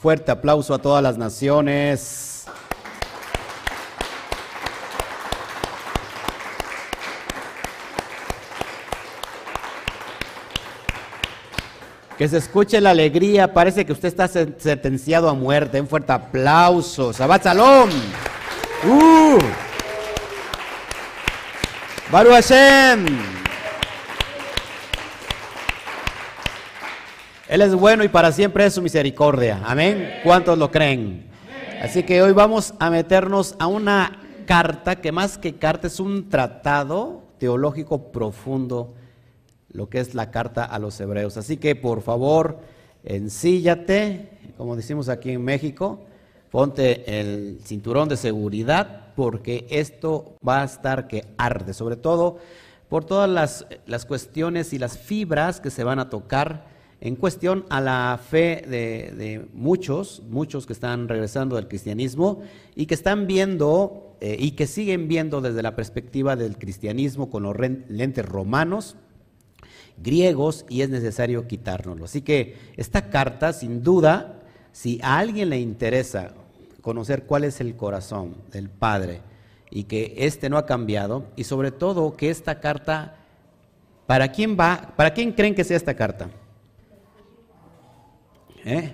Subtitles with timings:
[0.00, 2.46] fuerte aplauso a todas las naciones.
[12.16, 15.80] Que se escuche la alegría, parece que usted está sentenciado a muerte.
[15.80, 17.12] Un fuerte aplauso.
[17.12, 17.90] Sabat Salom.
[18.84, 19.38] Uh.
[22.10, 23.47] Baru Hashem.
[27.48, 29.62] Él es bueno y para siempre es su misericordia.
[29.64, 30.10] Amén.
[30.22, 31.30] ¿Cuántos lo creen?
[31.80, 36.28] Así que hoy vamos a meternos a una carta que más que carta es un
[36.28, 38.92] tratado teológico profundo
[39.72, 41.38] lo que es la carta a los hebreos.
[41.38, 42.58] Así que por favor,
[43.02, 46.00] ensíllate, como decimos aquí en México,
[46.50, 52.36] ponte el cinturón de seguridad porque esto va a estar que arde, sobre todo
[52.90, 57.64] por todas las, las cuestiones y las fibras que se van a tocar en cuestión
[57.68, 62.42] a la fe de, muchos, muchos que están regresando del cristianismo
[62.74, 67.44] y que están viendo eh, y que siguen viendo desde la perspectiva del cristianismo con
[67.44, 68.96] los lentes romanos,
[69.96, 72.04] griegos y es necesario quitárnoslo.
[72.04, 76.34] Así que esta carta, sin duda, si a alguien le interesa
[76.82, 79.20] conocer cuál es el corazón del Padre
[79.70, 83.16] y que éste no ha cambiado, y sobre todo que esta carta,
[84.06, 84.94] ¿para quién va?
[84.96, 86.30] ¿Para quién creen que sea esta carta?
[88.64, 88.92] ¿Eh?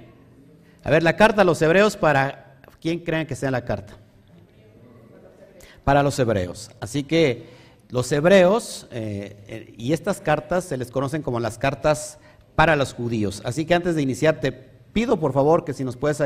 [0.83, 3.95] A ver, la carta a los hebreos, ¿para quién creen que sea la carta?
[5.85, 6.71] Para los hebreos.
[6.81, 7.47] Así que
[7.91, 12.19] los hebreos, eh, eh, y estas cartas se les conocen como las cartas
[12.55, 13.43] para los judíos.
[13.45, 16.23] Así que antes de iniciar, te pido por favor que si nos puedes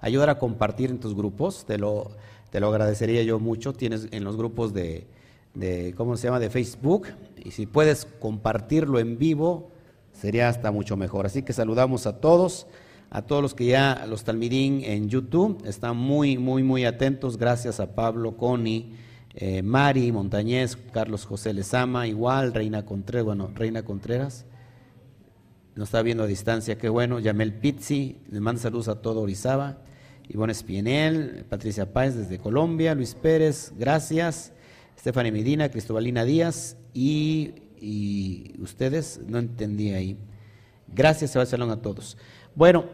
[0.00, 2.12] ayudar a compartir en tus grupos, te lo,
[2.50, 3.72] te lo agradecería yo mucho.
[3.72, 5.06] Tienes en los grupos de,
[5.54, 7.08] de, ¿cómo se llama?, de Facebook.
[7.44, 9.70] Y si puedes compartirlo en vivo,
[10.14, 11.26] sería hasta mucho mejor.
[11.26, 12.66] Así que saludamos a todos,
[13.10, 17.36] a todos los que ya, los talmidín en YouTube, están muy, muy, muy atentos.
[17.36, 19.04] Gracias a Pablo, Connie.
[19.36, 24.46] Eh, Mari Montañez, Carlos José Lezama, igual, Reina Contreras, bueno, Reina Contreras,
[25.74, 29.78] nos está viendo a distancia, qué bueno, Yamel Pizzi, le manda saludos a todo Orizaba,
[30.28, 34.52] Ivonne Espienel, Patricia Páez desde Colombia, Luis Pérez, gracias,
[34.96, 40.16] Estefania Medina, Cristobalina Díaz y, y ustedes, no entendí ahí.
[40.88, 42.16] Gracias, Sebastián, a todos.
[42.54, 42.84] Bueno,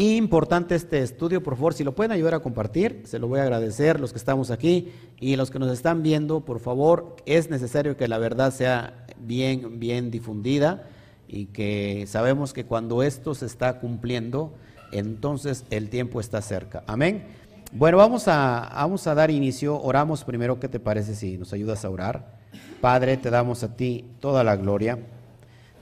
[0.00, 3.42] Importante este estudio, por favor, si lo pueden ayudar a compartir, se lo voy a
[3.42, 4.90] agradecer los que estamos aquí
[5.20, 9.78] y los que nos están viendo, por favor, es necesario que la verdad sea bien,
[9.78, 10.88] bien difundida
[11.28, 14.54] y que sabemos que cuando esto se está cumpliendo,
[14.90, 16.82] entonces el tiempo está cerca.
[16.86, 17.26] Amén.
[17.70, 19.78] Bueno, vamos a, vamos a dar inicio.
[19.82, 22.39] Oramos primero, ¿qué te parece si nos ayudas a orar?
[22.80, 24.98] Padre, te damos a ti toda la gloria.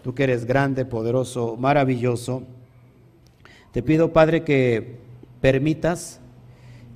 [0.03, 2.43] Tú que eres grande, poderoso, maravilloso.
[3.73, 4.99] Te pido, Padre, que
[5.41, 6.21] permitas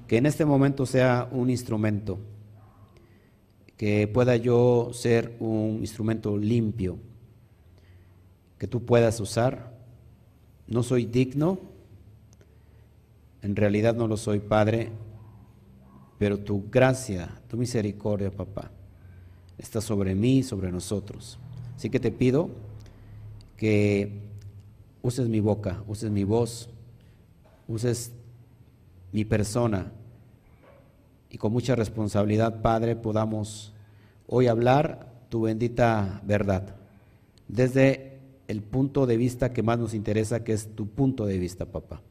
[0.08, 2.18] que en este momento sea un instrumento,
[3.76, 6.98] que pueda yo ser un instrumento limpio,
[8.58, 9.72] que tú puedas usar.
[10.66, 11.60] No soy digno,
[13.42, 14.90] en realidad no lo soy, Padre,
[16.18, 18.70] pero tu gracia, tu misericordia, papá,
[19.58, 21.38] está sobre mí, sobre nosotros.
[21.76, 22.50] Así que te pido
[23.56, 24.20] que
[25.02, 26.68] uses mi boca, uses mi voz,
[27.68, 28.12] uses
[29.12, 29.92] mi persona
[31.30, 33.72] y con mucha responsabilidad, Padre, podamos
[34.26, 36.76] hoy hablar tu bendita verdad
[37.48, 41.66] desde el punto de vista que más nos interesa, que es tu punto de vista,
[41.66, 42.02] papá.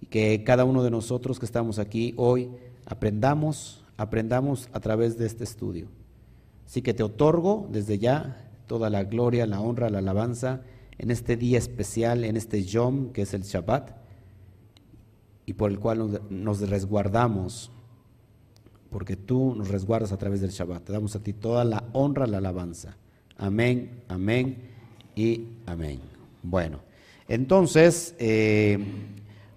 [0.00, 2.50] Y que cada uno de nosotros que estamos aquí hoy
[2.86, 5.88] aprendamos, aprendamos a través de este estudio.
[6.70, 10.60] Así que te otorgo desde ya toda la gloria, la honra, la alabanza
[10.98, 13.90] en este día especial, en este Yom, que es el Shabbat,
[15.46, 17.72] y por el cual nos resguardamos,
[18.88, 20.84] porque tú nos resguardas a través del Shabbat.
[20.84, 22.96] Te damos a ti toda la honra, la alabanza.
[23.36, 24.70] Amén, amén
[25.16, 25.98] y amén.
[26.40, 26.78] Bueno,
[27.26, 28.78] entonces eh,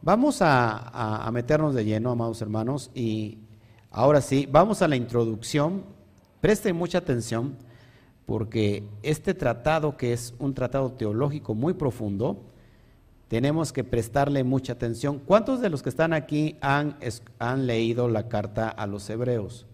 [0.01, 3.37] vamos a, a meternos de lleno, amados hermanos, y
[3.91, 5.92] ahora sí, vamos a la introducción.
[6.43, 7.55] Presten mucha atención
[8.25, 12.43] porque este tratado, que es un tratado teológico muy profundo,
[13.29, 15.19] tenemos que prestarle mucha atención.
[15.19, 16.97] ¿Cuántos de los que están aquí han,
[17.39, 19.65] han leído la carta a los hebreos?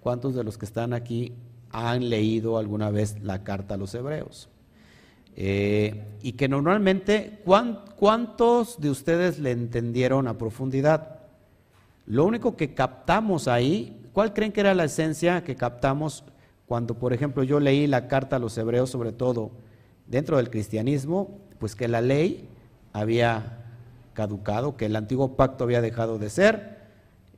[0.00, 1.34] ¿Cuántos de los que están aquí
[1.70, 4.48] han leído alguna vez la carta a los hebreos?
[5.36, 11.20] Eh, y que normalmente, ¿cuántos de ustedes le entendieron a profundidad?
[12.06, 16.24] Lo único que captamos ahí, ¿cuál creen que era la esencia que captamos?
[16.66, 19.52] Cuando, por ejemplo, yo leí la carta a los hebreos, sobre todo
[20.06, 22.48] dentro del cristianismo, pues que la ley
[22.92, 23.64] había
[24.14, 26.78] caducado, que el antiguo pacto había dejado de ser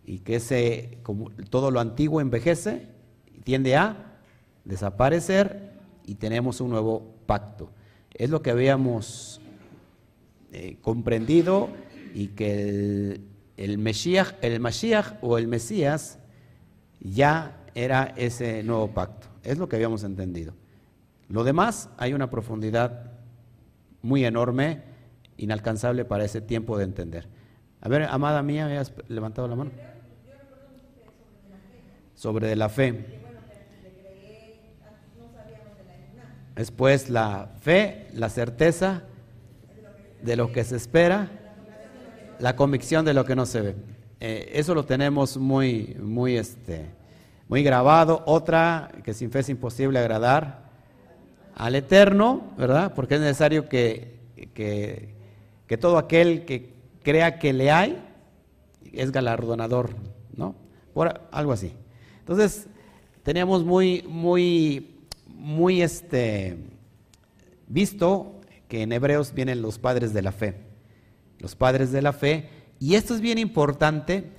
[0.05, 2.89] y que ese, como todo lo antiguo envejece
[3.27, 4.19] y tiende a
[4.65, 5.73] desaparecer
[6.07, 7.71] y tenemos un nuevo pacto.
[8.15, 9.41] Es lo que habíamos
[10.53, 11.69] eh, comprendido
[12.15, 13.25] y que el,
[13.57, 16.20] el, Mesías, el Mashiach o el Mesías
[17.00, 19.29] ya era ese nuevo pacto.
[19.43, 20.55] Es lo que habíamos entendido.
[21.29, 23.12] Lo demás hay una profundidad
[24.02, 24.82] muy enorme,
[25.37, 27.29] inalcanzable para ese tiempo de entender.
[27.81, 29.70] A ver, amada mía, ¿has levantado la mano?
[32.14, 33.20] Sobre la fe.
[36.56, 39.05] Es pues la fe, la certeza
[40.20, 41.31] de lo que se espera,
[42.38, 43.76] la convicción de lo que no se ve.
[44.21, 46.87] Eh, eso lo tenemos muy, muy, este,
[47.49, 48.23] muy grabado.
[48.27, 50.71] Otra, que sin fe es imposible agradar
[51.55, 52.93] al Eterno, ¿verdad?
[52.95, 54.19] Porque es necesario que,
[54.55, 55.15] que,
[55.67, 58.03] que todo aquel que crea que le hay
[58.93, 59.91] es galardonador,
[60.37, 60.55] ¿no?
[60.93, 61.73] Por algo así.
[62.19, 62.67] Entonces,
[63.23, 66.59] teníamos muy, muy, muy este,
[67.67, 70.57] visto que en Hebreos vienen los padres de la fe.
[71.39, 72.49] Los padres de la fe.
[72.81, 74.32] Y esto es bien importante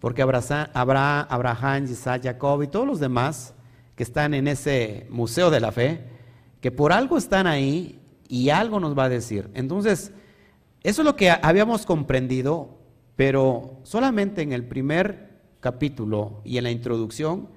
[0.00, 3.54] porque Abraham, Abraham, Isaac, Jacob y todos los demás
[3.94, 6.02] que están en ese museo de la fe,
[6.60, 9.50] que por algo están ahí y algo nos va a decir.
[9.54, 10.12] Entonces,
[10.82, 12.78] eso es lo que habíamos comprendido,
[13.16, 17.48] pero solamente en el primer capítulo y en la introducción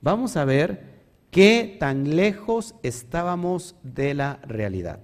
[0.00, 0.96] vamos a ver
[1.30, 5.00] qué tan lejos estábamos de la realidad.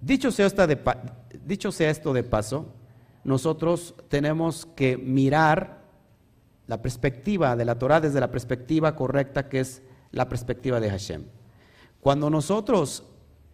[0.00, 0.78] Dicho sea, de,
[1.44, 2.72] dicho sea esto de paso,
[3.24, 5.82] nosotros tenemos que mirar
[6.66, 11.24] la perspectiva de la Torah desde la perspectiva correcta que es la perspectiva de Hashem.
[12.00, 13.04] Cuando nosotros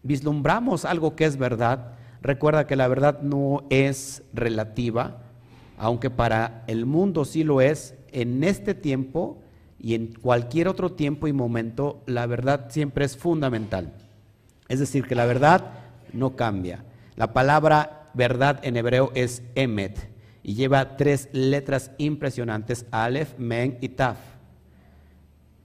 [0.03, 5.23] vislumbramos algo que es verdad, recuerda que la verdad no es relativa,
[5.77, 9.39] aunque para el mundo sí lo es, en este tiempo
[9.79, 13.93] y en cualquier otro tiempo y momento, la verdad siempre es fundamental.
[14.69, 15.73] Es decir, que la verdad
[16.13, 16.85] no cambia.
[17.17, 20.11] La palabra verdad en hebreo es emet
[20.43, 24.19] y lleva tres letras impresionantes, Aleph, Men y Taf.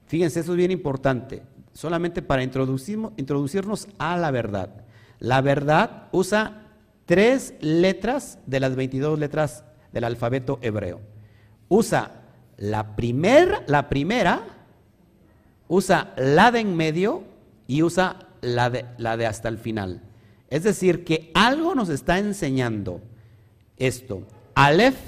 [0.07, 4.83] Fíjense, eso es bien importante, solamente para introducirnos a la verdad.
[5.19, 6.67] La verdad usa
[7.05, 11.01] tres letras de las 22 letras del alfabeto hebreo.
[11.69, 12.23] Usa
[12.57, 14.43] la, primer, la primera,
[15.67, 17.23] usa la de en medio
[17.67, 20.01] y usa la de, la de hasta el final.
[20.53, 23.01] Es decir, que algo nos está enseñando
[23.75, 24.21] esto.
[24.53, 24.99] Aleph,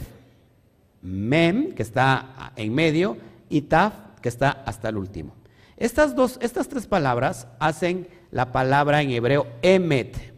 [1.04, 3.94] Mem, que está en medio, y Taf,
[4.24, 5.36] que está hasta el último.
[5.78, 10.34] Estas, dos, estas tres palabras hacen la palabra en hebreo Emet.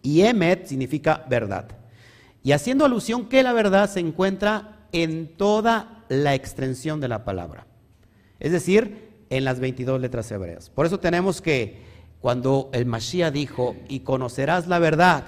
[0.00, 1.68] Y Emet significa verdad.
[2.42, 7.66] Y haciendo alusión que la verdad se encuentra en toda la extensión de la palabra.
[8.40, 10.70] Es decir, en las 22 letras hebreas.
[10.70, 11.84] Por eso tenemos que
[12.20, 15.24] cuando el Mashiach dijo, y conocerás la verdad,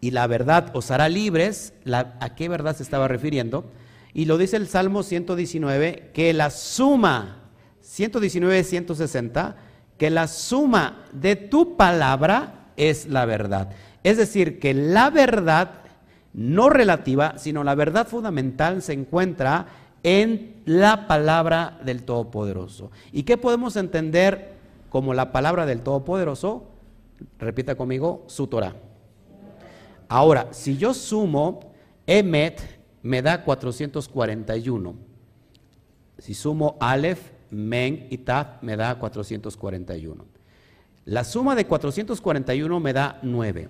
[0.00, 3.70] y la verdad os hará libres, ¿a qué verdad se estaba refiriendo?
[4.12, 7.50] Y lo dice el Salmo 119, que la suma,
[7.80, 9.56] 119, 160,
[9.96, 13.70] que la suma de tu palabra es la verdad.
[14.02, 15.70] Es decir, que la verdad
[16.34, 19.66] no relativa, sino la verdad fundamental se encuentra
[20.02, 22.90] en la palabra del Todopoderoso.
[23.12, 24.53] ¿Y qué podemos entender
[24.94, 26.68] como la palabra del Todopoderoso,
[27.40, 28.76] repita conmigo, su Torah.
[30.06, 31.72] Ahora, si yo sumo,
[32.06, 32.62] Emet
[33.02, 34.94] me da 441.
[36.18, 40.24] Si sumo Aleph, Men y Taf, me da 441.
[41.06, 43.68] La suma de 441 me da 9.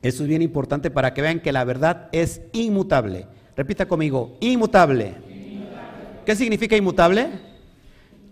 [0.00, 3.26] Eso es bien importante para que vean que la verdad es inmutable.
[3.56, 5.08] Repita conmigo, inmutable.
[5.28, 6.22] inmutable.
[6.24, 7.30] ¿Qué significa inmutable?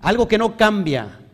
[0.01, 1.25] Algo que no cambia,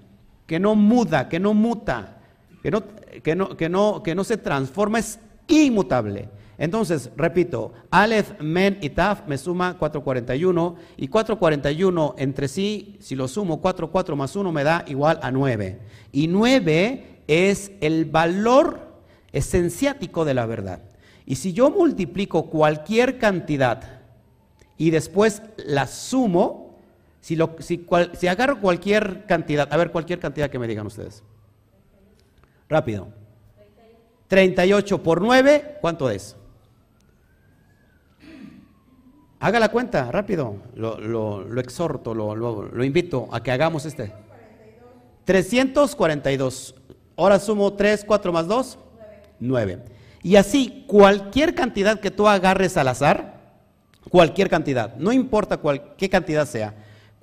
[0.47, 2.19] que no muda, que no muta,
[2.63, 2.83] que no,
[3.23, 6.29] que no, que no, que no se transforma, es inmutable.
[6.57, 13.27] Entonces, repito, Aleph, Men y Taf me suma 441 y 441 entre sí, si lo
[13.27, 15.81] sumo 4, 4 más 1 me da igual a 9.
[16.13, 18.95] Y 9 es el valor
[19.33, 20.83] esenciático de la verdad.
[21.27, 24.03] Y si yo multiplico cualquier cantidad
[24.77, 26.64] y después la sumo,
[27.25, 31.23] si, lo, si, si agarro cualquier cantidad, a ver, cualquier cantidad que me digan ustedes.
[32.69, 33.09] Rápido.
[34.29, 36.37] 38 por 9, ¿cuánto es?
[39.41, 40.57] Haga la cuenta, rápido.
[40.75, 44.13] Lo, lo, exhorto, lo, lo, invito a que hagamos este.
[45.25, 46.75] 342.
[47.17, 48.79] Ahora sumo 3, 4 más 2,
[49.41, 49.83] 9.
[50.23, 53.41] Y así, cualquier cantidad que tú agarres al azar,
[54.11, 56.75] cualquier cantidad, no importa cuál, qué cantidad sea,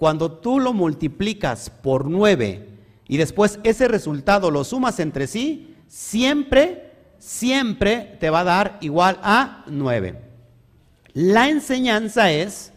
[0.02, 2.68] cuando tú lo multiplicas por 9
[3.08, 9.20] y después ese resultado lo sumas entre sí, siempre, siempre te va a dar igual
[9.22, 10.20] a 9.
[11.14, 12.74] La enseñanza es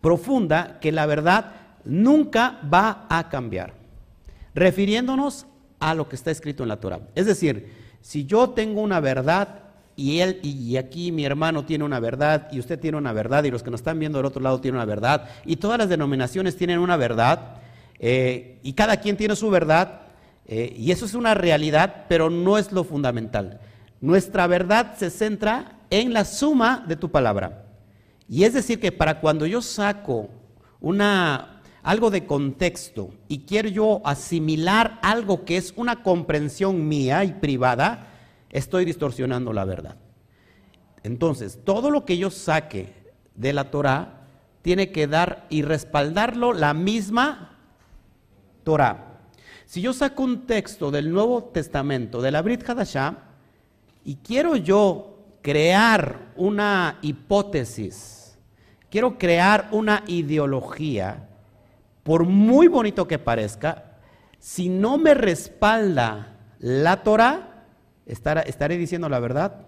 [0.00, 1.52] profunda que la verdad
[1.84, 3.74] nunca va a cambiar,
[4.54, 5.44] refiriéndonos
[5.78, 7.00] a lo que está escrito en la Torah.
[7.14, 9.64] Es decir, si yo tengo una verdad
[9.98, 13.50] y él y aquí mi hermano tiene una verdad y usted tiene una verdad y
[13.50, 16.56] los que nos están viendo del otro lado tienen una verdad y todas las denominaciones
[16.56, 17.56] tienen una verdad
[17.98, 20.02] eh, y cada quien tiene su verdad
[20.46, 23.60] eh, y eso es una realidad, pero no es lo fundamental.
[24.00, 27.66] Nuestra verdad se centra en la suma de tu palabra.
[28.28, 30.30] Y es decir que para cuando yo saco
[30.80, 37.32] una algo de contexto y quiero yo asimilar algo que es una comprensión mía y
[37.32, 38.06] privada,
[38.50, 39.96] estoy distorsionando la verdad.
[41.02, 42.92] Entonces, todo lo que yo saque
[43.34, 44.26] de la Torah
[44.62, 47.56] tiene que dar y respaldarlo la misma
[48.64, 49.20] Torah.
[49.64, 53.18] Si yo saco un texto del Nuevo Testamento, de la Brit Hadashah,
[54.04, 58.38] y quiero yo crear una hipótesis,
[58.90, 61.28] quiero crear una ideología,
[62.02, 63.98] por muy bonito que parezca,
[64.38, 67.57] si no me respalda la Torah,
[68.08, 69.66] ¿estaré diciendo la verdad?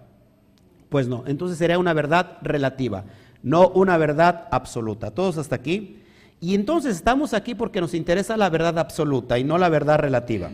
[0.89, 3.05] Pues no, entonces sería una verdad relativa,
[3.43, 5.11] no una verdad absoluta.
[5.11, 6.01] ¿Todos hasta aquí?
[6.41, 10.49] Y entonces estamos aquí porque nos interesa la verdad absoluta y no la verdad relativa.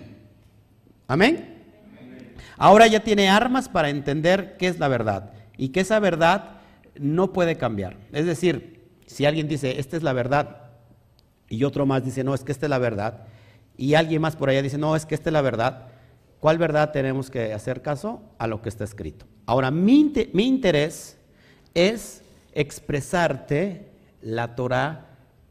[1.08, 1.56] ¿Amén?
[2.58, 6.58] Ahora ya tiene armas para entender qué es la verdad y que esa verdad
[7.00, 7.98] no puede cambiar.
[8.12, 10.64] Es decir, si alguien dice, esta es la verdad,
[11.50, 13.26] y otro más dice, no, es que esta es la verdad,
[13.78, 15.88] y alguien más por allá dice, no, es que esta es la verdad,
[16.40, 18.22] ¿cuál verdad tenemos que hacer caso?
[18.38, 19.26] A lo que está escrito.
[19.46, 21.18] Ahora, mi, interés
[21.74, 22.22] es
[22.54, 23.92] expresarte
[24.22, 25.06] la Torah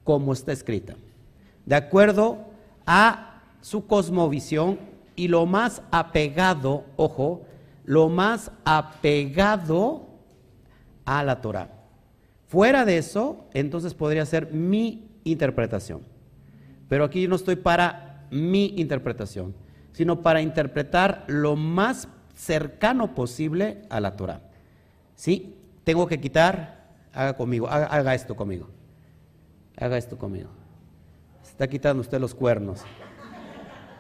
[0.04, 0.96] como está escrita,
[1.64, 2.38] de acuerdo
[2.84, 4.78] a su cosmovisión
[5.16, 7.46] y lo más apegado, ojo,
[7.84, 10.06] lo más apegado
[11.06, 11.70] a la Torah.
[12.46, 16.02] Fuera de eso, entonces podría ser mi interpretación.
[16.88, 19.54] Pero aquí yo no estoy para mi interpretación,
[19.96, 24.42] sino para interpretar lo más cercano posible a la Torah.
[25.14, 25.54] ¿Sí?
[25.84, 26.84] Tengo que quitar,
[27.14, 28.68] haga conmigo, haga, esto conmigo.
[29.74, 30.50] Haga esto conmigo.
[31.48, 32.82] está quitando usted los cuernos.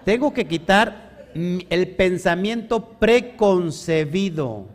[0.04, 4.66] Tengo que quitar el pensamiento preconcebido,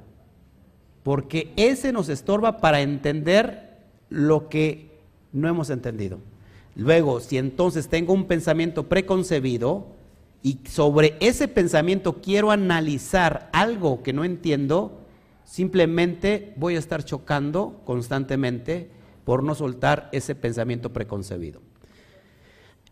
[1.03, 3.77] porque ese nos estorba para entender
[4.09, 4.89] lo que
[5.33, 6.17] no hemos entendido.
[6.75, 10.00] Luego, si entonces tengo un pensamiento preconcebido
[10.43, 15.01] y sobre ese pensamiento quiero analizar algo que no entiendo,
[15.43, 18.89] simplemente voy a estar chocando constantemente
[19.23, 21.61] por no soltar ese pensamiento preconcebido.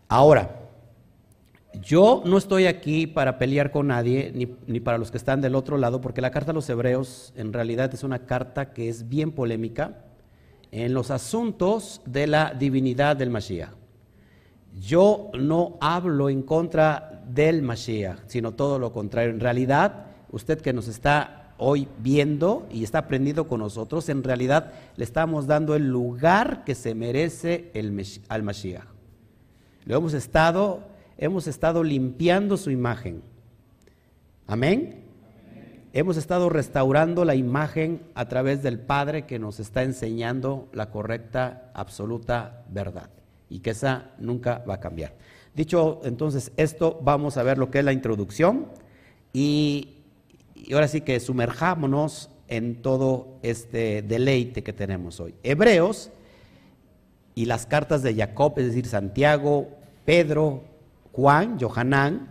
[0.07, 0.69] Ahora,
[1.81, 5.55] yo no estoy aquí para pelear con nadie, ni, ni, para los que están del
[5.55, 9.07] otro lado, porque la carta a los hebreos en realidad es una carta que es
[9.07, 10.05] bien polémica
[10.71, 13.79] en los asuntos de la divinidad del Mashiach.
[14.79, 19.31] Yo no hablo en contra del Mashiach, sino todo lo contrario.
[19.31, 24.71] En realidad, usted que nos está hoy viendo y está aprendiendo con nosotros, en realidad
[24.95, 28.85] le estamos dando el lugar que se merece el, al Mashiach.
[29.85, 30.81] Lo hemos estado,
[31.17, 33.21] hemos estado limpiando su imagen.
[34.47, 35.03] Amén.
[35.91, 41.71] Hemos estado restaurando la imagen a través del Padre que nos está enseñando la correcta,
[41.73, 43.09] absoluta verdad
[43.49, 45.13] y que esa nunca va a cambiar.
[45.55, 48.67] Dicho entonces esto, vamos a ver lo que es la introducción
[49.33, 49.95] y,
[50.71, 55.35] ahora sí que sumerjámonos en todo este deleite que tenemos hoy.
[55.43, 56.11] Hebreos
[57.35, 59.69] y las cartas de Jacob, es decir, Santiago,
[60.05, 60.63] Pedro,
[61.11, 62.29] Juan, Johanán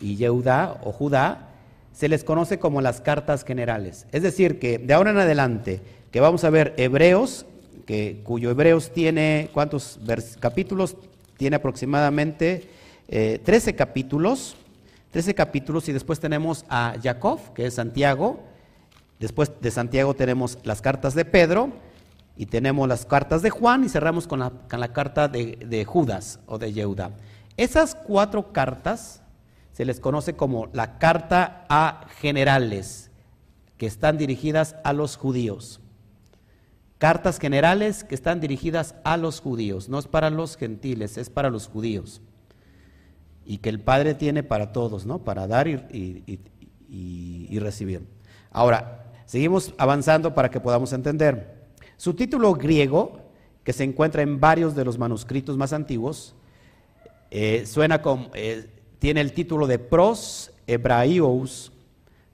[0.00, 1.50] y Yehuda o Judá,
[1.92, 4.06] se les conoce como las cartas generales.
[4.12, 7.46] Es decir, que de ahora en adelante, que vamos a ver Hebreos,
[7.86, 9.98] que, cuyo Hebreos tiene, ¿cuántos
[10.38, 10.96] capítulos?
[11.40, 12.68] Tiene aproximadamente
[13.08, 14.56] 13 eh, capítulos,
[15.10, 18.44] 13 capítulos y después tenemos a Jacob, que es Santiago,
[19.18, 21.70] después de Santiago tenemos las cartas de Pedro
[22.36, 25.86] y tenemos las cartas de Juan y cerramos con la, con la carta de, de
[25.86, 27.12] Judas o de Yehuda.
[27.56, 29.22] Esas cuatro cartas
[29.72, 33.10] se les conoce como la carta a generales,
[33.78, 35.80] que están dirigidas a los judíos.
[37.00, 41.50] Cartas generales que están dirigidas a los judíos, no es para los gentiles, es para
[41.50, 42.22] los judíos.
[43.44, 45.24] Y que el Padre tiene para todos, ¿no?
[45.24, 46.38] Para dar y,
[47.58, 48.06] recibir.
[48.52, 51.54] Ahora, Seguimos avanzando para que podamos entender.
[51.96, 53.20] Su título griego,
[53.62, 56.34] que se encuentra en varios de los manuscritos más antiguos,
[57.30, 58.66] eh, suena como, eh,
[58.98, 61.70] tiene el título de Pros Hebraios,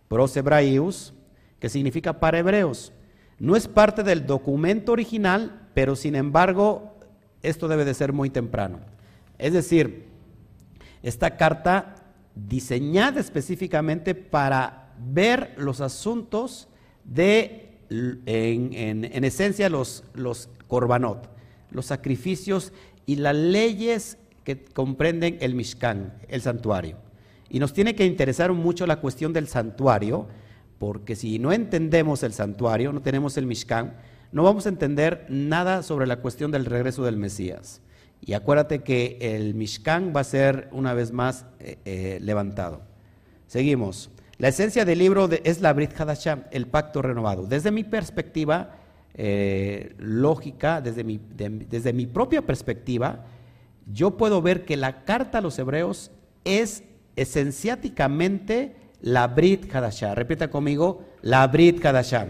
[0.08, 1.12] Pros Hebraios,
[1.58, 2.94] que significa para hebreos.
[3.38, 6.96] No es parte del documento original, pero sin embargo,
[7.42, 8.80] esto debe de ser muy temprano.
[9.38, 10.06] Es decir,
[11.02, 11.94] esta carta
[12.34, 16.68] diseñada específicamente para ver los asuntos
[17.04, 21.28] de, en, esencia, los, los korbanot,
[21.70, 22.72] los sacrificios
[23.04, 26.98] y las leyes que comprenden el Mishkan, el santuario.
[27.48, 30.26] Y nos tiene que interesar mucho la cuestión del santuario,
[30.78, 33.94] porque si no entendemos el santuario, no tenemos el Mishkan,
[34.32, 37.80] no vamos a entender nada sobre la cuestión del regreso del Mesías.
[38.20, 42.82] Y acuérdate que el Mishkan va a ser una vez más eh, eh, levantado.
[43.46, 44.10] Seguimos.
[44.38, 47.46] La esencia del libro es la Brit Hadashah, el pacto renovado.
[47.46, 48.76] Desde mi perspectiva
[49.14, 53.24] eh, lógica, desde mi, desde mi propia perspectiva,
[53.90, 56.10] yo puedo ver que la carta a los hebreos
[56.44, 56.82] es
[57.14, 60.14] esenciáticamente la Brit Hadashah.
[60.14, 62.26] Repita conmigo, la Brit Hadashah.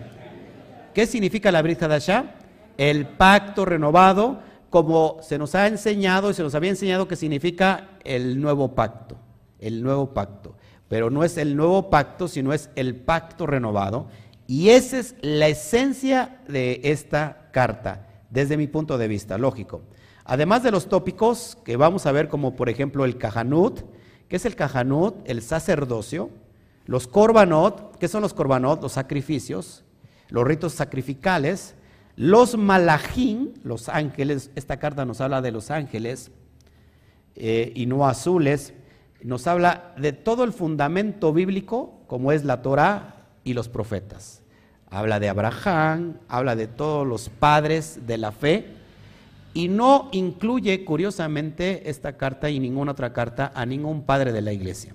[0.95, 2.35] ¿Qué significa la Brit Hadashah?
[2.77, 7.91] El pacto renovado, como se nos ha enseñado y se nos había enseñado que significa
[8.05, 9.17] el nuevo pacto,
[9.59, 10.57] el nuevo pacto.
[10.89, 14.09] Pero no es el nuevo pacto, sino es el pacto renovado.
[14.47, 19.83] Y esa es la esencia de esta carta, desde mi punto de vista, lógico.
[20.25, 23.81] Además de los tópicos que vamos a ver, como por ejemplo el Kahanut,
[24.29, 26.31] que es el Kahanut, el sacerdocio,
[26.87, 29.85] los Korbanot, que son los Korbanot, los sacrificios,
[30.29, 31.75] los ritos sacrificales,
[32.17, 36.31] los Malachim, los ángeles, esta carta nos habla de los ángeles
[37.35, 38.73] eh, y no azules,
[39.23, 44.43] nos habla de todo el fundamento bíblico, como es la Torah y los profetas.
[44.89, 48.77] Habla de Abraham, habla de todos los padres de la fe,
[49.53, 54.53] y no incluye, curiosamente, esta carta y ninguna otra carta a ningún padre de la
[54.53, 54.95] iglesia.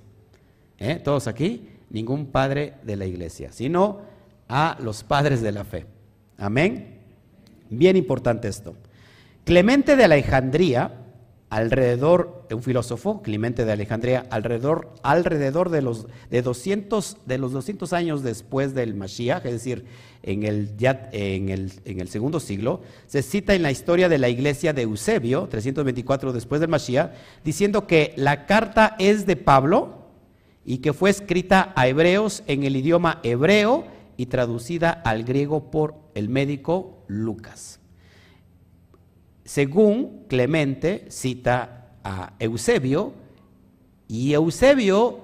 [0.78, 1.02] ¿Eh?
[1.04, 1.71] ¿Todos aquí?
[1.92, 4.00] Ningún padre de la iglesia, sino
[4.48, 5.86] a los padres de la fe.
[6.38, 7.00] Amén.
[7.70, 8.76] Bien importante esto.
[9.46, 11.02] Clemente de Alejandría,
[11.50, 17.92] alrededor, un filósofo, Clemente de Alejandría, alrededor, alrededor de, los, de, 200, de los 200
[17.94, 19.86] años después del Mashiach, es decir,
[20.24, 20.72] en el,
[21.12, 24.84] en, el, en el, segundo siglo, se cita en la historia de la iglesia de
[24.84, 27.12] Eusebio, 324 después del Mashiach,
[27.44, 30.01] diciendo que la carta es de Pablo
[30.66, 33.86] y que fue escrita a hebreos en el idioma hebreo
[34.18, 37.80] y traducida al griego por el médico Lucas.
[39.44, 43.14] Según Clemente cita a Eusebio,
[44.08, 45.22] y Eusebio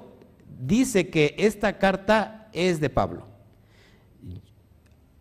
[0.59, 3.27] dice que esta carta es de Pablo.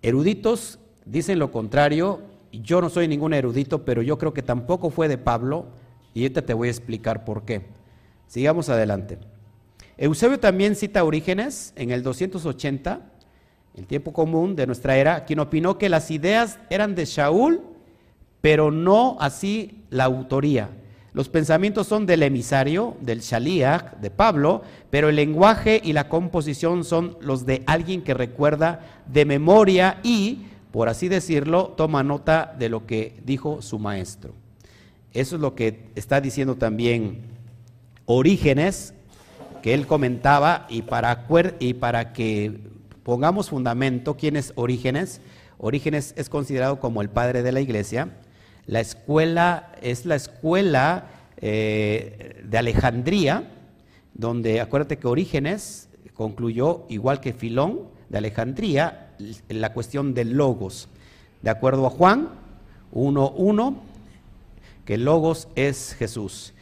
[0.02, 5.09] Eruditos dicen lo contrario, yo no soy ningún erudito, pero yo creo que tampoco fue
[5.09, 5.66] de Pablo,
[6.14, 7.66] y ahorita te voy a explicar por qué.
[8.26, 9.18] Sigamos adelante.
[9.99, 13.01] Eusebio también cita Orígenes en el 280,
[13.77, 17.63] el tiempo común de nuestra era, quien opinó que las ideas eran de Shaul,
[18.43, 20.69] pero no así la autoría.
[21.15, 26.85] Los pensamientos son del emisario, del Shaliach, de Pablo, pero el lenguaje y la composición
[26.85, 32.69] son los de alguien que recuerda de memoria y, por así decirlo, toma nota de
[32.69, 34.35] lo que dijo su maestro.
[35.15, 37.23] Eso es lo que está diciendo también
[38.05, 38.93] Orígenes,
[39.66, 41.26] que él comentaba, y para,
[41.59, 42.61] y para que
[43.02, 45.20] pongamos fundamento, ¿quién es Orígenes?
[45.59, 48.11] Orígenes es considerado como el padre de la iglesia
[48.66, 51.07] la escuela es la escuela
[51.40, 53.48] eh, de Alejandría,
[54.14, 59.14] donde acuérdate que Orígenes concluyó, igual que Filón de Alejandría,
[59.48, 60.88] la cuestión del logos.
[61.42, 62.31] De acuerdo a Juan
[62.92, 63.76] 1.1,
[64.85, 66.52] que logos es Jesús.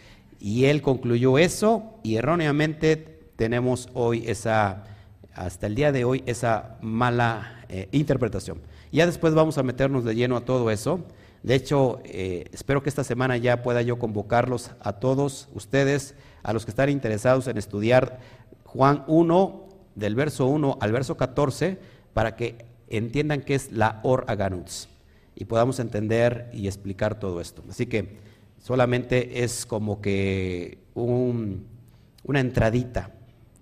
[0.44, 2.96] Y él concluyó eso y erróneamente
[3.34, 4.84] tenemos hoy esa,
[5.32, 8.60] hasta el día de hoy, esa mala eh, interpretación.
[8.92, 11.00] Ya después vamos a meternos de lleno a todo eso.
[11.42, 16.52] De hecho, eh, espero que esta semana ya pueda yo convocarlos a todos ustedes, a
[16.52, 18.20] los que están interesados en estudiar
[18.64, 21.78] Juan 1, del verso 1 al verso 14,
[22.12, 24.90] para que entiendan qué es la Or Aganuts
[25.34, 27.64] y podamos entender y explicar todo esto.
[27.70, 28.33] Así que
[28.64, 33.10] solamente es como que una entradita,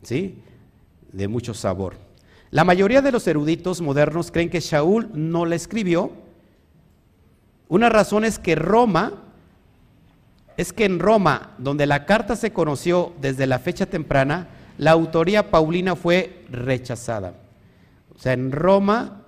[0.02, 0.38] ¿sí?
[1.10, 1.96] De mucho sabor.
[2.52, 6.12] La mayoría de los eruditos modernos creen que Shaul no la escribió,
[7.68, 9.24] una razón es que Roma,
[10.56, 15.50] es que en Roma, donde la carta se conoció desde la fecha temprana, la autoría
[15.50, 17.34] paulina fue rechazada.
[18.14, 19.21] O sea, en Roma,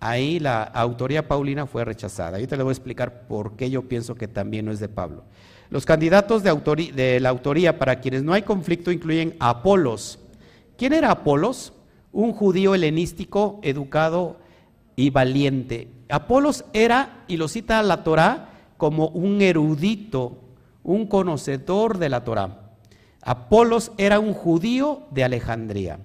[0.00, 2.36] ahí la autoría paulina fue rechazada.
[2.36, 5.24] Ahorita le voy a explicar por qué yo pienso que también no es de Pablo.
[5.70, 10.18] Los candidatos de, la autoría para quienes no hay conflicto incluyen a Apolos.
[10.78, 11.74] ¿Quién era Apolos?
[12.10, 14.38] Un judío helenístico, educado
[14.96, 15.88] y valiente.
[16.08, 20.38] Apolos era, y lo cita la Torá, como un erudito,
[20.82, 22.70] un conocedor de la Torá.
[23.20, 25.98] Apolos era un judío de Alejandría.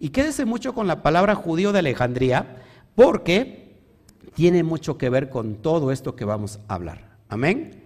[0.00, 2.63] Y quédese mucho con la palabra judío de Alejandría,
[2.94, 3.64] porque
[4.34, 7.16] tiene mucho que ver con todo esto que vamos a hablar.
[7.28, 7.82] Amén.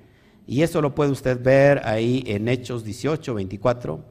[0.47, 4.03] Y eso lo puede usted ver ahí en Hechos 18, 24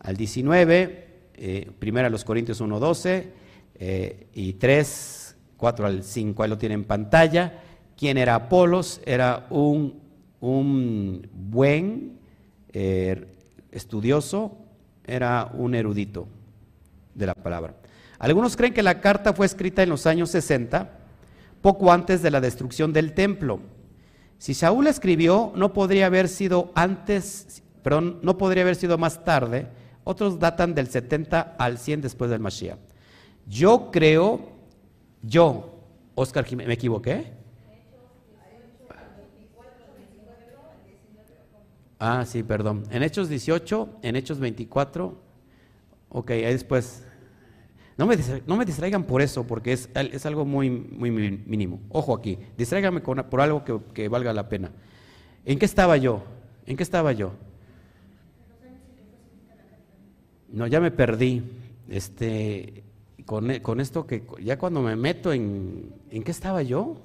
[0.00, 3.32] al 19, eh, primero a los Corintios 1, 12
[3.76, 7.62] eh, y 3, 4 al 5, ahí lo tiene en pantalla.
[7.96, 9.00] ¿Quién era Apolos?
[9.06, 10.00] Era un,
[10.40, 12.18] un buen
[12.72, 13.26] eh,
[13.72, 14.58] estudioso,
[15.06, 16.28] era un erudito
[17.14, 17.79] de la palabra.
[18.20, 20.90] Algunos creen que la carta fue escrita en los años 60,
[21.62, 23.60] poco antes de la destrucción del templo.
[24.36, 29.68] Si Saúl escribió, no podría haber sido antes, perdón, no podría haber sido más tarde.
[30.04, 32.78] Otros datan del 70 al 100 después del Mashiach.
[33.46, 34.50] Yo creo,
[35.22, 35.80] yo,
[36.14, 37.32] Oscar ¿me equivoqué?
[41.98, 42.84] Ah, sí, perdón.
[42.90, 45.18] En Hechos 18, en Hechos 24,
[46.10, 47.06] ok, ahí después.
[48.00, 51.82] No me, no me distraigan por eso, porque es, es, algo muy, muy mínimo.
[51.90, 54.70] Ojo aquí, distráigame por algo que, que valga la pena.
[55.44, 56.22] ¿En qué estaba yo?
[56.64, 57.32] ¿En qué estaba yo?
[60.48, 61.42] No, ya me perdí.
[61.90, 62.84] Este,
[63.26, 67.02] con, con, esto que ya cuando me meto en, ¿en qué estaba yo?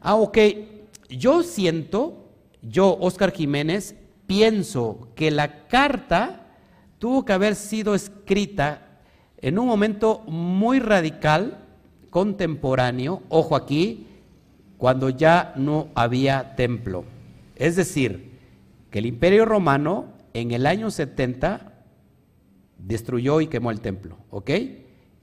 [0.00, 0.38] Ah, ok.
[1.10, 2.30] Yo siento
[2.62, 3.94] yo, Oscar Jiménez,
[4.26, 6.47] pienso que la carta
[6.98, 9.00] tuvo que haber sido escrita
[9.38, 11.64] en un momento muy radical,
[12.10, 14.06] contemporáneo, ojo aquí,
[14.76, 17.04] cuando ya no había templo.
[17.56, 18.38] Es decir,
[18.90, 21.72] que el imperio romano en el año 70
[22.78, 24.50] destruyó y quemó el templo, ¿ok?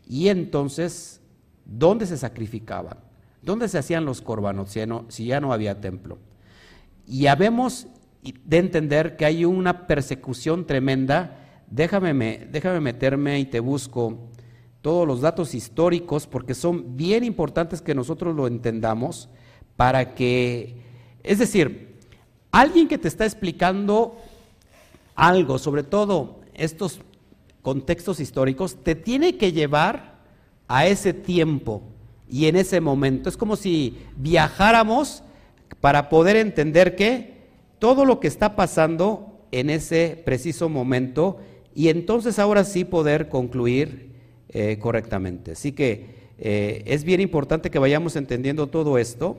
[0.08, 1.22] Y entonces,
[1.66, 2.98] ¿dónde se sacrificaban?
[3.42, 6.18] ¿Dónde se hacían los corbanos si si ya no había templo?
[7.08, 7.88] Y habemos
[8.24, 11.45] de entender que hay una persecución tremenda.
[11.68, 14.30] Déjame, déjame meterme y te busco
[14.82, 19.30] todos los datos históricos porque son bien importantes que nosotros lo entendamos
[19.76, 20.76] para que,
[21.24, 21.98] es decir,
[22.52, 24.16] alguien que te está explicando
[25.16, 27.00] algo, sobre todo estos
[27.62, 30.20] contextos históricos, te tiene que llevar
[30.68, 31.82] a ese tiempo
[32.30, 33.28] y en ese momento.
[33.28, 35.24] Es como si viajáramos
[35.82, 37.36] para poder entender que
[37.80, 41.40] todo lo que está pasando en ese preciso momento
[41.76, 44.10] y entonces ahora sí poder concluir
[44.50, 45.52] eh, correctamente.
[45.52, 49.38] Así que eh, es bien importante que vayamos entendiendo todo esto.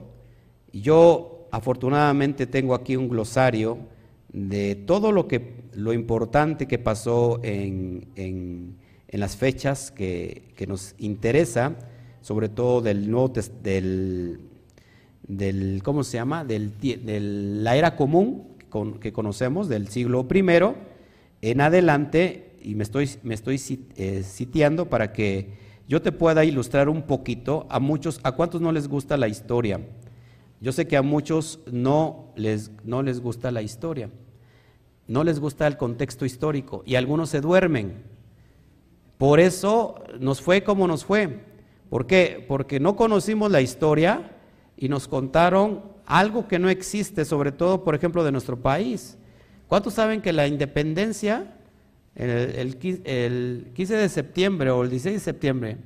[0.72, 3.78] Yo afortunadamente tengo aquí un glosario
[4.32, 8.76] de todo lo que lo importante que pasó en, en,
[9.08, 11.74] las fechas que, que, nos interesa,
[12.20, 14.40] sobre todo del Nuevo del
[15.26, 16.44] del, ¿cómo se llama?
[16.44, 18.56] Del, de la era común
[19.00, 20.42] que conocemos, del siglo I
[21.42, 23.60] en adelante, y me estoy, me estoy
[23.96, 25.50] eh, sitiando para que
[25.88, 29.80] yo te pueda ilustrar un poquito a muchos, a cuántos no les gusta la historia.
[30.60, 34.10] Yo sé que a muchos no les, no les gusta la historia,
[35.06, 38.02] no les gusta el contexto histórico y algunos se duermen.
[39.18, 41.44] Por eso nos fue como nos fue.
[41.88, 42.44] ¿Por qué?
[42.48, 44.36] Porque no conocimos la historia
[44.76, 49.18] y nos contaron algo que no existe, sobre todo, por ejemplo, de nuestro país.
[49.68, 51.54] ¿Cuántos saben que la independencia,
[52.14, 55.78] el, 15 de septiembre o el 16 de septiembre,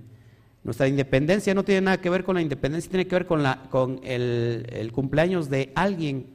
[0.62, 3.62] nuestra independencia no tiene nada que ver con la independencia, tiene que ver con, la,
[3.70, 6.26] con el, cumpleaños de alguien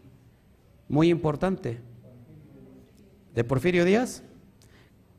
[0.87, 1.79] muy importante,
[3.35, 4.23] de Porfirio Díaz?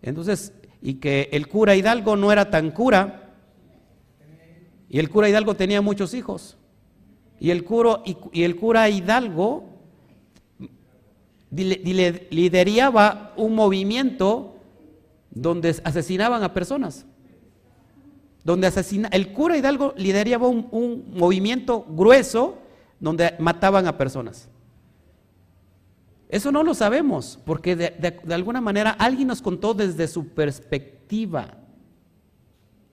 [0.03, 3.35] Entonces, y que el cura Hidalgo no era tan cura,
[4.89, 6.57] y el cura Hidalgo tenía muchos hijos.
[7.39, 7.65] Y el,
[8.33, 9.76] y, el cura Hidalgo
[11.51, 14.57] lideraba un movimiento
[15.31, 17.07] donde asesinaban a personas.
[18.45, 22.59] Donde asesina, el cura Hidalgo lideraba un, movimiento grueso
[23.01, 24.49] donde mataban a personas.
[26.29, 31.59] Eso no lo sabemos, porque de alguna manera alguien nos contó desde su perspectiva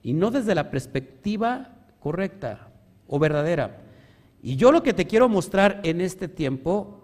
[0.04, 2.68] y no desde la perspectiva correcta
[3.08, 3.80] o verdadera.
[4.42, 7.03] Y yo lo que te quiero mostrar en este tiempo,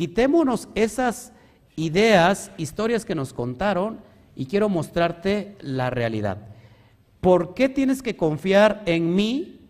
[0.00, 1.34] quitémonos esas
[1.76, 4.00] ideas, historias que nos contaron
[4.34, 6.38] y quiero mostrarte la realidad.
[7.20, 9.60] ¿Por qué tienes que confiar en mí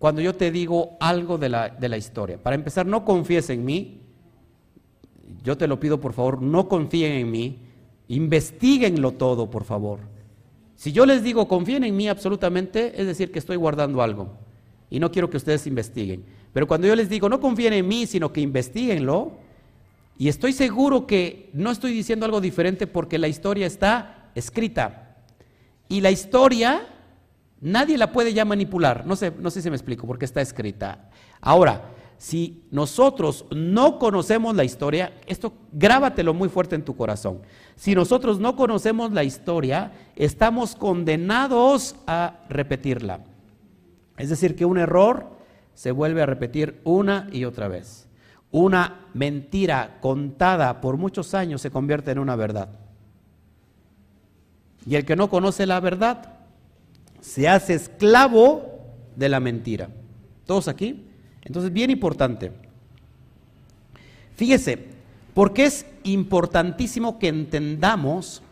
[0.00, 2.42] cuando yo te digo algo de la, de la historia?
[2.42, 4.00] Para empezar, no confíes en mí.
[5.44, 7.58] Yo te lo pido, por favor, no confíen en mí.
[8.08, 10.00] Investíguenlo todo, por favor.
[10.74, 14.32] Si yo les digo confíen en mí absolutamente, es decir, que estoy guardando algo.
[14.90, 16.24] Y no quiero que ustedes investiguen.
[16.52, 19.38] Pero cuando yo les digo no confíen en mí, sino que investiguenlo,
[20.18, 25.16] y estoy seguro que no estoy diciendo algo diferente porque la historia está escrita.
[25.88, 26.86] Y la historia
[27.60, 29.06] nadie la puede ya manipular.
[29.06, 31.08] No sé, no sé si me explico porque está escrita.
[31.40, 37.40] Ahora, si nosotros no conocemos la historia, esto grábatelo muy fuerte en tu corazón.
[37.76, 43.20] Si nosotros no conocemos la historia, estamos condenados a repetirla.
[44.18, 45.39] Es decir, que un error
[45.80, 48.06] se vuelve a repetir una y otra vez.
[48.50, 52.68] Una mentira contada por muchos años se convierte en una verdad.
[54.84, 56.34] Y el que no conoce la verdad
[57.22, 59.88] se hace esclavo de la mentira.
[60.44, 61.06] ¿Todos aquí?
[61.44, 62.52] Entonces, bien importante.
[64.36, 64.84] Fíjese,
[65.32, 68.42] porque es importantísimo que entendamos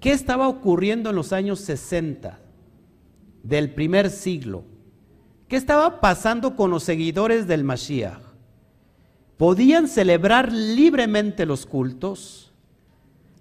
[0.00, 2.36] qué estaba ocurriendo en los años 60
[3.44, 4.64] del primer siglo.
[5.48, 8.20] ¿Qué estaba pasando con los seguidores del Mashiach?
[9.38, 12.52] ¿Podían celebrar libremente los cultos?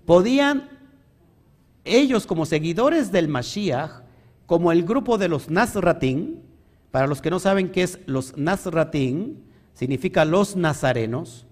[0.05, 0.69] ¿Podían
[1.83, 4.03] ellos como seguidores del Mashiach,
[4.45, 6.41] como el grupo de los Nazratín,
[6.91, 9.43] para los que no saben qué es los Nazratín,
[9.73, 11.45] significa los nazarenos,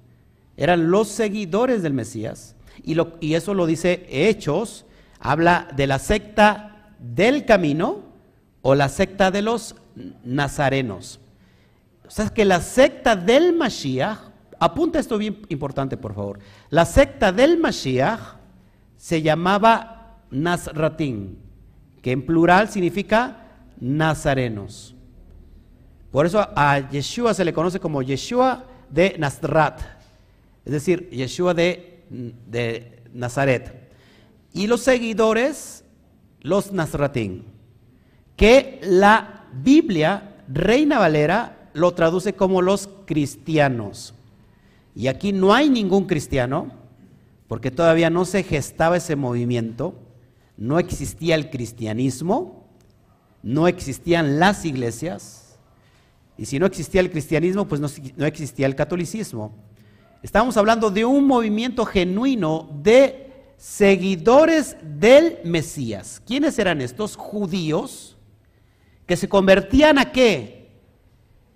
[0.55, 4.85] eran los seguidores del Mesías, y, y eso lo dice Hechos,
[5.19, 8.03] habla de la secta del camino
[8.61, 9.75] o la secta de los
[10.23, 11.19] nazarenos.
[12.07, 14.19] O sea, que la secta del Mashiach,
[14.59, 18.19] apunta esto bien importante por favor, la secta del Mashiach
[18.97, 21.37] se llamaba Nazratín,
[22.01, 23.45] que en plural significa
[23.79, 24.95] nazarenos.
[26.11, 29.81] Por eso a Yeshua se le conoce como Yeshua de Nazrat,
[30.63, 33.89] es decir, Yeshua de, de Nazaret.
[34.53, 35.83] Y los seguidores,
[36.41, 37.43] los Nazratín,
[38.37, 44.13] que la Biblia, Reina Valera, lo traduce como los cristianos.
[44.95, 46.71] Y aquí no hay ningún cristiano,
[47.47, 49.95] porque todavía no se gestaba ese movimiento,
[50.57, 52.65] no existía el cristianismo,
[53.43, 55.45] no existían las iglesias,
[56.37, 59.53] y si no existía el cristianismo, pues no, existía el catolicismo.
[60.21, 66.21] Estamos hablando de un movimiento genuino de seguidores del Mesías.
[66.25, 67.15] ¿Quiénes eran estos?
[67.15, 68.14] Judíos
[69.05, 70.69] que se convertían a qué?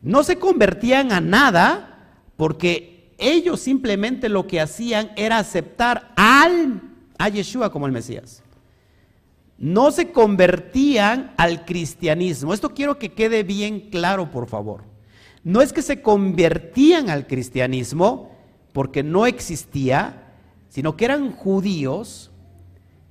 [0.02, 6.82] No se convertían a nada porque ellos simplemente lo que hacían era aceptar al,
[7.18, 8.44] a Yeshua como el Mesías.
[9.58, 12.54] No se convertían al cristianismo.
[12.54, 14.84] Esto quiero que quede bien claro, por favor.
[15.44, 18.32] No es que se convertían al cristianismo
[18.72, 20.34] porque no existía,
[20.70, 22.32] sino que eran judíos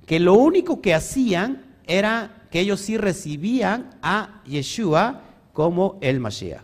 [0.07, 5.21] que lo único que hacían era que ellos sí recibían a Yeshua
[5.53, 6.63] como el Mashiach.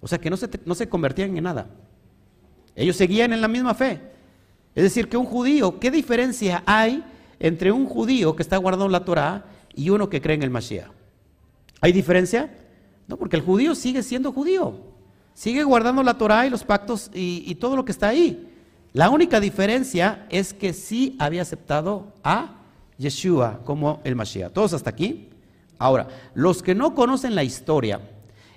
[0.00, 1.68] O sea que no se, no se convertían en nada.
[2.74, 4.00] Ellos seguían en la misma fe.
[4.74, 7.02] Es decir, que un judío, ¿qué diferencia hay
[7.38, 10.90] entre un judío que está guardando la Torah y uno que cree en el Mashiach?
[11.80, 12.54] ¿Hay diferencia?
[13.08, 14.80] No, porque el judío sigue siendo judío.
[15.32, 18.52] Sigue guardando la Torah y los pactos y, y todo lo que está ahí.
[18.92, 22.55] La única diferencia es que sí había aceptado a
[22.98, 24.52] Yeshua como el Mashiach.
[24.52, 25.28] ¿Todos hasta aquí?
[25.78, 28.00] Ahora, los que no conocen la historia,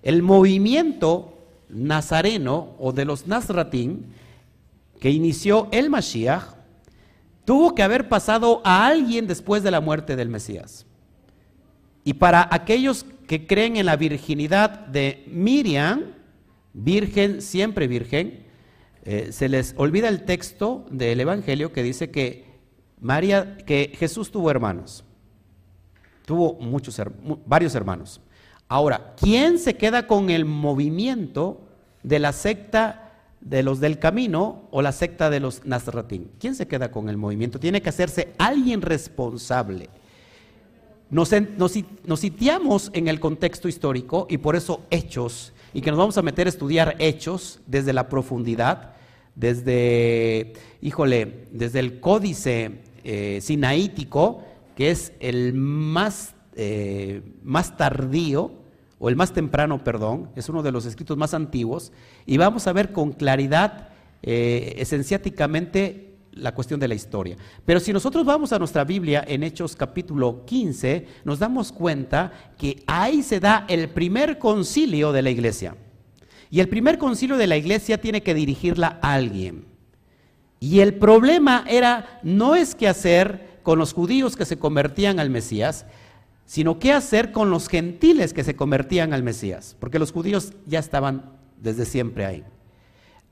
[0.01, 1.37] el movimiento
[1.69, 4.07] nazareno o de los Nazratín
[4.99, 6.55] que inició el Mashiach,
[7.45, 10.85] tuvo que haber pasado a alguien después de la muerte del Mesías.
[12.03, 16.13] Y para aquellos que creen en la virginidad de Miriam,
[16.73, 18.45] virgen, siempre virgen,
[19.03, 22.48] eh, se les olvida el texto del Evangelio que dice que
[23.01, 25.03] María, que Jesús tuvo hermanos,
[26.25, 27.01] tuvo muchos,
[27.45, 28.21] varios hermanos.
[28.67, 31.61] Ahora, ¿quién se queda con el movimiento
[32.03, 36.29] de la secta de los del camino o la secta de los Nazratín?
[36.39, 37.59] ¿Quién se queda con el movimiento?
[37.59, 39.89] Tiene que hacerse alguien responsable.
[41.09, 46.17] Nos, nos, sitiamos en el contexto histórico y por eso hechos, y que nos vamos
[46.19, 48.93] a meter a estudiar hechos desde la profundidad,
[49.33, 54.43] desde, híjole, desde el códice eh, sinaítico,
[54.75, 58.51] que es el más, eh, más tardío,
[58.99, 61.91] o el más temprano, perdón, es uno de los escritos más antiguos,
[62.25, 63.89] y vamos a ver con claridad,
[64.21, 67.37] eh, esenciáticamente, la cuestión de la historia.
[67.65, 72.83] Pero si nosotros vamos a nuestra Biblia en Hechos capítulo 15, nos damos cuenta que
[72.87, 75.75] ahí se da el primer concilio de la iglesia.
[76.51, 79.65] Y el primer concilio de la iglesia tiene que dirigirla a alguien.
[80.59, 85.29] Y el problema era, no es qué hacer con los judíos que se convertían al
[85.29, 85.85] Mesías,
[86.45, 90.79] sino qué hacer con los gentiles que se convertían al Mesías, porque los judíos ya
[90.79, 92.43] estaban desde siempre ahí.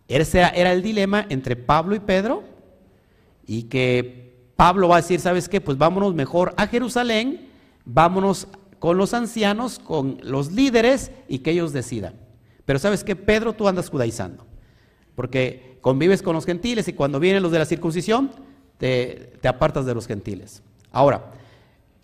[0.08, 2.44] Ese era el dilema entre Pablo y Pedro,
[3.46, 5.60] y que Pablo va a decir, ¿sabes qué?
[5.60, 7.48] Pues vámonos mejor a Jerusalén,
[7.86, 8.48] vámonos
[8.80, 12.14] con los ancianos, con los líderes, y que ellos decidan.
[12.66, 13.16] Pero ¿sabes qué?
[13.16, 14.46] Pedro, tú andas judaizando,
[15.16, 18.32] porque convives con los gentiles y cuando vienen los de la circuncisión,
[18.78, 20.62] te, te apartas de los gentiles.
[20.92, 21.32] Ahora,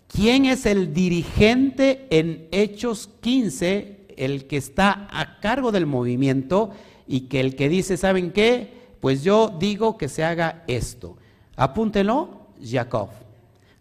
[0.08, 6.70] ¿quién es el dirigente en Hechos 15, el que está a cargo del movimiento?
[7.06, 8.72] y que el que dice, ¿saben qué?
[9.00, 11.16] Pues yo digo que se haga esto.
[11.56, 13.10] Apúntenlo, Jacob.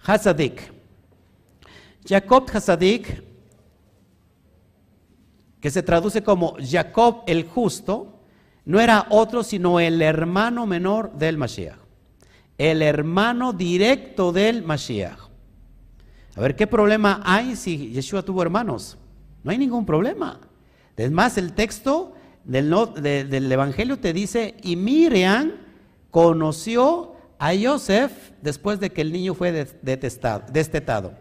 [0.06, 0.62] Hasadik.
[2.06, 3.24] Jacob Hasadik,
[5.62, 8.13] que se traduce como Jacob el justo,
[8.66, 11.78] no era otro sino el hermano menor del Mashiach.
[12.58, 15.20] El hermano directo del Mashiach.
[16.36, 18.98] A ver, ¿qué problema hay si Yeshua tuvo hermanos?
[19.44, 20.40] No hay ningún problema.
[20.96, 22.14] Es más, el texto
[22.46, 25.52] del, Evangelio te dice, y Miriam
[26.12, 31.14] conoció a Joseph después de que el niño fue destetado.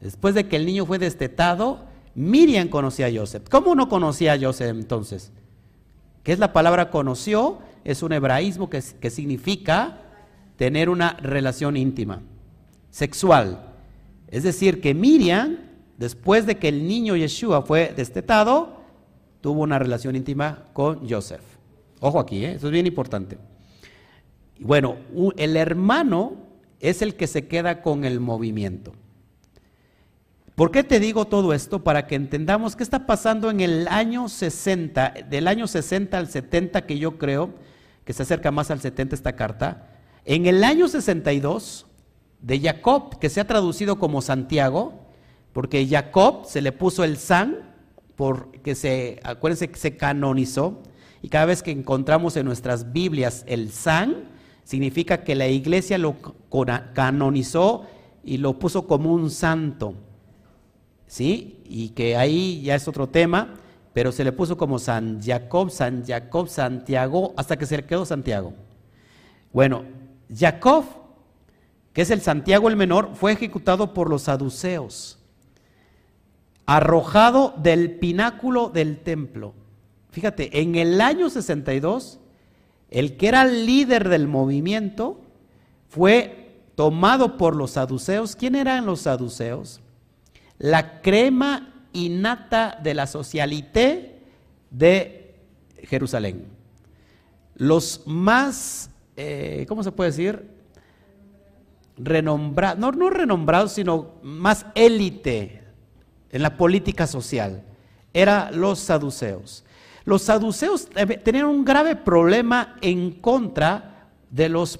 [0.00, 3.44] Después de que el niño fue destetado, Miriam conocía a Joseph.
[3.50, 5.32] ¿Cómo no conocía a Joseph entonces?
[6.26, 7.58] ¿Qué es la palabra conoció?
[7.84, 10.00] Es un hebraísmo que, que significa
[10.56, 12.20] tener una relación íntima,
[12.90, 13.76] sexual.
[14.26, 15.58] Es decir, que Miriam,
[15.98, 18.80] después de que el niño Yeshua fue destetado,
[19.40, 21.44] tuvo una relación íntima con Joseph.
[22.00, 22.54] Ojo aquí, ¿eh?
[22.54, 23.38] eso es bien importante.
[24.58, 24.96] Bueno,
[25.36, 26.38] el hermano
[26.80, 28.94] es el que se queda con el movimiento.
[30.56, 31.84] ¿Por qué te digo todo esto?
[31.84, 36.86] Para que entendamos qué está pasando en el año 60, del año 60 al 70,
[36.86, 37.50] que yo creo
[38.06, 39.86] que se acerca más al 70 esta carta.
[40.24, 41.84] En el año 62,
[42.40, 44.94] de Jacob, que se ha traducido como Santiago,
[45.52, 47.74] porque Jacob se le puso el san
[48.16, 50.82] porque se, acuérdense que se canonizó,
[51.20, 54.30] y cada vez que encontramos en nuestras Biblias el san,
[54.64, 56.16] significa que la iglesia lo
[56.94, 57.84] canonizó
[58.24, 60.05] y lo puso como un santo.
[61.06, 61.60] ¿Sí?
[61.64, 63.54] Y que ahí ya es otro tema,
[63.92, 68.04] pero se le puso como San Jacob, San Jacob, Santiago, hasta que se le quedó
[68.04, 68.52] Santiago.
[69.52, 69.84] Bueno,
[70.34, 70.84] Jacob,
[71.92, 75.16] que es el Santiago el menor, fue ejecutado por los saduceos
[76.66, 79.54] arrojado del pináculo del templo.
[80.10, 82.18] Fíjate, en el año 62,
[82.90, 85.20] el que era líder del movimiento
[85.88, 88.34] fue tomado por los saduceos.
[88.34, 89.80] ¿Quién eran los saduceos?
[90.58, 94.20] La crema innata de la socialité
[94.70, 95.34] de
[95.84, 96.46] Jerusalén.
[97.54, 100.50] Los más, eh, ¿cómo se puede decir?
[101.96, 105.62] Renombrados, no, no renombrados, sino más élite
[106.30, 107.62] en la política social,
[108.12, 109.64] era los saduceos.
[110.04, 110.88] Los saduceos
[111.24, 114.78] tenían un grave problema en contra de los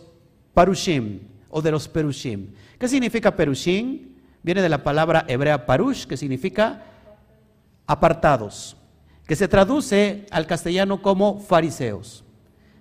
[0.54, 2.48] parushim o de los perushim.
[2.78, 4.15] ¿Qué significa perushim?
[4.46, 6.84] Viene de la palabra hebrea parush, que significa
[7.84, 8.76] apartados,
[9.26, 12.22] que se traduce al castellano como fariseos.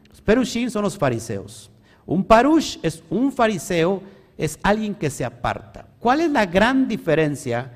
[0.08, 1.72] Los perushim son los fariseos.
[2.06, 4.04] Un parush es un fariseo,
[4.38, 5.88] es alguien que se aparta.
[5.98, 7.72] ¿Cuál es la gran diferencia?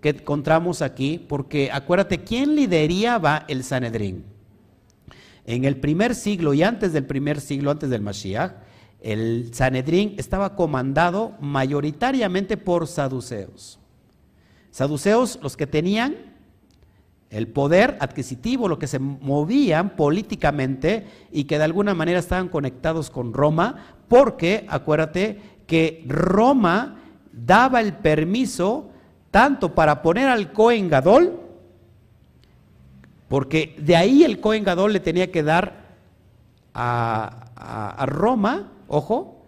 [0.00, 4.24] que encontramos aquí, porque acuérdate, ¿quién lideraba el Sanedrín?
[5.46, 8.52] En el primer siglo y antes del primer siglo, antes del Mashiach,
[9.04, 13.78] el Sanedrín estaba comandado mayoritariamente por saduceos.
[14.70, 16.16] Saduceos, los que tenían
[17.30, 23.10] el poder adquisitivo, lo que se movían políticamente y que de alguna manera estaban conectados
[23.10, 26.96] con Roma, porque acuérdate que Roma
[27.32, 28.90] daba el permiso
[29.30, 31.40] tanto para poner al Cohen Gadol,
[33.28, 35.84] porque de ahí el Cohen Gadol le tenía que dar
[36.72, 39.42] a, Roma, ojo,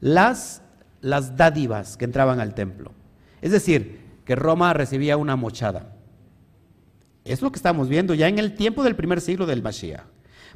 [0.00, 0.62] las,
[1.00, 2.92] las dádivas que entraban al templo.
[3.40, 5.96] Es decir, que Roma recibía una mochada.
[7.24, 10.04] Es lo que estamos viendo ya en el tiempo del primer siglo del Mashiach.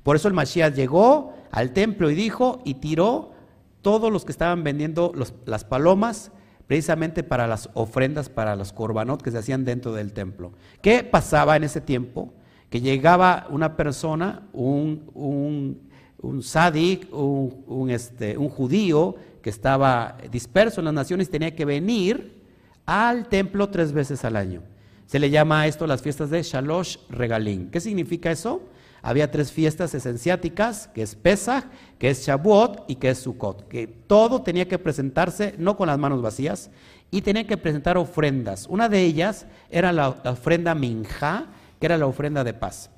[0.02, 3.32] Por eso el Mashiach llegó al templo y dijo y tiró
[3.82, 5.12] todos los que estaban vendiendo
[5.44, 6.32] las palomas
[6.66, 10.52] precisamente para las ofrendas, para los corbanot que se hacían dentro del templo.
[10.80, 12.32] ¿Qué pasaba en ese tiempo?
[12.70, 15.90] Que llegaba una persona, un, un
[16.42, 22.42] sadik, un, este, un judío que estaba disperso en las naciones, tenía que venir
[22.86, 24.62] al templo tres veces al año.
[25.06, 27.70] Se le llama a esto las fiestas de Shalosh Regalim.
[27.70, 28.62] ¿Qué significa eso?
[29.02, 31.64] Había tres fiestas esenciáticas, que es Pesach,
[31.98, 35.98] que es Shavuot y que es Sukkot, que todo tenía que presentarse no con las
[35.98, 36.70] manos vacías
[37.10, 38.68] y tenía que presentar ofrendas.
[38.68, 41.46] Una de ellas era la, ofrenda Minja,
[41.80, 42.90] que era la ofrenda de paz.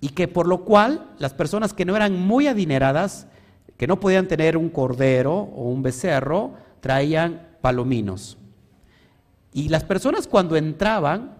[0.00, 3.26] Y que por lo cual las personas que no eran muy adineradas,
[3.76, 8.38] que no podían tener un cordero o un becerro, traían palominos.
[9.52, 11.36] Y las personas cuando entraban,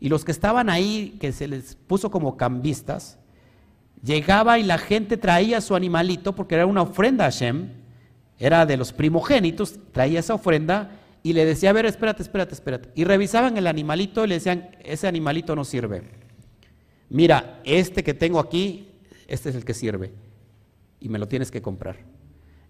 [0.00, 3.18] y los que estaban ahí, que se les puso como cambistas,
[4.02, 7.70] llegaba y la gente traía su animalito, porque era una ofrenda a Hashem,
[8.38, 10.92] era de los primogénitos, traía esa ofrenda
[11.22, 12.90] y le decía, a ver, espérate, espérate, espérate.
[12.94, 16.02] Y revisaban el animalito y le decían, ese animalito no sirve.
[17.08, 18.92] Mira, este que tengo aquí,
[19.26, 20.12] este es el que sirve.
[21.00, 21.96] Y me lo tienes que comprar.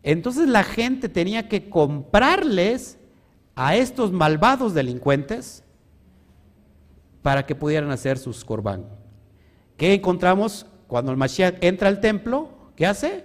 [0.03, 2.99] Entonces la gente tenía que comprarles
[3.55, 5.65] a estos malvados delincuentes
[7.23, 8.87] para que pudieran hacer sus corbán.
[9.77, 12.51] ¿Qué encontramos cuando el Mashiach entra al templo?
[12.77, 13.25] ¿Qué hace?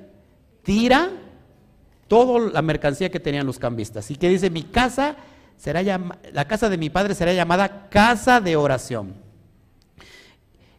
[0.64, 1.12] Tira
[2.08, 4.10] toda la mercancía que tenían los cambistas.
[4.12, 5.16] Y que dice, mi casa
[5.58, 5.82] será
[6.32, 9.23] la casa de mi padre será llamada casa de oración.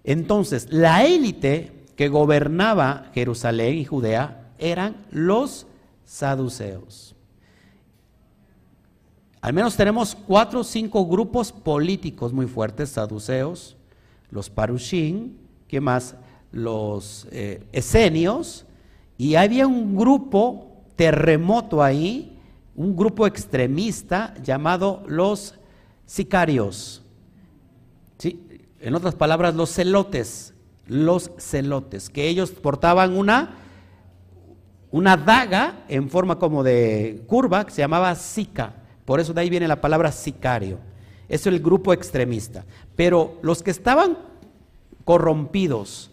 [0.05, 5.67] Entonces, la élite que gobernaba Jerusalén y Judea eran los
[6.05, 7.17] saduceos.
[9.41, 13.77] Al menos tenemos cuatro o cinco grupos políticos muy fuertes, saduceos,
[14.31, 15.35] los parushim,
[15.69, 16.17] ¿qué más?
[16.51, 18.65] Los eh, esenios,
[19.19, 22.39] y había un grupo terremoto ahí,
[22.75, 25.55] un grupo extremista llamado los
[26.07, 27.03] sicarios.
[28.19, 28.41] ¿Sí?
[28.85, 30.55] En otras palabras, los celotes,
[30.87, 33.57] los celotes, que ellos portaban una,
[34.91, 38.74] una daga en forma como de curva que se llamaba sica
[39.05, 40.78] por eso de ahí viene la palabra sicario.
[41.28, 42.64] Eso es el grupo extremista.
[42.97, 44.18] Pero los que estaban
[45.05, 46.11] corrompidos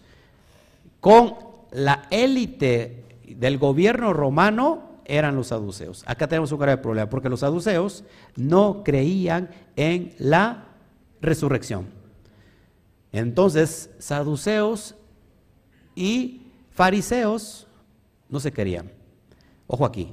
[1.00, 1.34] con
[1.70, 6.04] la élite del gobierno romano eran los saduceos.
[6.06, 8.04] Acá tenemos un grave problema, porque los saduceos
[8.36, 10.66] no creían en la
[11.20, 12.01] resurrección.
[13.12, 14.94] Entonces, saduceos
[15.94, 17.66] y fariseos
[18.28, 18.90] no se querían.
[19.66, 20.12] Ojo aquí,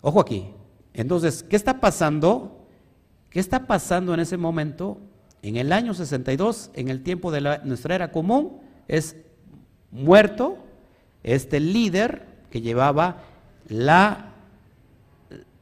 [0.00, 0.50] ojo aquí.
[0.94, 2.66] Entonces, ¿qué está pasando?
[3.28, 4.98] ¿Qué está pasando en ese momento?
[5.42, 9.16] En el año 62, en el tiempo de nuestra era común, es
[9.90, 10.58] muerto
[11.22, 13.18] este líder que llevaba
[13.68, 14.32] la,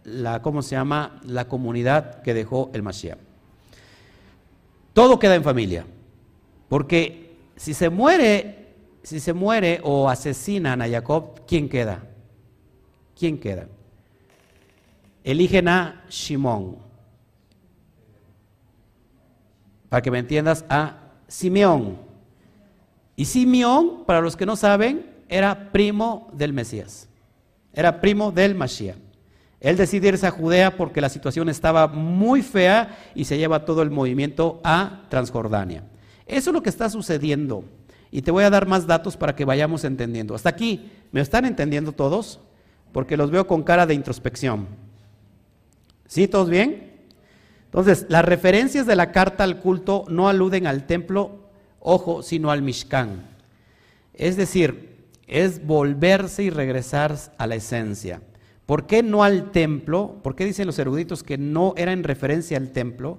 [0.05, 1.21] la ¿cómo se llama?
[1.25, 3.19] La comunidad que dejó el Mashiach.
[4.93, 5.87] Todo queda en familia,
[6.73, 12.03] porque si se muere, si se muere o asesinan a Jacob, ¿quién queda?
[13.15, 13.69] ¿Quién queda?
[15.23, 16.79] eligen a Shimón.
[19.91, 21.99] Para que me entiendas, a Simeón.
[23.17, 27.07] Y Simeón, para los que no saben, era primo del Mesías.
[27.75, 28.97] Era primo del Mashiach.
[29.61, 33.83] Él decide irse a Judea porque la situación estaba muy fea y se lleva todo
[33.83, 35.92] el movimiento a Transjordania.
[36.27, 37.65] Eso es lo que está sucediendo.
[38.11, 40.35] Y te voy a dar más datos para que vayamos entendiendo.
[40.35, 42.41] Hasta aquí, ¿me están entendiendo todos?
[42.93, 44.67] Porque los veo con cara de introspección.
[46.07, 46.93] ¿Sí, todos bien?
[47.65, 51.49] Entonces, las referencias de la carta al culto no aluden al templo,
[51.81, 53.27] ojo, sino al Mishkan.
[54.13, 58.21] Es decir, es volverse y regresar a la esencia.
[58.67, 60.21] ¿Por qué no al templo?
[60.23, 63.19] ¿Por qué dicen los eruditos que no era en referencia al templo?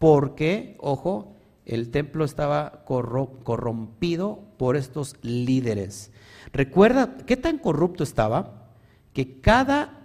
[0.00, 1.31] Porque, ojo,
[1.66, 6.10] el templo estaba corrompido por estos líderes.
[6.52, 8.68] Recuerda, ¿qué tan corrupto estaba?
[9.12, 9.98] Que cada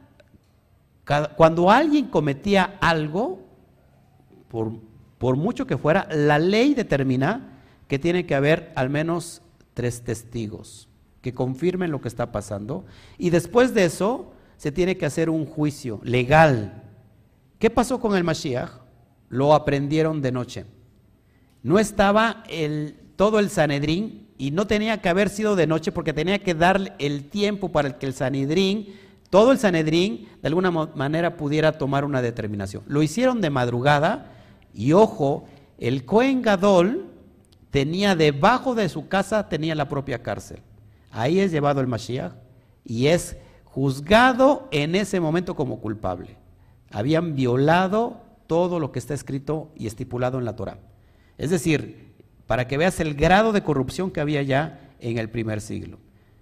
[1.36, 3.40] cuando alguien cometía algo,
[4.50, 4.74] por,
[5.18, 9.42] por mucho que fuera, la ley determina que tiene que haber al menos
[9.74, 10.90] tres testigos
[11.22, 12.86] que confirmen lo que está pasando.
[13.18, 16.84] Y después de eso, se tiene que hacer un juicio legal.
[17.60, 18.72] ¿Qué pasó con el Mashiach?
[19.30, 20.66] Lo aprendieron de noche.
[21.64, 26.14] No estaba el, todo el Sanedrín y no tenía que haber sido de noche porque
[26.14, 28.88] tenía que dar el tiempo para que el Sanedrín
[29.30, 32.84] todo el Sanedrín de alguna manera pudiera tomar una determinación.
[32.88, 34.32] Lo hicieron de madrugada
[34.74, 35.46] y ojo,
[35.78, 37.08] el Cohen Gadol
[37.70, 40.62] tenía debajo de su casa tenía la propia cárcel.
[41.12, 42.34] Ahí es llevado el Mashiach
[42.86, 46.38] y es juzgado en ese momento como culpable.
[46.92, 50.80] Habían violado todo lo que está escrito y estipulado en la Torah.
[51.38, 52.14] Es decir,
[52.48, 56.00] para que veas el grado de corrupción que había ya en el primer siglo.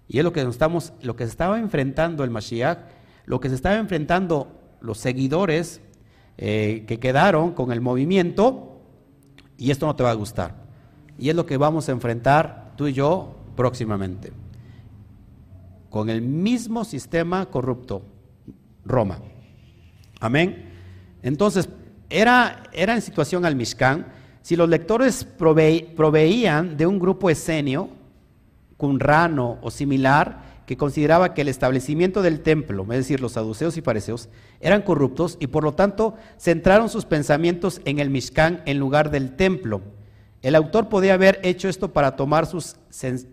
[0.07, 2.79] Y es lo que, estamos, lo que se estaba enfrentando el Mashiach,
[3.25, 5.81] lo que se estaba enfrentando los seguidores
[6.37, 8.81] eh, que quedaron con el movimiento,
[9.57, 10.55] y esto no te va a gustar.
[11.17, 14.31] Y es lo que vamos a enfrentar tú y yo próximamente.
[15.89, 18.03] Con el mismo sistema corrupto,
[18.83, 19.19] Roma.
[20.19, 20.71] Amén.
[21.23, 21.69] Entonces,
[22.09, 24.05] era, era en situación al Mishkan.
[24.45, 27.89] Si los lectores proveían de un grupo escenio,
[28.77, 33.81] cunrano o similar, que consideraba que el establecimiento del templo, es decir, los saduceos y
[33.81, 34.29] fariseos,
[34.59, 39.35] eran corruptos y por lo tanto centraron sus pensamientos en el Mishkan en lugar del
[39.35, 39.81] templo.
[40.43, 42.75] El autor podía haber hecho esto para tomar, sus,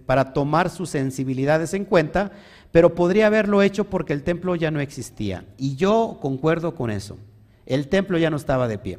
[0.07, 2.33] para tomar sus sensibilidades en cuenta,
[2.71, 5.45] pero podría haberlo hecho porque el templo ya no existía.
[5.59, 7.19] Y yo concuerdo con eso.
[7.67, 8.99] El templo ya no estaba de pie.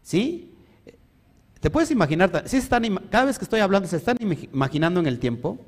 [0.00, 0.53] ¿Sí?
[1.64, 2.42] ¿Te puedes imaginar?
[2.44, 5.58] ¿sí están, cada vez que estoy hablando, ¿se están imaginando en el tiempo?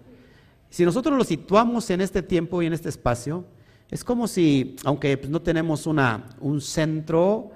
[0.69, 3.47] Si nosotros lo situamos en este tiempo y en este espacio,
[3.91, 7.53] es como si, aunque pues, no tenemos una, un centro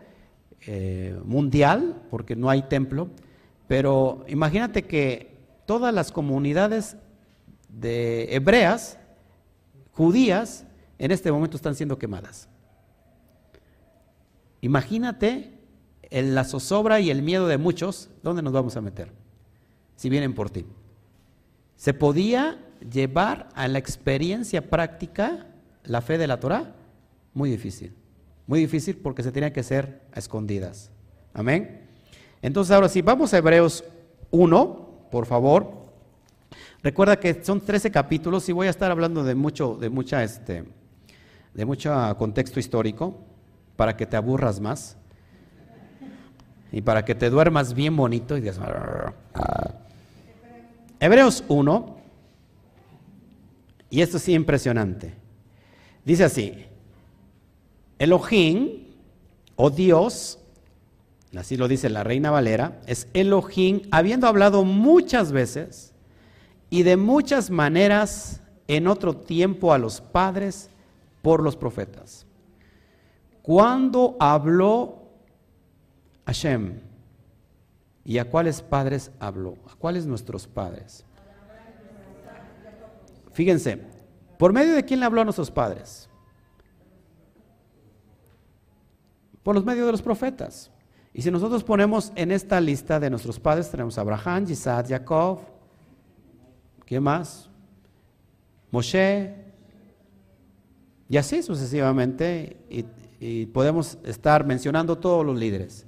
[0.63, 3.11] eh, mundial, porque no hay templo,
[3.69, 5.37] pero imagínate que
[5.67, 6.97] todas las comunidades
[7.69, 8.99] de hebreas,
[9.93, 10.65] judías,
[10.99, 12.49] en este momento están siendo quemadas.
[14.63, 15.60] Imagínate
[16.11, 19.13] la zozobra y el miedo de muchos, ¿dónde nos vamos a meter?
[19.97, 20.67] Si vienen por ti.
[21.77, 22.59] Se podía
[22.93, 25.47] llevar a la experiencia práctica
[25.85, 26.75] la fe de la Torah,
[27.33, 27.95] muy difícil.
[28.47, 30.91] Muy difícil porque se tenía que ser a escondidas.
[31.33, 31.89] Amén.
[32.43, 33.85] Entonces ahora sí, vamos a Hebreos
[34.31, 35.81] 1, por favor.
[36.83, 40.65] Recuerda que son 13 capítulos y voy a estar hablando de mucho, de mucha, este,
[41.55, 43.17] de mucho contexto histórico
[43.77, 44.97] para que te aburras más
[46.73, 48.61] y para que te duermas bien bonito y digas,
[51.01, 51.97] Hebreos 1,
[53.91, 55.15] y esto sí impresionante.
[56.05, 56.65] Dice así,
[57.99, 58.85] Elohim,
[59.57, 60.39] o Dios,
[61.37, 65.93] así lo dice la Reina Valera, es Elohim, habiendo hablado muchas veces
[66.71, 70.71] y de muchas maneras en otro tiempo a los padres
[71.23, 72.25] por los profetas.
[73.43, 75.00] Cuando habló
[76.27, 76.81] Hashem,
[78.05, 79.57] ¿y a cuáles padres habló?
[79.71, 81.05] ¿A cuáles nuestros padres?
[83.33, 83.81] Fíjense,
[84.39, 86.09] ¿por medio de quién le habló a nuestros padres?
[89.43, 90.71] Por los medios de los profetas.
[91.13, 95.41] Y si nosotros ponemos en esta lista de nuestros padres, tenemos a Abraham, Isaac, Jacob,
[96.85, 97.49] ¿qué más?
[98.71, 99.35] Moshe,
[101.09, 102.85] y así sucesivamente, y,
[103.19, 105.87] y, podemos estar mencionando todos los líderes.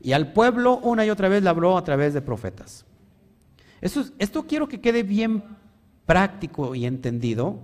[0.00, 2.84] Y al pueblo una y otra vez le habló a través de profetas.
[3.80, 5.44] Esto, quiero que quede bien
[6.06, 7.60] práctico y entendido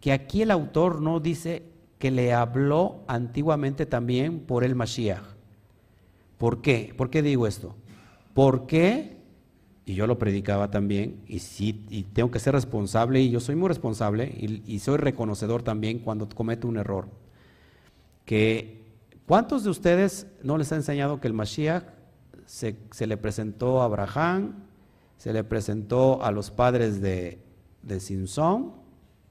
[0.00, 1.64] que aquí el autor no dice
[1.98, 5.22] que le habló antiguamente también por el Mashiach.
[6.38, 6.94] ¿Por qué?
[6.96, 7.74] ¿Por qué digo esto?
[8.34, 9.16] Porque,
[9.86, 13.56] y yo lo predicaba también, y sí, y tengo que ser responsable, y yo soy
[13.56, 14.26] muy responsable,
[14.66, 17.08] y, soy reconocedor también cuando cometo un error.
[18.26, 18.84] Que,
[19.26, 21.84] ¿cuántos de ustedes no les ha enseñado que el Mashiach
[22.46, 24.54] se, se le presentó a Abraham,
[25.16, 27.46] se le presentó a los padres de
[27.86, 28.72] de Sinsón,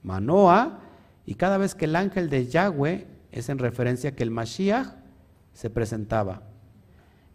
[0.01, 0.79] Manoa,
[1.25, 4.87] y cada vez que el ángel de Yahweh es en referencia que el Mashiach
[5.53, 6.43] se presentaba.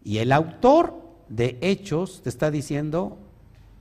[0.02, 0.94] Y el autor
[1.28, 3.18] de Hechos te está diciendo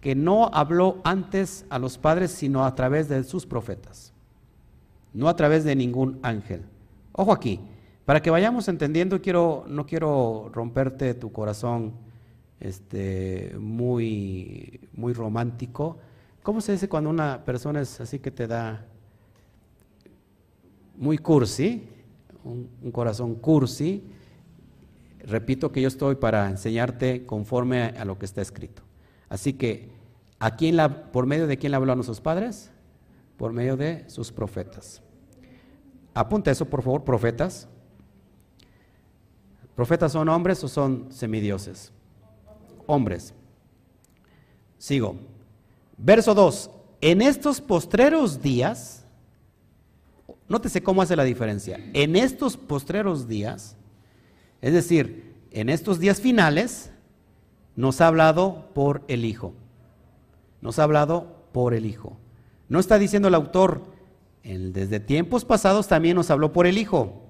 [0.01, 4.13] que no habló antes a los padres, sino a través de sus profetas,
[5.13, 6.63] no a través de ningún ángel.
[7.13, 7.59] Ojo aquí,
[8.09, 11.93] para que vayamos entendiendo, quiero, no quiero romperte tu corazón
[12.59, 15.99] este, muy, muy romántico,
[16.41, 18.83] ¿Cómo se dice cuando una persona es así que te da
[20.97, 21.87] muy cursi,
[22.43, 24.03] un, corazón cursi?
[25.19, 28.81] Repito que yo estoy para enseñarte conforme a, lo que está escrito.
[29.29, 29.91] Así que,
[30.39, 32.71] ¿a quién la, ¿por medio de quién le habló a nuestros padres?
[33.37, 35.03] Por medio de sus profetas.
[36.15, 37.69] Apunta eso, por favor, profetas.
[39.79, 41.93] ¿Profetas son hombres o son semidioses?
[42.85, 43.33] Hombres.
[44.77, 45.15] Sigo.
[45.97, 46.69] Verso 2.
[46.99, 49.05] En estos postreros días,
[50.49, 51.79] nótese cómo hace la diferencia.
[51.93, 53.77] En estos postreros días,
[54.61, 56.91] es decir, en estos días finales,
[57.77, 59.53] nos ha hablado por el Hijo.
[60.59, 62.17] Nos ha hablado por el Hijo.
[62.67, 63.83] No está diciendo el autor,
[64.43, 67.28] desde tiempos pasados también nos habló por el Hijo.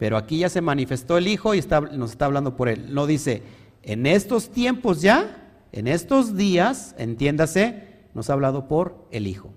[0.00, 1.60] Pero aquí ya se manifestó el Hijo y
[1.92, 2.94] nos está hablando por él.
[2.94, 3.42] No dice,
[3.82, 7.84] en estos tiempos ya, en estos días, entiéndase,
[8.14, 9.50] nos ha hablado por el Hijo.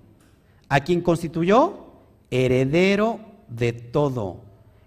[0.67, 1.85] a quien constituyó
[2.29, 4.41] heredero de todo,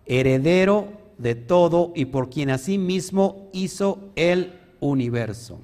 [0.05, 5.61] heredero de todo y por quien asimismo hizo el universo.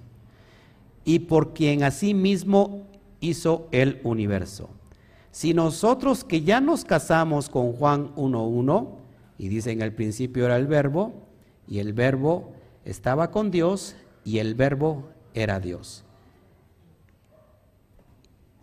[1.05, 2.86] Y por quien asimismo
[3.20, 4.70] hizo el universo.
[5.32, 9.01] Si nosotros que ya nos casamos con Juan 1.1,
[9.43, 11.14] y dice en el principio era el verbo,
[11.66, 12.53] y el verbo
[12.84, 16.05] estaba con Dios, y el verbo era Dios.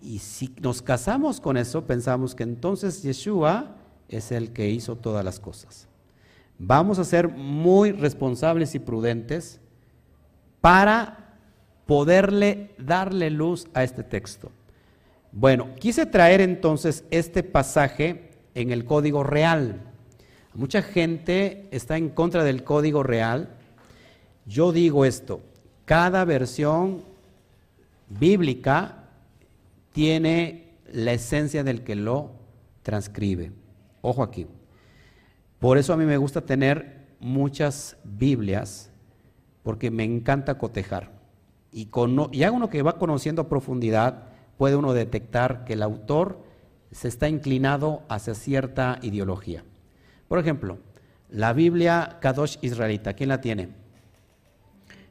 [0.02, 3.76] Y si nos casamos con eso, pensamos que entonces Yeshua
[4.08, 5.90] es el que hizo todas las cosas.
[6.58, 9.60] Vamos a ser muy responsables y prudentes
[10.62, 11.36] para
[11.88, 14.50] poderle darle luz a este texto.
[15.34, 19.89] Bueno, quise traer entonces este pasaje en el código real.
[20.54, 23.50] Mucha gente está en contra del código real.
[24.46, 25.42] Yo digo esto,
[25.86, 27.04] cada versión
[28.10, 29.04] bíblica
[29.92, 32.32] tiene la esencia del que lo
[32.84, 33.52] transcribe.
[34.02, 34.48] Ojo aquí.
[35.60, 38.90] Por eso a mí me gusta tener muchas Biblias,
[39.64, 41.12] porque me encanta cotejar.
[41.72, 46.44] Y, con, y uno que va conociendo a profundidad, puede uno detectar que el autor
[46.92, 49.64] se está inclinado hacia cierta ideología.
[50.30, 50.78] Por ejemplo,
[51.30, 53.68] la Biblia Kadosh Israelita, ¿quién la tiene?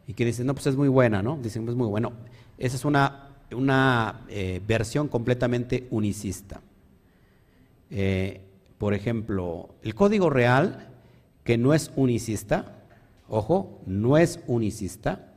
[0.07, 1.37] Y que dicen, no, pues es muy buena, ¿no?
[1.37, 2.13] Dicen, pues muy bueno.
[2.57, 6.61] Esa es una una eh, versión completamente unicista.
[7.91, 8.43] Eh,
[8.77, 10.89] por ejemplo, el código real,
[11.45, 12.77] que no es unicista,
[13.29, 15.33] ojo, no es unicista,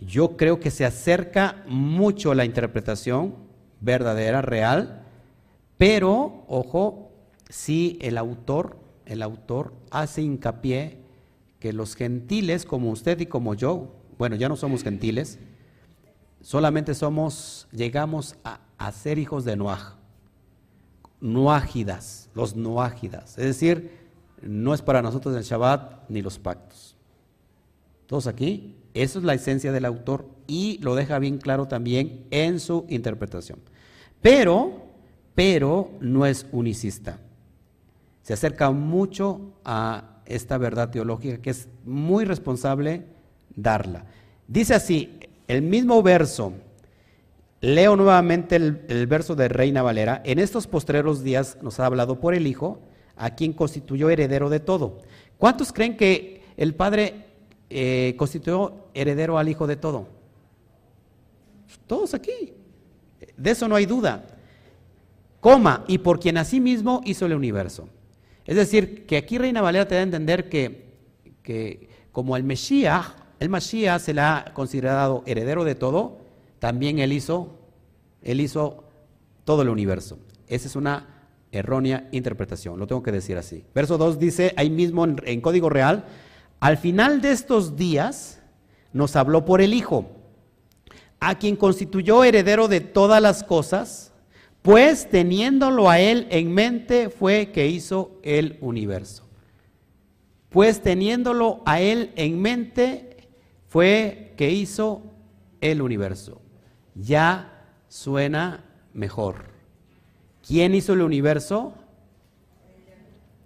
[0.00, 3.34] yo creo que se acerca mucho a la interpretación
[3.80, 5.02] verdadera, real,
[5.76, 7.07] pero, ojo,
[7.48, 10.98] si el autor, el autor hace hincapié
[11.60, 15.38] que los gentiles, como usted y como yo, bueno, ya no somos gentiles,
[16.40, 18.60] solamente somos, llegamos a,
[18.92, 19.96] ser hijos de Noaj,
[21.20, 23.36] Noágidas, los Noágidas.
[23.38, 23.90] Es decir,
[24.40, 26.96] no es para nosotros el Shabbat ni los pactos.
[28.06, 32.60] Todos aquí, eso es la esencia del autor y lo deja bien claro también en
[32.60, 33.58] su interpretación.
[34.22, 34.86] Pero,
[35.34, 37.18] pero no es unicista.
[38.28, 43.06] Se acerca mucho a esta verdad teológica que es muy responsable
[43.56, 44.04] darla.
[44.46, 46.52] Dice así, el mismo verso,
[47.62, 52.34] leo nuevamente el, verso de Reina Valera, en estos postreros días nos ha hablado por
[52.34, 52.82] el Hijo,
[53.16, 54.98] a quien constituyó heredero de todo.
[55.38, 57.24] ¿Cuántos creen que el Padre
[57.70, 60.06] eh, constituyó heredero al Hijo de todo?
[61.86, 62.52] Todos aquí.
[63.38, 64.26] De eso no hay duda.
[65.40, 67.88] Coma, y por quien mismo hizo el universo.
[68.48, 70.86] Es decir, que aquí Reina Valera te da a entender que,
[71.42, 76.18] que como el Mesías el Mashiach se le ha considerado heredero de todo,
[76.58, 77.58] también él hizo,
[78.22, 78.84] él hizo
[79.44, 80.18] todo el universo.
[80.46, 83.64] Esa es una errónea interpretación, lo tengo que decir así.
[83.74, 86.06] Verso 2 dice, ahí mismo en, en código real,
[86.58, 88.40] al final de estos días
[88.94, 90.06] nos habló por el Hijo,
[91.20, 94.12] a quien constituyó heredero de todas las cosas,
[94.62, 99.28] pues teniéndolo a él en mente fue que hizo el universo.
[100.48, 103.28] Pues teniéndolo a él en mente
[103.68, 105.02] fue que hizo
[105.60, 106.40] el universo.
[106.94, 109.46] Ya suena mejor.
[110.46, 111.74] ¿Quién hizo el universo?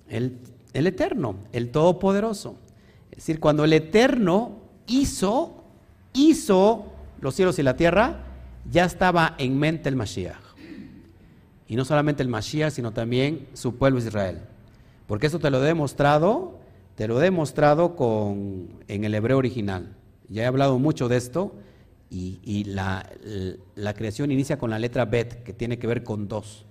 [0.09, 0.39] El,
[0.73, 2.57] Eterno, el Todopoderoso.
[3.11, 5.65] Es decir, cuando el Eterno hizo,
[6.13, 8.25] hizo los cielos y la tierra,
[8.71, 10.42] ya estaba en mente el Mashiach.
[11.73, 14.41] Y no solamente el Mashiach, sino también su pueblo Israel.
[15.07, 16.59] Porque eso te lo he demostrado,
[16.97, 19.97] te lo he demostrado con, en el hebreo original.
[20.29, 21.55] Ya he hablado mucho de esto
[22.11, 23.09] y, la,
[23.97, 26.67] creación inicia con la letra Bet, que tiene que ver con dos.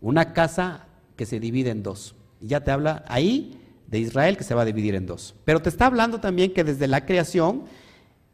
[0.00, 0.86] Una casa
[1.16, 2.14] que se divide en dos.
[2.40, 5.34] ya te habla ahí de Israel que se va a dividir en dos.
[5.44, 7.64] Pero te está hablando también que desde la creación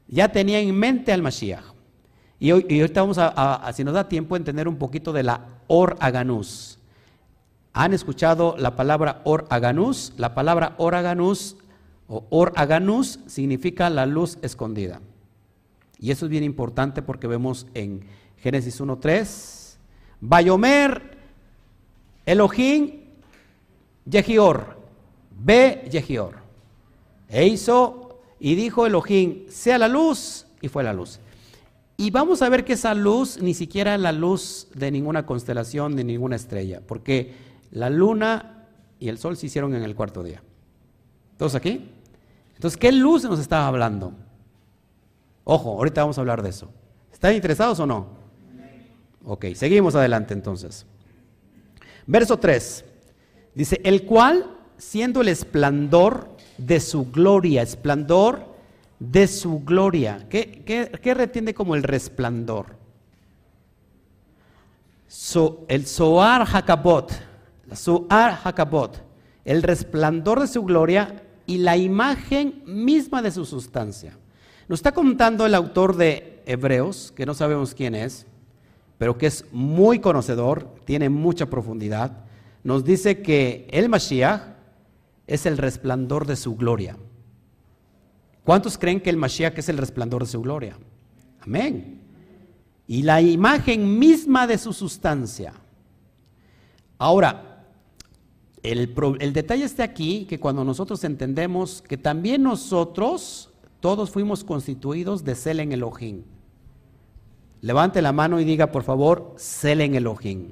[0.06, 1.79] ya tenía en mente al Mashiach.
[2.40, 5.96] Y, hoy, ahorita vamos a, si nos da tiempo, entender un poquito de la Or
[6.00, 6.78] Aganús.
[7.74, 10.14] ¿Han escuchado la palabra Or Aganús?
[10.16, 11.56] La palabra Or Aganús
[12.08, 15.00] o Or Aganus significa la luz escondida.
[16.00, 18.00] Y eso es bien importante porque vemos en
[18.38, 19.76] Génesis 1.3,
[20.20, 21.18] Bayomer
[22.24, 23.00] Elohim
[24.06, 24.76] Yehior,
[25.30, 26.36] ve Yehior.
[27.28, 31.20] E hizo y dijo Elohim, sea la luz, y fue la luz.
[32.00, 35.96] Y vamos a ver que esa luz ni siquiera es la luz de ninguna constelación,
[35.96, 37.34] de ninguna estrella, porque
[37.72, 38.64] la luna
[38.98, 40.42] y el sol se hicieron en el cuarto día.
[41.36, 41.90] ¿Todos aquí?
[42.54, 44.14] Entonces, ¿qué luz nos estaba hablando?
[45.44, 46.70] Ojo, ahorita vamos a hablar de eso.
[47.12, 48.06] ¿Están interesados o no?
[49.26, 50.86] Ok, seguimos adelante entonces.
[52.06, 52.82] Verso 3.
[53.54, 58.49] Dice, el cual, siendo el esplendor de su gloria, esplendor
[59.00, 60.26] de su gloria.
[60.28, 60.62] ¿Qué,
[61.02, 62.78] qué, retiende como el resplandor?
[65.66, 67.10] el Soar Hakabot,
[67.72, 69.02] Soar Hakabot,
[69.44, 74.16] el resplandor de su gloria y la imagen misma de su sustancia.
[74.68, 78.26] Nos está contando el autor de Hebreos, que no sabemos quién es,
[78.98, 82.12] pero que es muy conocedor, tiene mucha profundidad.
[82.62, 84.42] Nos dice que el Mashiach
[85.26, 86.96] es el resplandor de su gloria.
[88.50, 90.76] ¿Cuántos creen que el Mashiach es el resplandor de su gloria?
[91.38, 92.00] Amén.
[92.88, 95.52] Y la imagen misma de su sustancia.
[96.98, 97.64] Ahora,
[98.64, 98.92] el,
[99.32, 105.70] detalle está aquí, que cuando nosotros entendemos que también nosotros, todos fuimos constituidos de Selen
[105.70, 106.24] Elohim.
[107.60, 110.48] Levante la mano y diga, por favor, Selen Elohim.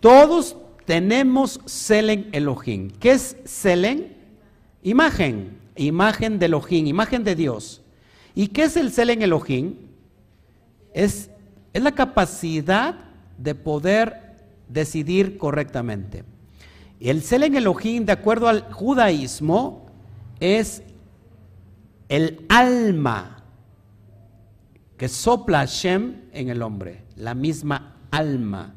[0.00, 0.56] Todos
[0.86, 2.92] tenemos Selen Elohim.
[2.98, 4.16] ¿Qué es Selen?
[4.82, 7.82] Imagen, imagen de Elohim, imagen de Dios.
[8.34, 9.74] ¿Y qué es el Selen Elohim?
[10.92, 11.30] Es,
[11.72, 12.94] es la capacidad
[13.36, 14.36] de poder
[14.68, 16.24] decidir correctamente.
[17.00, 19.86] El Selen Elohim, de acuerdo al judaísmo,
[20.40, 20.82] es
[22.08, 23.44] el alma
[24.96, 28.74] que sopla Hashem en el hombre, la misma alma.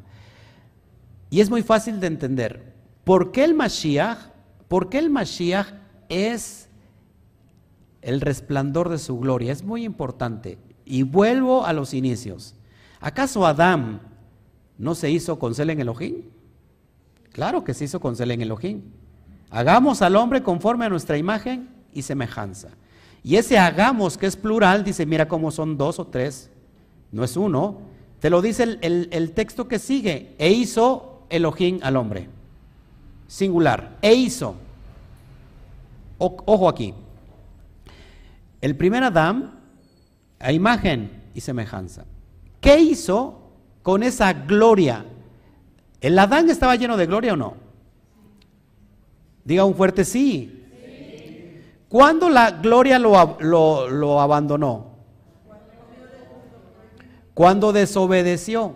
[1.29, 2.73] Y es muy fácil de entender.
[3.03, 4.19] ¿Por qué el Mashiach?
[4.67, 5.67] ¿Por qué el Mashiach
[6.09, 6.69] es
[8.01, 9.51] el resplandor de su gloria?
[9.51, 10.57] Es muy importante.
[10.85, 12.55] Y vuelvo a los inicios.
[12.99, 14.01] ¿Acaso Adán
[14.77, 16.23] no se hizo con Selen Elohim?
[17.31, 18.81] Claro que se hizo con Selen Elohim.
[19.49, 22.69] Hagamos al hombre conforme a nuestra imagen y semejanza.
[23.23, 26.49] Y ese hagamos, que es plural, dice, mira cómo son dos o tres,
[27.11, 27.79] no es uno.
[28.19, 30.35] Te lo dice el, texto que sigue.
[30.37, 32.29] E hizo Elohim al hombre.
[33.27, 33.97] Singular.
[34.01, 34.55] E hizo.
[36.17, 36.93] ojo aquí.
[38.61, 39.59] El primer Adán,
[40.39, 42.05] a imagen y semejanza.
[42.59, 43.51] ¿Qué hizo
[43.81, 45.03] con esa gloria?
[45.99, 47.55] ¿El Adán estaba lleno de gloria o no?
[49.43, 50.59] Diga un fuerte sí.
[51.89, 54.91] ¿Cuándo la gloria lo, abandonó?
[57.33, 58.75] Cuando desobedeció.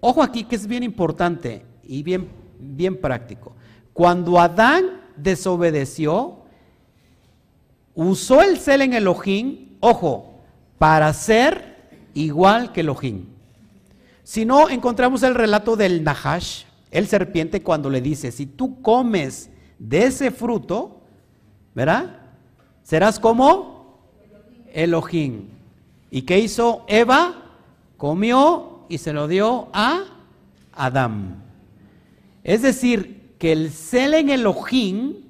[0.00, 3.54] Ojo aquí que es bien importante y bien, bien práctico.
[3.92, 6.39] Cuando Adán desobedeció,
[8.08, 10.40] usó el cel en Elohim, ojo,
[10.78, 13.26] para ser igual que Elohim.
[14.22, 19.50] Si no, encontramos el relato del Nahash, el serpiente, cuando le dice, si tú comes
[19.78, 21.00] de ese fruto,
[21.74, 22.20] ¿verdad?
[22.82, 23.98] serás como
[24.72, 25.48] Elohim.
[26.10, 27.56] ¿Y qué hizo Eva?
[27.96, 30.04] Comió y se lo dio a
[30.72, 31.44] Adán.
[32.42, 35.29] Es decir, que el cel en Elohim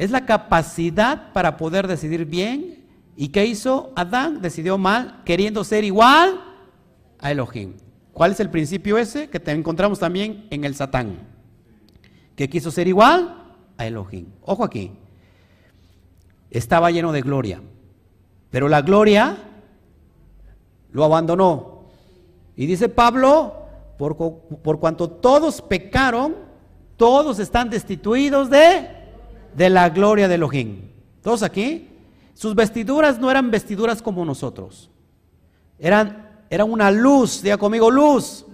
[0.00, 2.86] es la capacidad para poder decidir bien.
[3.16, 4.40] ¿Y qué hizo Adán?
[4.40, 6.40] Decidió mal, queriendo ser igual
[7.18, 7.74] a Elohim.
[8.14, 9.28] ¿Cuál es el principio ese?
[9.28, 11.18] Que te encontramos también en el Satán.
[12.34, 14.28] Que quiso ser igual a Elohim.
[14.40, 14.90] Ojo aquí
[16.50, 17.60] estaba lleno de gloria.
[18.48, 19.36] Pero la gloria
[20.92, 21.90] lo abandonó.
[22.56, 23.66] Y dice Pablo,
[23.98, 26.36] por, cuanto todos pecaron,
[26.96, 28.99] todos están destituidos de,
[29.56, 30.82] de la gloria de Elohim.
[31.22, 31.88] Todos aquí,
[32.34, 34.90] sus vestiduras no eran vestiduras como nosotros.
[35.78, 38.46] Eran, eran una luz, diga conmigo, luz.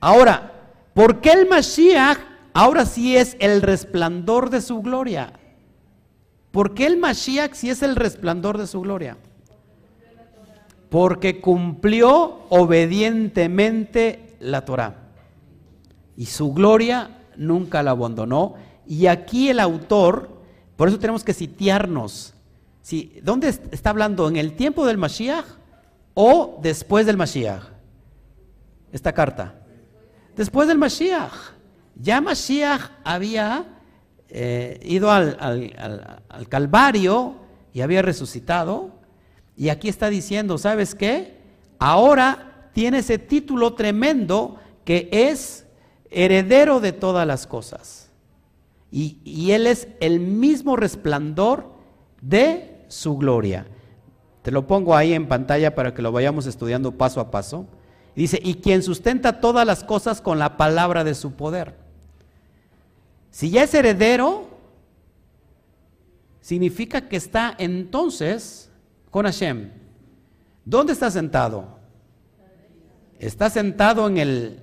[0.00, 0.52] Ahora,
[0.94, 2.18] ¿por qué el Mashiach
[2.52, 5.32] ahora sí es el resplandor de su gloria?
[6.50, 9.18] ¿Por qué el Mashiach si es el resplandor de su gloria?
[10.88, 14.94] Porque cumplió obedientemente la Torah.
[16.16, 18.54] Y su gloria nunca la abandonó.
[18.86, 20.28] Y aquí el autor,
[20.76, 22.34] por eso tenemos que sitiarnos.
[22.82, 24.28] Si, ¿Dónde está hablando?
[24.28, 25.44] ¿En el tiempo del Mashiach
[26.14, 27.62] o después del Mashiach?
[28.92, 29.54] Esta carta.
[30.36, 31.32] Después del Mashiach.
[31.96, 33.64] Ya Mashiach había
[34.28, 37.36] eh, ido al, Calvario
[37.72, 38.90] y había resucitado.
[39.56, 41.36] Y aquí está diciendo, ¿sabes qué?
[41.78, 45.66] Ahora tiene ese título tremendo que es
[46.10, 48.05] heredero de todas las cosas.
[48.98, 51.66] Y, Él es el mismo resplandor
[52.22, 53.66] de su gloria.
[54.40, 57.66] Te lo pongo ahí en pantalla para que lo vayamos estudiando paso a paso.
[58.14, 61.74] Dice, y quien sustenta todas las cosas con la palabra de su poder.
[63.30, 64.48] Si ya es heredero,
[66.40, 68.70] significa que está entonces
[69.10, 69.72] con Hashem.
[70.64, 71.66] ¿Dónde está sentado?
[73.18, 74.62] ¿Está sentado en el,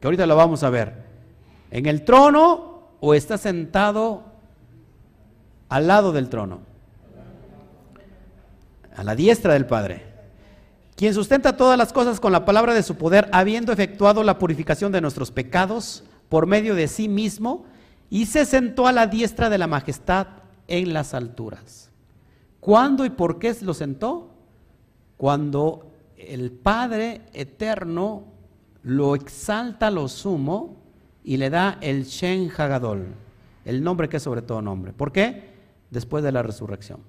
[0.00, 1.02] que ahorita lo vamos a ver,
[1.72, 4.24] en el trono o está sentado
[5.68, 6.60] al lado del trono?
[8.94, 10.04] A la diestra del Padre.
[10.96, 14.92] Quien sustenta todas las cosas con la palabra de su poder, habiendo efectuado la purificación
[14.92, 17.66] de nuestros pecados por medio de sí mismo,
[18.08, 20.28] y se sentó a la diestra de la majestad
[20.68, 21.90] en las alturas.
[22.60, 24.30] ¿Cuándo y por qué lo sentó?
[25.18, 28.24] Cuando el Padre eterno
[28.82, 30.85] lo exalta lo sumo
[31.26, 33.08] y le da el Shen Hagadol,
[33.64, 34.92] el nombre que es sobre todo nombre.
[34.92, 35.50] ¿Por qué?
[35.90, 37.00] Después de la resurrección.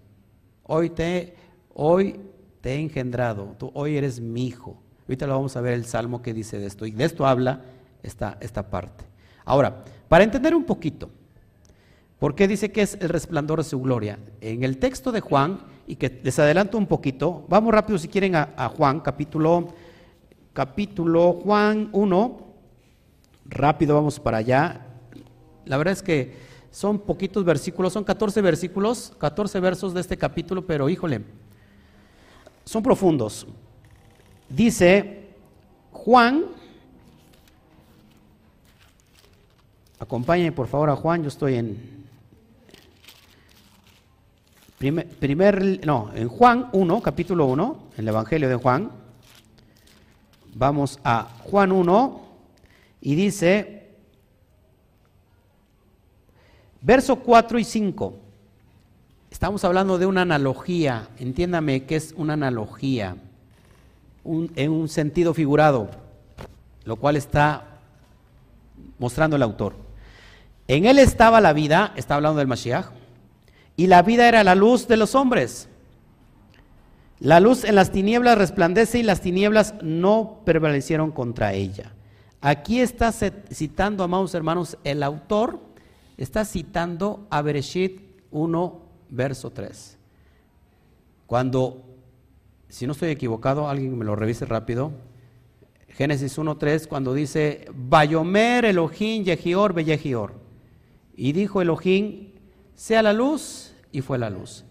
[0.63, 1.35] Hoy te,
[1.75, 2.19] hoy
[2.59, 4.81] te he engendrado, tú hoy eres mi hijo.
[5.03, 7.61] Ahorita lo vamos a ver el salmo que dice de esto, y de esto habla
[8.01, 9.05] esta, esta parte.
[9.45, 11.11] Ahora, para entender un poquito,
[12.17, 14.17] ¿por qué dice que es el resplandor de su gloria?
[14.41, 18.35] En el texto de Juan, y que les adelanto un poquito, vamos rápido si quieren
[18.35, 19.75] a, Juan, capítulo,
[20.53, 22.46] capítulo Juan 1,
[23.49, 24.85] rápido vamos para allá.
[25.65, 26.37] La verdad es que
[26.71, 31.21] son poquitos versículos, son 14 versículos, 14 versos de este capítulo, pero híjole,
[32.65, 33.47] son profundos.
[34.49, 35.29] Dice
[35.91, 36.45] Juan
[39.99, 42.05] Acompáñenme por favor a Juan, yo estoy en
[44.77, 48.91] primer, no, en Juan 1, capítulo 1, en el Evangelio de Juan.
[50.53, 52.26] Vamos a Juan 1
[53.07, 53.87] y dice,
[56.81, 58.19] verso 4 y 5.
[59.31, 63.15] Estamos hablando de una analogía, entiéndame que es una analogía,
[64.25, 65.89] en un sentido figurado,
[66.83, 67.79] lo cual está
[68.99, 69.75] mostrando el autor.
[70.67, 72.87] En él estaba la vida, está hablando del Mashiach,
[73.77, 75.69] y la vida era la luz de los hombres.
[77.21, 81.93] La luz en las tinieblas resplandece y las tinieblas no prevalecieron contra ella.
[82.41, 85.59] Aquí está citando, amados hermanos, el autor
[86.17, 89.97] está citando a Bereshit 1, verso 3.
[91.25, 91.83] Cuando,
[92.69, 94.91] si no estoy equivocado, alguien me lo revise rápido,
[95.89, 100.35] Génesis 1, 3, cuando dice, Bayomer Elohim Yehior Beyehior.
[101.15, 102.33] Y dijo Elohim,
[102.75, 104.63] sea la luz, y fue la luz.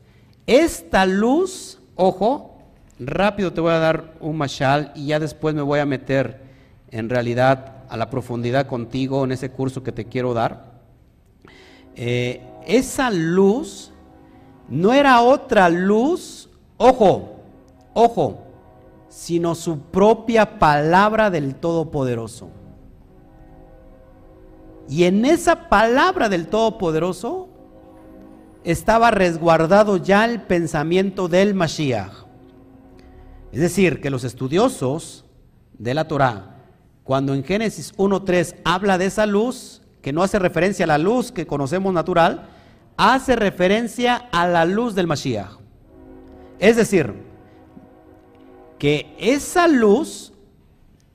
[0.46, 2.62] Esta luz, ojo,
[3.00, 6.45] rápido te voy a dar un mashal y ya después me voy a meter
[6.90, 10.76] en realidad a la profundidad contigo en ese curso que te quiero dar.
[11.94, 13.92] Eh, esa luz
[14.68, 17.36] no era otra luz, ojo,
[17.94, 18.42] ojo,
[19.08, 22.50] sino su propia palabra del Todopoderoso.
[24.88, 27.48] Y en esa palabra del Todopoderoso
[28.62, 32.26] estaba resguardado ya el pensamiento del Mashiach.
[33.52, 35.24] Es decir, que los estudiosos
[35.78, 36.55] de la Torah,
[37.06, 41.30] cuando en Génesis 1.3 habla de esa luz, que no hace referencia a la luz
[41.30, 42.48] que conocemos natural,
[42.96, 45.52] hace referencia a la luz del Mashiach.
[46.58, 47.14] Es decir,
[48.78, 50.32] que esa luz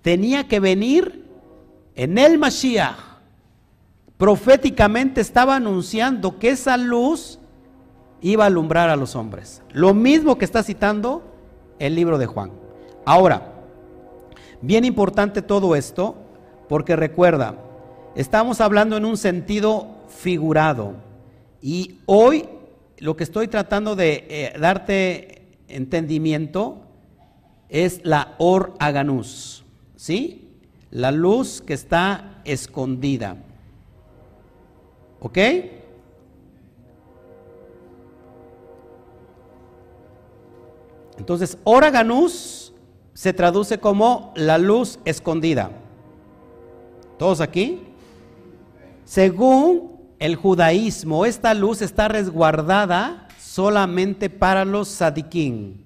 [0.01, 1.25] tenía que venir
[1.95, 2.97] en el Mashiach
[4.17, 7.37] proféticamente estaba anunciando que esa luz
[8.21, 9.61] iba a alumbrar a los hombres.
[9.73, 11.21] Lo mismo que está citando
[11.79, 12.51] el libro de Juan.
[13.05, 13.50] Ahora,
[14.61, 16.15] bien importante todo esto,
[16.69, 17.55] porque recuerda,
[18.15, 20.95] estamos hablando en un sentido figurado.
[21.61, 22.47] Y hoy
[22.99, 26.81] lo que estoy tratando de eh, darte entendimiento
[27.69, 29.63] es la or aganus,
[29.95, 30.49] ¿sí?
[30.91, 33.37] La luz que está escondida.
[35.19, 35.37] ¿Ok?
[41.17, 42.70] Entonces, Oraganus
[43.13, 45.71] se traduce como la luz escondida.
[47.17, 47.81] ¿Todos aquí?
[49.05, 55.83] Según el judaísmo, esta luz está resguardada solamente para los sadiquín.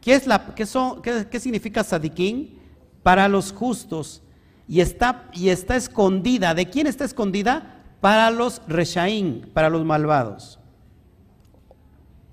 [0.00, 2.58] ¿Qué, es la, qué, son, qué, significa sadiquín?
[3.02, 4.22] Para los justos.
[4.68, 6.54] Y está, y está escondida.
[6.54, 7.76] ¿De quién está escondida?
[8.00, 10.58] para los reshaín, para los malvados.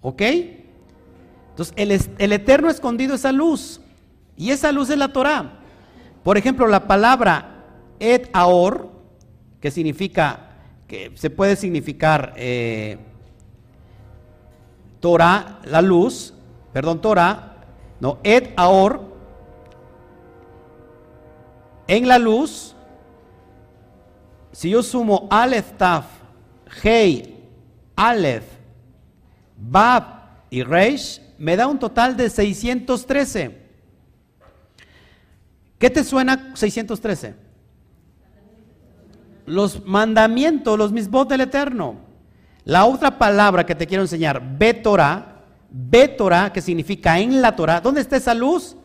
[0.02, 0.22] ¿Ok?
[1.50, 3.80] Entonces, el, eterno escondido esa luz.
[4.38, 5.60] Y esa luz es la Torah.
[6.24, 7.54] Por ejemplo, la palabra
[8.00, 8.90] et aor,
[9.60, 10.50] que significa,
[10.88, 12.98] que se puede significar eh,
[15.00, 16.34] Torah, la luz,
[16.72, 17.58] perdón, Torah,
[18.00, 19.02] no, et aor,
[21.88, 22.76] en la luz,
[24.52, 26.06] si yo sumo Aleph Taf,
[26.84, 27.36] Hei,
[27.96, 28.46] Aleph,
[29.58, 30.04] Bab
[30.50, 33.63] y Reish, me da un total de 613.
[35.84, 37.36] ¿Qué te suena 613?
[39.46, 41.98] Los mandamientos, los mismos del Eterno.
[42.64, 47.82] La otra palabra que te quiero enseñar, Betorah, Betorah, que significa en la Torah.
[47.82, 48.78] ¿Dónde está esa luz?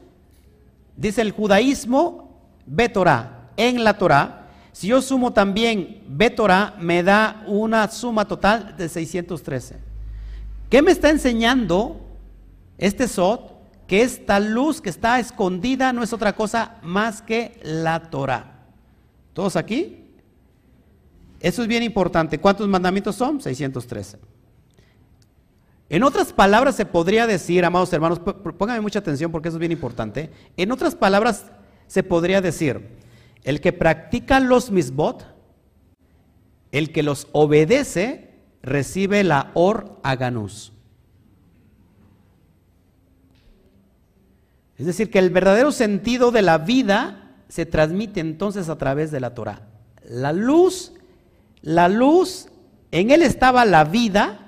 [0.96, 2.36] Dice el judaísmo,
[2.66, 4.48] Betorah, en la Torah.
[4.72, 9.76] Si yo sumo también Betorah, me da una suma total de 613.
[10.68, 12.00] ¿Qué me está enseñando
[12.76, 13.57] este Sot?
[13.88, 18.66] Que esta luz que está escondida no es otra cosa más que la Torah.
[19.32, 20.04] ¿Todos aquí?
[21.40, 22.38] Eso es bien importante.
[22.38, 23.40] ¿Cuántos mandamientos son?
[23.40, 24.18] 613.
[25.90, 29.72] En otras palabras se podría decir, amados hermanos, pónganme mucha atención porque eso es bien
[29.72, 30.30] importante.
[30.56, 31.46] En otras palabras
[31.86, 32.88] se podría decir,
[33.42, 35.24] el que practica los misbot,
[36.72, 40.72] el que los obedece, recibe la or aganus.
[44.78, 49.20] Es decir, que el verdadero sentido de la vida se transmite entonces a través de
[49.20, 49.62] la Torah.
[50.08, 50.92] La luz
[51.62, 52.48] la luz,
[52.90, 54.38] en él estaba la vida,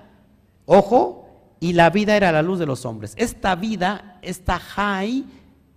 [0.67, 1.29] ojo,
[1.61, 3.15] y la vida era la luz de los hombres.
[3.17, 5.25] Esta vida, esta Jai,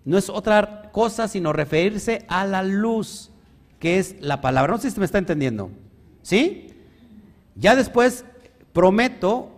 [0.06, 3.32] no es otra cosa sino referirse a la luz,
[3.80, 4.74] que es la palabra.
[4.74, 5.72] No sé si me está entendiendo.
[6.22, 6.70] ¿Sí?
[7.56, 8.24] Ya después
[8.72, 9.50] prometo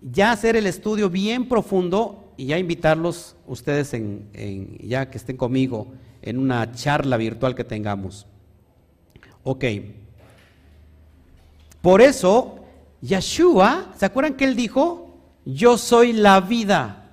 [0.00, 5.88] ya hacer el estudio bien profundo y ya invitarlos ustedes en, ya que estén conmigo
[6.22, 8.26] en una charla virtual que tengamos.
[9.42, 9.64] Ok.
[11.82, 12.60] Por eso,
[13.02, 15.18] Yeshua, ¿se acuerdan que él dijo?
[15.44, 17.10] Yo soy la vida.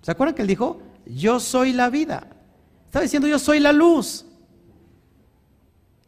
[0.00, 0.80] ¿Se acuerdan que él dijo?
[1.06, 2.26] Yo soy la vida.
[2.86, 4.24] Está diciendo, yo soy la luz.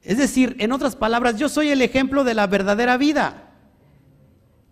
[0.03, 3.51] Es decir, en otras palabras, yo soy el ejemplo de la verdadera vida.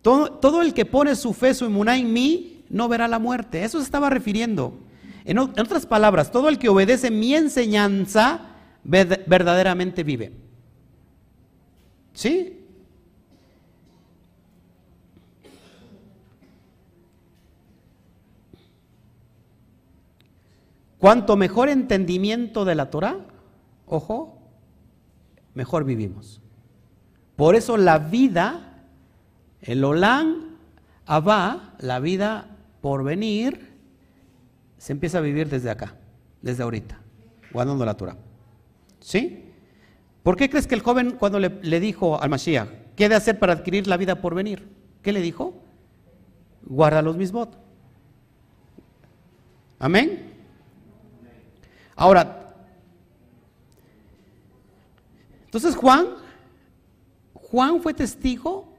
[0.02, 3.62] Todo, el que pone su fe, su inmunidad en mí, no verá la muerte.
[3.62, 4.78] Eso se estaba refiriendo.
[5.24, 8.40] En, otras palabras, todo el que obedece mi enseñanza,
[8.82, 10.32] verdaderamente vive.
[12.12, 12.58] ¿Sí?
[20.98, 23.18] Cuanto mejor entendimiento de la Torah,
[23.86, 24.40] ojo,
[25.54, 26.40] mejor vivimos.
[27.36, 28.84] Por eso la vida,
[29.60, 30.56] el Olán
[31.06, 32.51] Abba, la vida
[32.82, 33.72] por venir,
[34.76, 35.94] se empieza a vivir desde acá,
[36.42, 36.98] desde ahorita,
[37.52, 38.16] guardando la Torah.
[39.00, 39.44] ¿Sí?
[40.22, 43.54] ¿Por qué crees que el joven cuando le, dijo al Mashiach, ¿qué de hacer para
[43.54, 44.68] adquirir la vida por venir?
[45.00, 45.54] ¿Qué le dijo?
[46.64, 47.48] Guarda los mismos.
[49.78, 50.32] Amén.
[51.94, 52.54] Ahora,
[55.44, 56.06] entonces Juan,
[57.34, 58.72] Juan fue testigo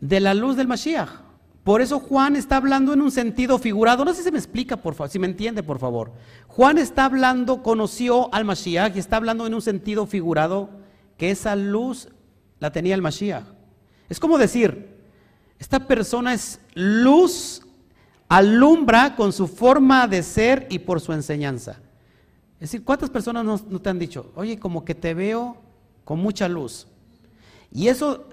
[0.00, 1.19] de la luz del Mashiach.
[1.64, 4.04] Por eso Juan está hablando en un sentido figurado.
[4.04, 6.12] No sé si me explica, por favor, si me entiende, por favor.
[6.48, 10.70] Juan está hablando, conoció al Mashiach y está hablando en un sentido figurado
[11.18, 12.08] que esa luz
[12.58, 13.44] la tenía el Mashiach.
[14.08, 14.98] Es como decir,
[15.58, 17.62] esta persona es luz,
[18.28, 21.78] alumbra con su forma de ser y por su enseñanza.
[22.54, 25.56] Es decir, ¿cuántas personas no, te han dicho, oye, como que te veo
[26.04, 26.86] con mucha luz?
[27.70, 28.28] Y eso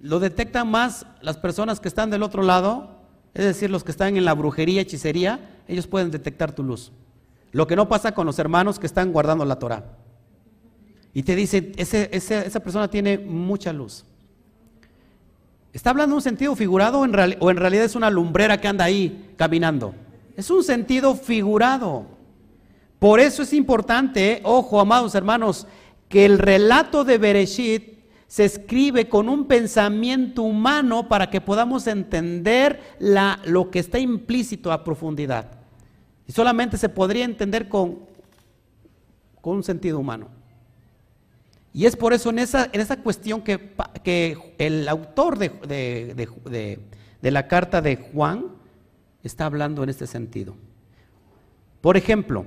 [0.00, 2.98] lo detectan más las personas que están del otro lado,
[3.34, 6.92] es decir, los que están en la brujería, hechicería, ellos pueden detectar tu luz.
[7.52, 9.84] Lo que no pasa con los hermanos que están guardando la Torah.
[11.14, 14.04] Y te dicen, esa persona tiene mucha luz.
[15.72, 19.94] ¿Está hablando un sentido figurado o en realidad es una lumbrera que anda ahí caminando?
[20.36, 22.06] Es un sentido figurado.
[22.98, 25.66] Por eso es importante, ojo, amados hermanos,
[26.08, 27.97] que el relato de Bereshit
[28.28, 34.84] se escribe con un pensamiento humano para que podamos entender lo que está implícito a
[34.84, 35.50] profundidad.
[36.28, 37.98] Y solamente se podría entender con,
[39.40, 40.28] con un sentido humano.
[41.74, 43.72] Y es por eso en esa, en esa cuestión que,
[44.04, 46.78] que el autor de,
[47.20, 48.46] de la carta de Juan
[49.24, 50.54] está hablando en este sentido.
[51.80, 52.46] Por ejemplo,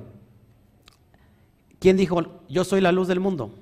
[1.82, 3.56] ¿Quién dijo, yo soy la luz del mundo?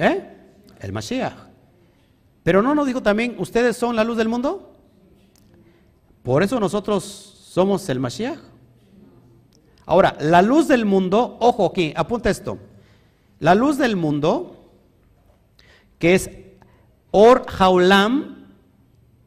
[0.00, 0.26] ¿Eh?
[0.80, 1.34] El Mashiach.
[2.42, 4.74] Pero no nos dijo también, ustedes son la luz del mundo.
[6.22, 8.38] Por eso nosotros somos el Mashiach.
[9.84, 12.58] Ahora, la luz del mundo, ojo aquí, apunta esto.
[13.40, 14.70] La luz del mundo,
[15.98, 16.30] que es
[17.10, 18.46] Or Haulam,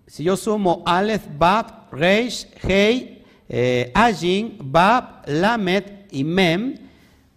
[0.08, 6.78] si yo sumo Aleph, Bab, Reish, Hei, eh, Ajin, Bab, Lamet y Mem,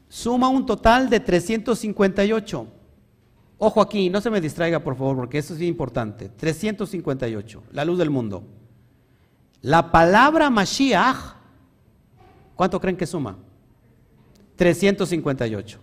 [0.08, 2.75] suma un total de 358.
[3.58, 6.28] Ojo aquí, no se me distraiga por favor, porque eso es importante.
[6.28, 8.44] 358, la luz del mundo.
[9.62, 11.36] La palabra Mashiach,
[12.54, 13.38] ¿cuánto creen que suma?
[14.56, 15.80] 358.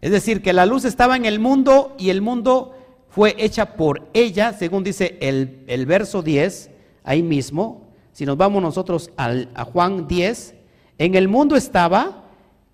[0.00, 2.74] Es decir, que la luz estaba en el mundo y el mundo
[3.08, 6.70] fue hecha por ella, según dice el, el verso 10,
[7.04, 7.88] ahí mismo.
[8.12, 10.54] Si nos vamos nosotros al, a Juan 10,
[10.98, 12.24] en el mundo estaba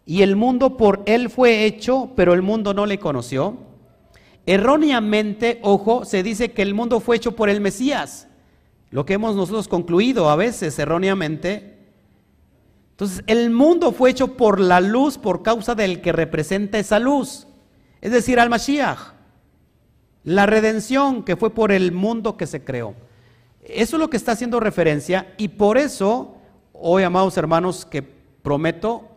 [0.06, 3.69] y el mundo por él fue hecho, pero el mundo no le conoció.
[4.46, 8.28] Erróneamente, ojo, se dice que el mundo fue hecho por el Mesías,
[8.90, 11.78] lo que hemos nosotros concluido a veces erróneamente.
[12.92, 17.46] Entonces, el mundo fue hecho por la luz por causa del que representa esa luz,
[18.00, 19.14] es decir, al Mashiach.
[20.24, 22.94] La redención que fue por el mundo que se creó.
[23.62, 26.34] Eso es lo que está haciendo referencia y por eso,
[26.72, 29.10] hoy, amados hermanos, que prometo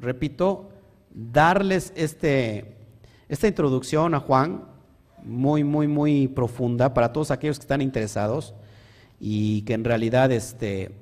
[0.00, 0.70] repito,
[1.10, 2.76] darles este,
[3.28, 4.64] esta introducción a Juan,
[5.24, 8.54] muy, muy, muy profunda para todos aquellos que están interesados
[9.18, 10.92] y que en realidad este,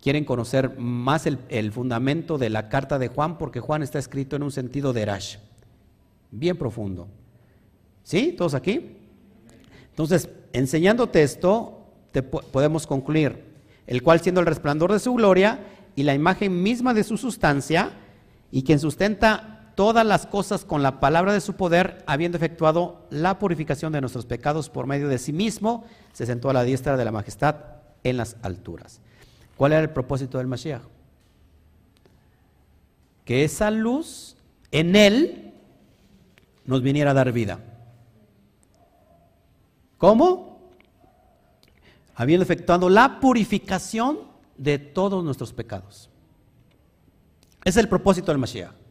[0.00, 4.42] quieren conocer más el, fundamento de la carta de Juan, porque Juan está escrito en
[4.42, 5.36] un sentido de Rash,
[6.30, 7.08] bien profundo.
[8.02, 8.34] ¿Sí?
[8.36, 8.98] ¿Todos aquí?
[9.90, 13.44] Entonces, enseñándote esto, te podemos concluir,
[13.86, 15.60] el cual siendo el resplandor de su gloria
[15.96, 17.90] y la imagen misma de su sustancia,
[18.52, 23.38] y quien sustenta todas las cosas con la palabra de su poder, habiendo efectuado la
[23.38, 27.04] purificación de nuestros pecados por medio de sí mismo, se sentó a la diestra de
[27.04, 27.56] la majestad
[28.02, 29.00] en las alturas.
[29.56, 30.82] ¿Cuál era el propósito del Mashiach?
[33.24, 34.36] Que esa luz
[34.72, 35.52] en él
[36.64, 37.60] nos viniera a dar vida.
[39.98, 40.58] ¿Cómo?
[42.14, 44.20] Habiendo efectuado la purificación
[44.56, 46.08] de todos nuestros pecados.
[47.62, 48.85] Es el propósito del Mashiach.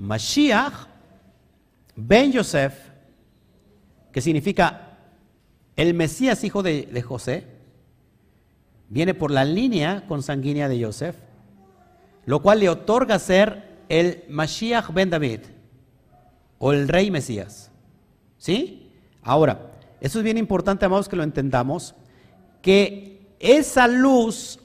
[0.00, 0.88] Mashiach,
[1.94, 2.74] Ben Yosef,
[4.12, 4.96] que significa
[5.76, 7.44] el Mesías hijo de, José,
[8.88, 11.16] viene por la línea consanguínea de Yosef,
[12.24, 15.40] lo cual le otorga ser el Mashiach Ben David
[16.58, 17.70] o el rey Mesías.
[18.38, 18.90] ¿Sí?
[19.22, 21.94] Ahora, eso es bien importante, amados, que lo entendamos,
[22.62, 24.58] que esa luz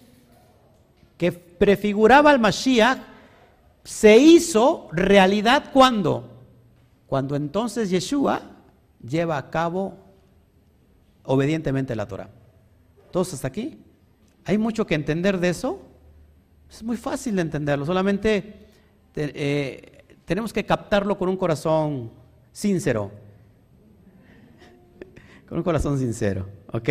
[1.17, 3.14] que prefiguraba al Mashiach
[3.86, 6.27] se hizo realidad cuando?
[7.05, 8.41] Cuando entonces Yeshua
[9.07, 9.93] lleva a cabo
[11.23, 12.29] obedientemente la Torah.
[13.11, 13.77] ¿Todos hasta aquí?
[14.43, 15.79] ¿Hay mucho que entender de eso?
[16.69, 18.55] Es muy fácil de entenderlo, solamente
[19.15, 22.11] eh, tenemos que captarlo con un corazón
[22.51, 23.11] sincero.
[25.47, 26.89] con un corazón sincero, ¿ok?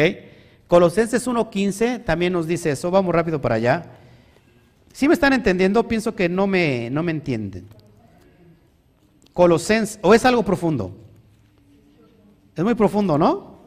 [0.68, 4.03] Colosenses 1.15 también nos dice eso, vamos rápido para allá.
[4.94, 7.66] Si me están entendiendo, pienso que no me, no me entienden.
[9.32, 10.96] Colosenses, o es algo profundo.
[12.54, 13.58] Es muy profundo, ¿no?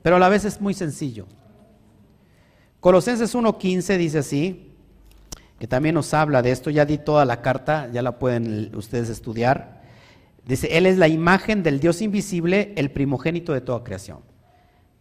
[0.00, 1.26] Pero a la vez es muy sencillo.
[2.80, 4.72] Colosenses 1.15 dice así,
[5.58, 9.10] que también nos habla de esto, ya di toda la carta, ya la pueden ustedes
[9.10, 9.82] estudiar.
[10.46, 14.20] Dice, Él es la imagen del Dios invisible, el primogénito de toda creación.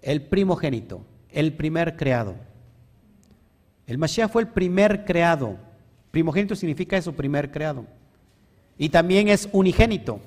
[0.02, 2.36] El primogénito, el primer creado.
[3.88, 5.58] El Mashiach fue el primer creado.
[6.12, 7.86] Primogénito significa eso, primer creado.
[8.78, 10.20] Y también es unigénito.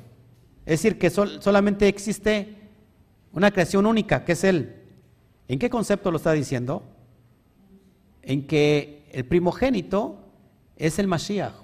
[0.64, 2.56] Es decir, que solamente existe
[3.32, 4.74] una creación única, que es Él.
[5.48, 6.82] ¿En qué concepto lo está diciendo?
[8.22, 10.18] En que el primogénito
[10.76, 11.55] es el Mashiach.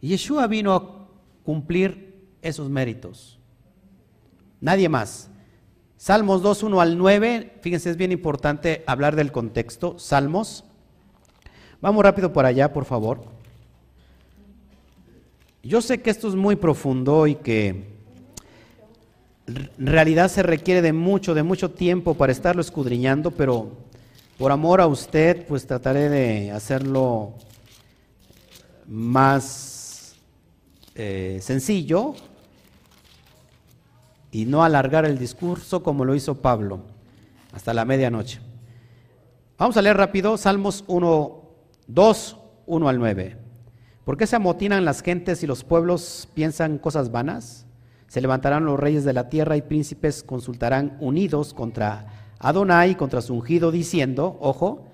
[0.00, 1.08] Y Yeshua vino a
[1.44, 3.38] cumplir esos méritos.
[4.60, 5.30] Nadie más.
[5.96, 9.98] Salmos 2, 1 al 9, fíjense, es bien importante hablar del contexto.
[9.98, 10.64] Salmos.
[11.80, 13.20] Vamos rápido por allá, por favor.
[15.62, 17.96] Yo sé que esto es muy profundo y que
[19.46, 23.72] en realidad se requiere de mucho, de mucho tiempo para estarlo escudriñando, pero
[24.38, 27.34] por amor a usted, pues trataré de hacerlo
[28.86, 30.14] más
[30.94, 32.14] eh, sencillo
[34.30, 36.80] y no alargar el discurso como lo hizo Pablo
[37.52, 38.40] hasta la medianoche.
[39.58, 41.45] Vamos a leer rápido Salmos 1,
[41.88, 42.36] 2,
[42.66, 43.36] 1 al 9.
[44.04, 47.66] ¿Por qué se amotinan las gentes y los pueblos piensan cosas vanas?
[48.08, 52.06] Se levantarán los reyes de la tierra y príncipes consultarán unidos contra
[52.38, 54.86] Adonai, contra su ungido, diciendo, ojo,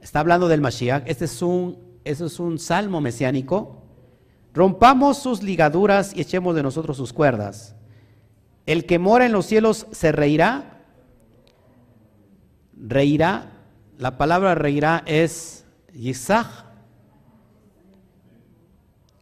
[0.00, 3.82] está hablando del Mashiach, este es un, es un salmo mesiánico,
[4.54, 7.74] rompamos sus ligaduras y echemos de nosotros sus cuerdas.
[8.66, 10.84] El que mora en los cielos se reirá.
[12.76, 13.53] Reirá.
[13.98, 16.64] La palabra reirá es Yisach.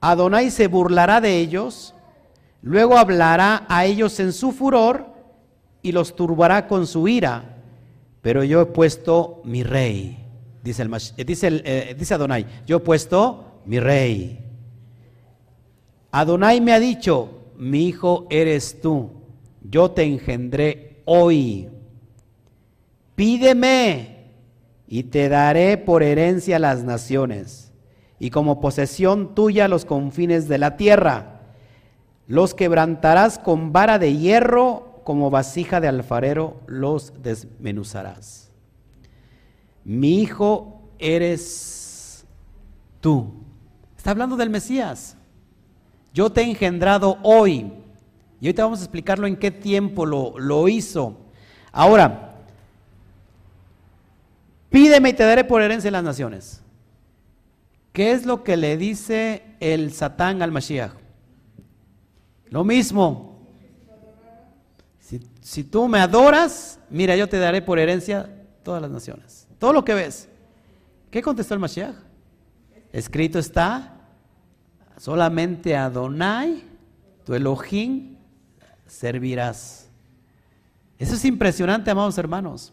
[0.01, 1.95] Adonai se burlará de ellos,
[2.61, 5.07] luego hablará a ellos en su furor
[5.81, 7.57] y los turbará con su ira.
[8.21, 10.23] Pero yo he puesto mi rey
[10.63, 14.39] dice, el, eh, eh, dice Adonai, yo he puesto mi rey.
[16.11, 19.11] Adonai me ha dicho, mi hijo eres tú,
[19.63, 21.69] yo te engendré hoy.
[23.15, 24.12] Pídeme
[24.93, 27.73] y te daré por herencia las naciones
[28.19, 31.41] y como posesión tuya los confines de la tierra.
[32.27, 38.51] Los quebrantarás con vara de hierro, como vasija de alfarero los desmenuzarás.
[39.83, 42.27] Mi hijo eres
[43.01, 43.33] tú.
[43.97, 45.17] Está hablando del Mesías.
[46.13, 47.73] Yo te he engendrado hoy.
[48.43, 51.17] Y ahorita vamos a explicarlo en qué tiempo lo, lo hizo.
[51.73, 52.32] Ahora,
[54.73, 56.63] pídeme y te daré por herencia las naciones.
[57.93, 60.95] ¿Qué es lo que le dice el Satán al Mashiach?
[62.47, 63.31] Lo mismo.
[65.41, 68.31] Si, tú me adoras, mira, yo te daré por herencia
[68.63, 69.47] todas las naciones.
[69.59, 70.29] Todo lo que ves.
[71.11, 71.97] ¿Qué contestó el Mashiach?
[72.93, 73.97] Escrito está,
[74.97, 76.63] solamente a Adonai,
[77.25, 78.17] tu Elohim,
[78.87, 79.89] servirás.
[80.99, 82.73] Eso es impresionante, amados hermanos.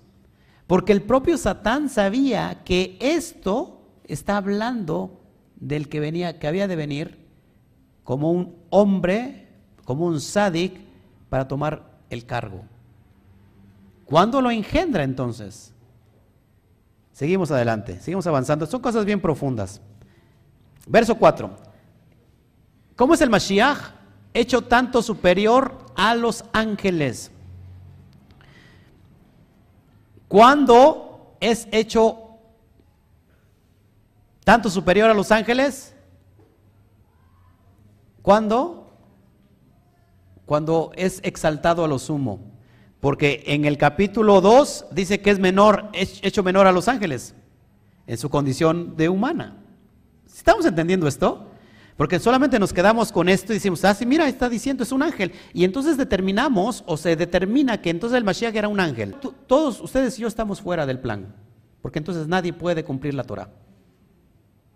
[0.70, 5.20] Porque el propio Satán sabía que esto está hablando
[5.56, 7.26] del que venía, que había de venir
[8.04, 9.48] como un hombre,
[9.84, 10.80] como un sádic,
[11.28, 12.66] para tomar el cargo.
[14.06, 15.74] ¿Cuándo lo engendra entonces?
[17.14, 18.68] Seguimos adelante, seguimos avanzando.
[18.68, 19.82] Son cosas bien profundas.
[20.86, 21.50] Verso 4.
[22.96, 23.80] ¿Cómo es el Mashiach?
[24.36, 27.32] Hecho tanto superior a los ángeles.
[30.30, 32.30] ¿Cuándo es hecho
[34.50, 35.94] ¿Tanto superior a los ángeles?
[38.24, 38.92] ¿Cuándo?
[40.48, 42.40] Cuando es exaltado a lo sumo.
[43.00, 47.36] Porque en el capítulo 2 dice que es menor, es hecho menor a los ángeles,
[48.08, 49.56] en su condición de humana.
[50.26, 51.49] ¿Estamos entendiendo esto?
[52.00, 55.04] Porque solamente nos quedamos con esto y decimos, ah, sí, mira, está diciendo, es un
[55.04, 55.34] ángel.
[55.54, 59.18] Y entonces determinamos o se determina que entonces el Mashiach era un ángel.
[59.48, 61.36] Todos ustedes y yo estamos fuera del plan,
[61.82, 63.50] porque entonces nadie puede cumplir la Torah.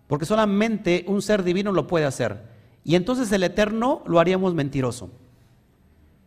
[0.06, 2.42] Porque solamente un ser divino lo puede hacer.
[2.84, 5.10] Y entonces el eterno lo haríamos mentiroso.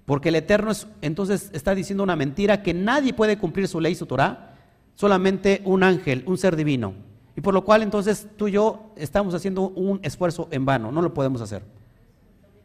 [0.06, 3.94] Porque el eterno es, entonces está diciendo una mentira que nadie puede cumplir su ley,
[3.94, 4.56] su Torah,
[4.96, 7.07] solamente un ángel, un ser divino.
[7.38, 11.04] Y por lo cual entonces tú y yo estamos haciendo un esfuerzo en vano, no
[11.04, 11.62] lo podemos hacer.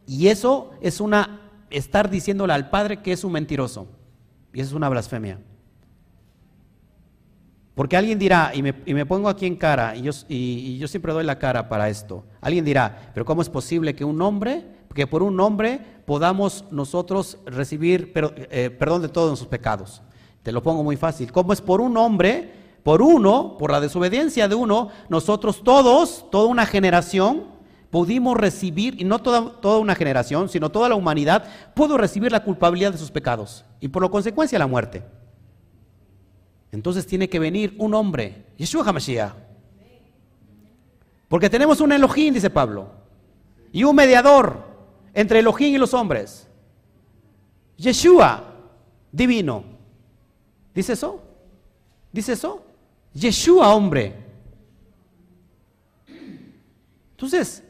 [0.07, 3.87] Y eso es una estar diciéndole al Padre que es un mentiroso.
[4.51, 5.39] Y eso es una blasfemia.
[7.75, 11.23] Porque alguien dirá, y me, pongo aquí en cara, y yo, y, yo, siempre doy
[11.23, 15.21] la cara para esto, alguien dirá, pero ¿cómo es posible que un hombre, que por
[15.21, 20.01] un hombre podamos nosotros recibir eh, perdón de todos nuestros pecados?
[20.41, 21.31] Te lo pongo muy fácil.
[21.31, 26.47] ¿Cómo es por un hombre, por uno, por la desobediencia de uno, nosotros todos, toda
[26.47, 27.45] una generación,
[27.89, 32.43] pudimos recibir, y no toda, toda una generación, sino toda la humanidad, pudo recibir la
[32.43, 35.03] culpabilidad de sus pecados y por lo consecuencia la muerte?
[36.71, 39.33] Entonces tiene que venir un hombre, Yeshua HaMashiach.
[41.29, 42.89] Porque tenemos un Elohim, dice Pablo,
[43.71, 44.57] y un mediador
[45.13, 46.47] entre Elohim y los hombres.
[47.77, 48.43] Yeshua,
[49.11, 49.63] divino.
[50.73, 51.21] ¿Dice eso?
[52.11, 52.63] ¿Dice eso?
[53.13, 54.15] Yeshua, hombre.
[57.11, 57.63] Entonces,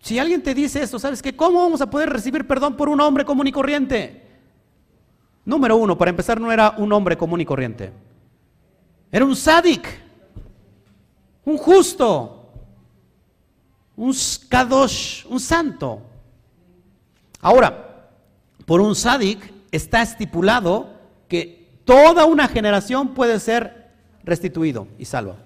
[0.00, 1.34] si alguien te dice esto, ¿sabes qué?
[1.34, 4.26] ¿Cómo vamos a poder recibir perdón por un hombre común y corriente?
[5.44, 7.92] Número uno, para empezar, no era un hombre común y corriente.
[9.10, 9.88] Era un sádic,
[11.44, 12.52] un justo,
[13.96, 14.14] un
[14.48, 16.02] kadosh, un santo.
[17.40, 18.08] Ahora,
[18.66, 20.90] por un sádic está estipulado
[21.28, 23.81] que toda una generación puede ser
[24.24, 25.36] restituido y salvo.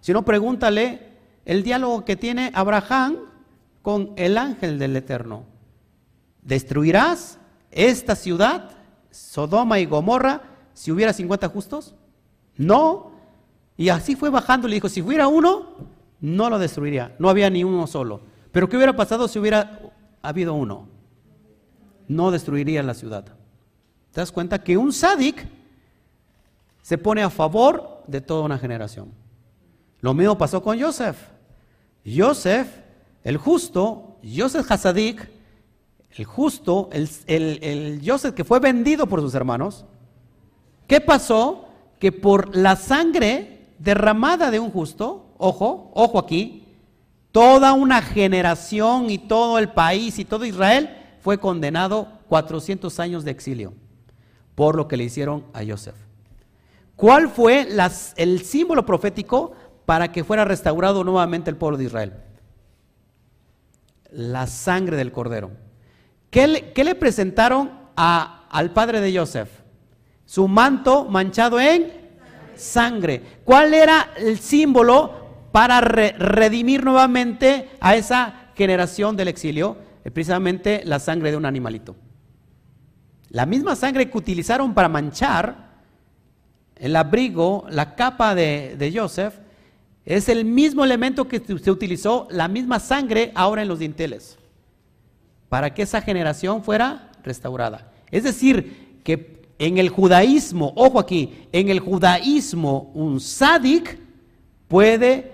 [0.00, 1.00] Si no, pregúntale
[1.44, 3.16] el diálogo que tiene Abraham
[3.82, 5.44] con el ángel del Eterno.
[6.42, 7.38] ¿Destruirás
[7.70, 8.70] esta ciudad,
[9.10, 10.42] Sodoma y Gomorra,
[10.74, 11.94] si hubiera 50 justos?
[12.56, 13.12] No.
[13.76, 14.68] Y así fue bajando.
[14.68, 15.76] Le dijo, si hubiera uno,
[16.20, 17.14] no lo destruiría.
[17.18, 18.20] No había ni uno solo.
[18.52, 19.80] Pero ¿qué hubiera pasado si hubiera
[20.22, 20.88] habido uno?
[22.08, 23.24] No destruiría la ciudad.
[23.24, 25.46] ¿Te das cuenta que un sádic
[26.80, 29.12] se pone a favor de toda una generación?
[30.00, 31.16] Lo mismo pasó con Joseph.
[32.04, 32.68] Joseph,
[33.24, 35.28] el justo, Joseph Hasadik,
[36.16, 39.84] el justo, el, el, Joseph que fue vendido por sus hermanos,
[40.86, 41.66] ¿qué pasó?
[41.98, 46.64] que por la sangre derramada de un justo, ojo, ojo aquí,
[47.32, 53.30] toda una generación y todo el país y todo Israel fue condenado 400 años de
[53.30, 53.72] exilio
[54.54, 55.96] por lo que le hicieron a Joseph.
[56.96, 57.68] ¿Cuál fue
[58.16, 59.52] el símbolo profético
[59.84, 62.14] para que fuera restaurado nuevamente el pueblo de Israel?
[64.10, 65.50] La sangre del cordero.
[66.30, 69.50] ¿Qué le, presentaron al padre de Joseph?
[70.24, 71.92] Su manto manchado en
[72.56, 73.22] sangre.
[73.44, 79.86] ¿Cuál era el símbolo para redimir nuevamente a esa generación del exilio?
[80.12, 81.96] precisamente la sangre de un animalito.
[83.30, 85.65] La misma sangre que utilizaron para manchar
[86.78, 89.34] el abrigo, la capa de, de Joseph,
[90.04, 94.38] es el mismo elemento que se utilizó, la misma sangre ahora en los dinteles,
[95.48, 97.90] para que esa generación fuera restaurada.
[98.10, 103.98] Es decir, que en el judaísmo, ojo aquí, en el judaísmo un sádic
[104.68, 105.32] puede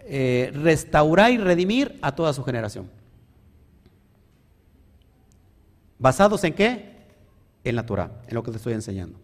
[0.00, 2.88] eh, restaurar y redimir a toda su generación.
[5.98, 6.96] ¿Basados en qué?
[7.64, 9.18] En la Torah, en lo que te estoy enseñando.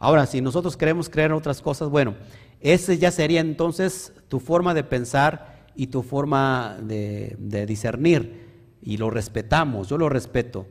[0.00, 2.14] Ahora, si nosotros queremos creer en otras cosas, bueno,
[2.58, 7.36] ese ya sería entonces tu forma de pensar y tu forma de,
[7.68, 8.48] discernir.
[8.82, 10.66] Y lo respetamos, yo lo respeto.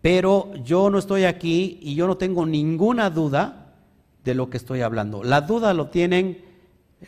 [0.00, 3.72] Pero yo no estoy aquí y yo no tengo ninguna duda
[4.24, 5.22] de lo que estoy hablando.
[5.22, 6.44] La duda lo tienen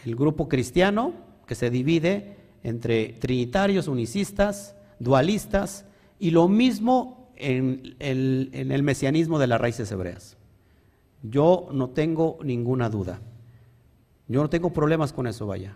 [0.04, 1.12] el grupo cristiano,
[1.44, 5.86] que se divide entre trinitarios, unicistas, dualistas,
[6.20, 10.36] y lo mismo en el, en el mesianismo de las raíces hebreas.
[11.24, 13.18] Yo no tengo ninguna duda.
[14.28, 15.74] Yo no tengo problemas con eso, vaya.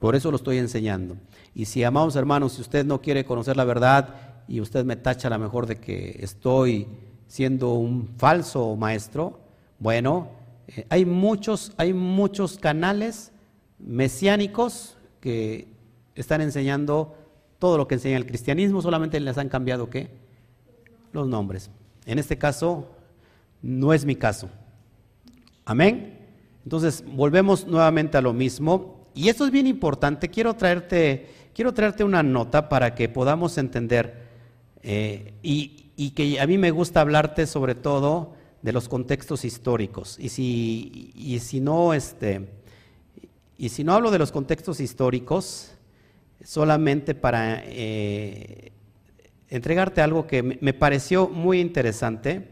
[0.00, 1.16] Por eso lo estoy enseñando.
[1.54, 5.28] Y si, amados hermanos, si usted no quiere conocer la verdad y usted me tacha
[5.28, 6.88] a lo mejor de que estoy
[7.28, 9.38] siendo un falso maestro,
[9.78, 10.30] bueno,
[10.66, 13.30] eh, hay, muchos, hay muchos canales
[13.78, 15.68] mesiánicos que
[16.16, 17.14] están enseñando
[17.60, 20.10] todo lo que enseña el cristianismo, solamente les han cambiado qué?
[21.12, 21.70] Los nombres.
[22.06, 22.88] En este caso,
[23.62, 24.48] no es mi caso.
[25.70, 26.18] Amén.
[26.64, 29.06] Entonces, volvemos nuevamente a lo mismo.
[29.14, 30.28] Y esto es bien importante.
[30.28, 34.26] Quiero traerte, quiero traerte una nota para que podamos entender
[34.82, 40.18] eh, y, y, que a mí me gusta hablarte sobre todo de los contextos históricos.
[40.18, 42.48] Y si, y si no, este,
[43.56, 45.70] y si no hablo de los contextos históricos,
[46.42, 48.72] solamente para eh,
[49.48, 52.48] entregarte algo que me pareció muy interesante,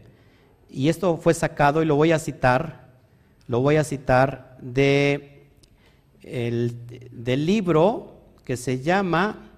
[0.69, 2.87] y esto fue sacado y lo voy a citar
[3.49, 5.35] lo voy a citar de
[6.21, 8.13] del libro
[8.45, 9.49] que se llama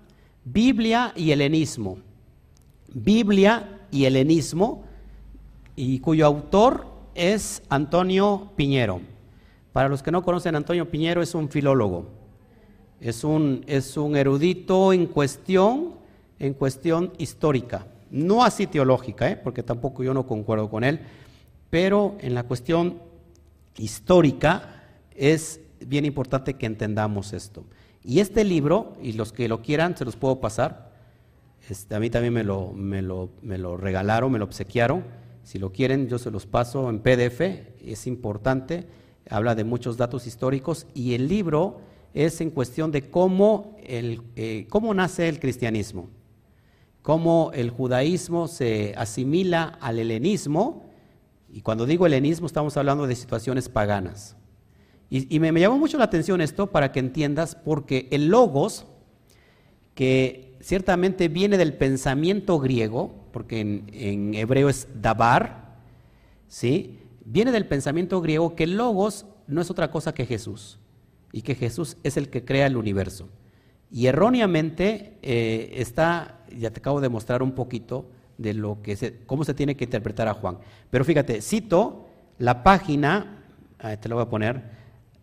[0.45, 1.97] Biblia y helenismo.
[2.93, 4.84] Biblia y helenismo,
[5.76, 9.01] y cuyo autor es Antonio Piñero.
[9.73, 12.09] Para los que no conocen, Antonio Piñero es un filólogo,
[13.01, 15.95] es un, es un erudito en cuestión,
[16.39, 19.38] en cuestión histórica, no así teológica, ¿eh?
[19.38, 20.99] porque tampoco yo no concuerdo con él,
[21.69, 23.11] pero en la cuestión
[23.77, 24.84] histórica,
[25.15, 27.65] es bien importante que entendamos esto.
[28.03, 30.91] Y este libro, y los que lo quieran, se los puedo pasar.
[31.69, 35.03] Este, a mí también me lo, me, lo, me lo regalaron, me lo obsequiaron.
[35.43, 37.41] Si lo quieren, yo se los paso en PDF.
[37.84, 38.88] Es importante.
[39.30, 40.88] Habla de muchos datos históricos.
[40.93, 41.81] Y el libro
[42.14, 46.10] es en cuestión de cómo, el, eh, cómo nace el cristianismo.
[47.02, 50.90] Cómo el judaísmo se asimila al helenismo
[51.53, 54.38] y cuando digo helenismo estamos hablando de situaciones paganas.
[55.14, 58.86] Y, me, llamó mucho la atención esto para que entiendas, porque el logos,
[59.94, 65.76] que ciertamente viene del pensamiento griego, porque en, hebreo es dabar,
[66.48, 66.98] ¿sí?
[67.26, 70.80] viene del pensamiento griego que el logos no es otra cosa que Jesús,
[71.34, 73.28] y que Jesús es el que crea el universo.
[73.91, 78.06] Y erróneamente eh, está, ya te acabo de mostrar un poquito,
[78.41, 80.57] de lo que se, cómo se tiene que interpretar a Juan.
[80.89, 82.07] Pero fíjate, cito
[82.38, 83.43] la página,
[83.99, 84.61] te lo voy a poner,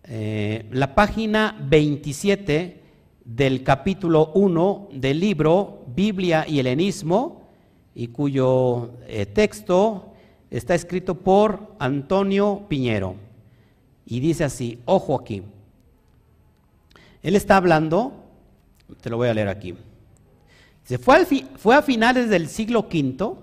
[0.04, 2.80] eh, la página 27
[3.24, 7.48] del capítulo 1 del libro Biblia y Helenismo,
[7.94, 10.12] y cuyo eh, texto
[10.50, 13.16] está escrito por Antonio Piñero.
[14.06, 15.42] Y dice así, ojo aquí.
[17.22, 18.12] Él está hablando,
[19.00, 19.74] te lo voy a leer aquí.
[20.89, 21.27] Se fue,
[21.59, 23.35] fue a finales del siglo V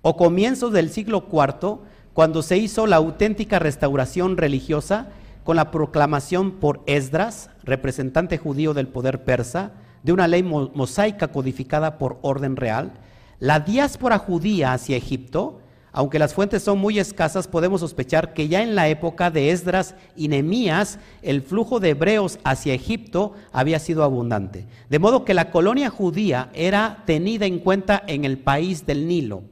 [0.00, 1.80] o comienzos del siglo IV
[2.12, 5.08] cuando se hizo la auténtica restauración religiosa
[5.42, 9.72] con la proclamación por Esdras, representante judío del poder persa,
[10.04, 12.92] de una ley mosaica codificada por orden real,
[13.40, 15.58] la diáspora judía hacia Egipto
[15.98, 19.96] aunque las fuentes son muy escasas, podemos sospechar que ya en la época de Esdras
[20.14, 24.68] y Nemías el flujo de hebreos hacia Egipto había sido abundante.
[24.88, 29.42] De modo que la colonia judía era tenida en cuenta en el país del Nilo.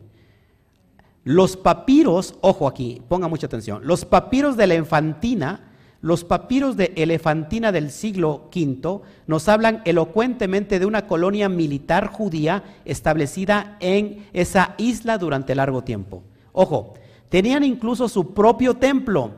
[1.24, 5.60] Los papiros, ojo aquí, ponga mucha atención, los papiros de la
[6.00, 12.62] los papiros de Elefantina del siglo V nos hablan elocuentemente de una colonia militar judía
[12.84, 16.22] establecida en esa isla durante largo tiempo.
[16.58, 16.94] Ojo,
[17.28, 19.30] tenían incluso su propio templo.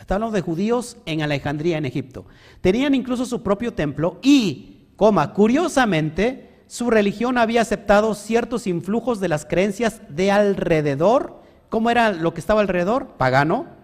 [0.00, 2.24] Está de judíos en Alejandría, en Egipto.
[2.60, 9.28] Tenían incluso su propio templo y, coma, curiosamente, su religión había aceptado ciertos influjos de
[9.28, 11.42] las creencias de alrededor.
[11.68, 13.10] ¿Cómo era lo que estaba alrededor?
[13.18, 13.82] Pagano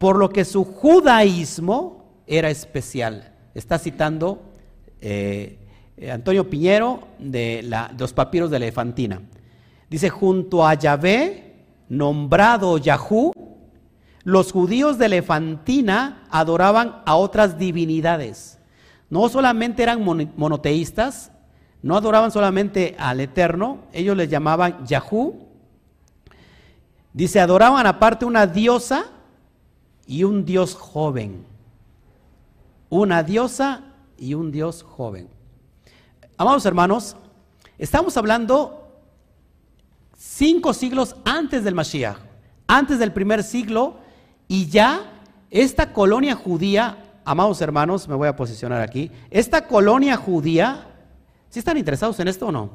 [0.00, 3.34] por lo que su judaísmo era especial.
[3.54, 4.40] Está citando
[4.98, 5.58] eh,
[6.10, 9.20] Antonio Piñero de, los papiros de la Elefantina.
[9.90, 11.49] Dice, junto a Yahvé,
[11.90, 13.32] nombrado Yahú,
[14.22, 18.58] los judíos de Elefantina adoraban a otras divinidades.
[19.10, 20.02] No solamente eran
[20.36, 21.32] monoteístas,
[21.82, 25.48] no adoraban solamente al Eterno, ellos les llamaban Yahú.
[27.12, 29.06] Dice, adoraban aparte una diosa
[30.06, 31.44] y un Dios joven.
[32.88, 33.82] Una diosa
[34.16, 35.28] y un Dios joven.
[36.36, 37.16] Amados hermanos,
[37.78, 38.79] estamos hablando
[40.20, 42.18] cinco siglos antes del Mashiach,
[42.66, 43.96] antes del primer siglo,
[44.48, 50.88] y ya esta colonia judía, amados hermanos, me voy a posicionar aquí, esta colonia judía,
[51.48, 52.70] ¿sí están interesados en esto o no?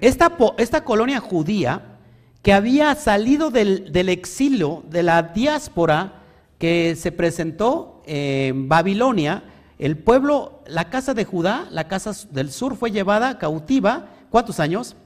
[0.00, 1.98] Esta, esta colonia judía
[2.40, 6.22] que había salido del, del exilio, de la diáspora,
[6.58, 9.44] que se presentó en Babilonia,
[9.78, 14.96] el pueblo, la casa de Judá, la casa del sur fue llevada cautiva, ¿cuántos años?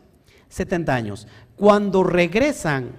[0.55, 1.27] 70 años.
[1.57, 2.97] Cuando regresan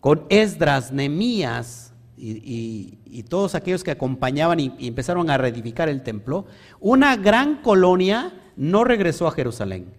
[0.00, 2.96] con Esdras, Nemías y,
[3.28, 6.46] todos aquellos que acompañaban y, y empezaron a reedificar el templo,
[6.80, 9.92] una gran colonia no regresó a Jerusalén,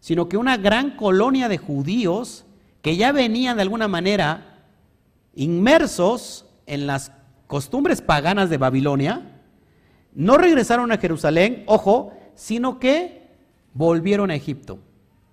[0.00, 2.44] sino que una gran colonia de judíos
[2.82, 4.64] que ya venían de alguna manera
[5.34, 7.12] inmersos en las
[7.46, 9.40] costumbres paganas de Babilonia,
[10.14, 13.28] no regresaron a Jerusalén, ojo, sino que
[13.74, 14.78] volvieron a Egipto.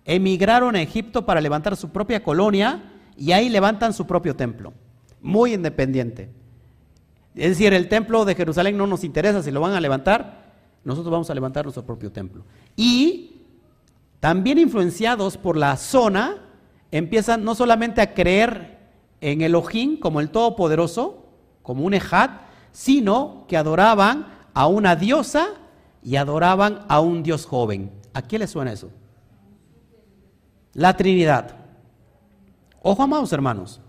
[0.05, 2.83] Emigraron a Egipto para levantar su propia colonia
[3.17, 4.73] y ahí levantan su propio templo,
[5.21, 6.29] muy independiente.
[7.35, 10.53] Es decir, el templo de Jerusalén no nos interesa, si lo van a levantar,
[10.83, 12.43] nosotros vamos a levantar nuestro propio templo.
[12.75, 13.41] Y
[14.19, 16.37] también influenciados por la zona,
[16.91, 18.79] empiezan no solamente a creer
[19.21, 21.25] en Elohim como el Todopoderoso,
[21.61, 22.31] como un ejad,
[22.71, 25.49] sino que adoraban a una diosa
[26.03, 27.91] y adoraban a un dios joven.
[28.13, 28.89] ¿A quién le suena eso?
[30.73, 31.55] La Trinidad.
[32.81, 33.81] Ojo, amados hermanos.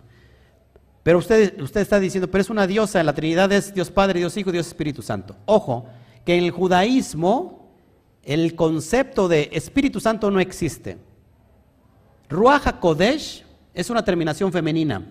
[1.02, 4.52] Pero usted, está diciendo, pero es una diosa, la Trinidad es Dios Padre, Dios Hijo,
[4.52, 5.36] Dios Espíritu Santo.
[5.46, 5.86] Ojo,
[6.24, 7.70] que en el judaísmo
[8.22, 10.98] el concepto de Espíritu Santo no existe.
[12.28, 15.04] Ruach Kodesh es una terminación femenina.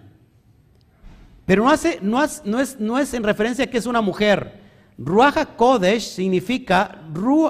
[1.46, 2.44] Pero no, hace, no, es,
[2.80, 4.60] no es en referencia a que es una mujer.
[5.00, 7.02] Ruach Kodesh significa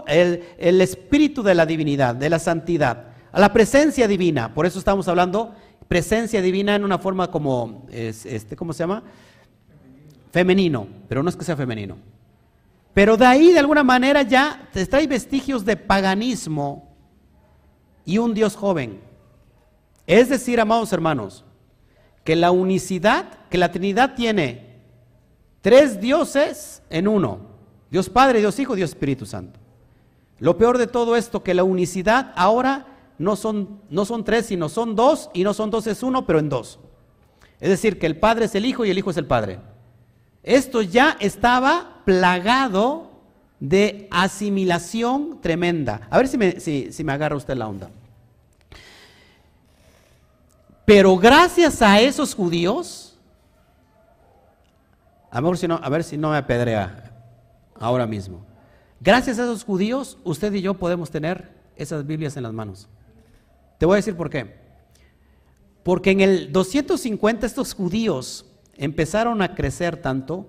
[0.07, 4.53] el, espíritu de la divinidad, de la santidad, a la presencia divina.
[4.53, 5.53] Por eso estamos hablando
[5.88, 9.03] presencia divina en una forma como, este, ¿cómo se llama?
[10.31, 11.97] Femenino, pero no es que sea femenino.
[12.93, 16.95] Pero de ahí, de alguna manera, ya trae vestigios de paganismo
[18.06, 18.99] y un Dios joven.
[20.06, 21.45] Es decir, amados hermanos,
[22.23, 24.81] que la unicidad, que la Trinidad tiene
[25.61, 27.39] tres dioses en uno.
[27.89, 29.60] Dios Padre, Dios Hijo, Dios Espíritu Santo.
[30.39, 32.88] Lo peor de todo esto, que la unicidad ahora
[33.19, 36.39] no son, no son tres, sino son dos, y no son dos es uno, pero
[36.39, 36.79] en dos.
[37.59, 39.59] Es decir, que el Padre es el Hijo y el Hijo es el Padre.
[40.41, 43.11] Esto ya estaba plagado
[43.59, 46.07] de asimilación tremenda.
[46.09, 47.89] A ver si me, si, me agarra usted la onda.
[50.85, 53.17] Pero gracias a esos judíos,
[55.29, 57.11] a si no, a ver si no me apedrea
[57.77, 58.45] ahora mismo.
[59.01, 62.87] Gracias a esos judíos, usted y yo podemos tener esas Biblias en las manos.
[63.80, 64.60] Te voy a decir por qué.
[65.84, 68.45] Porque en el 250 estos judíos
[68.76, 70.45] empezaron a crecer tanto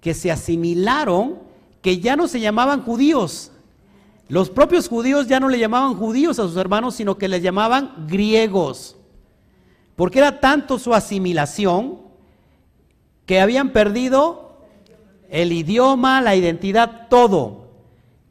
[0.00, 1.38] que se asimilaron
[1.82, 3.52] que ya no se llamaban judíos.
[4.28, 8.06] Los propios judíos ya no le llamaban judíos a sus hermanos, sino que les llamaban
[8.08, 8.96] griegos.
[9.94, 11.98] Porque era tanto su asimilación
[13.26, 14.62] que habían perdido
[15.28, 17.68] el idioma, la identidad, todo.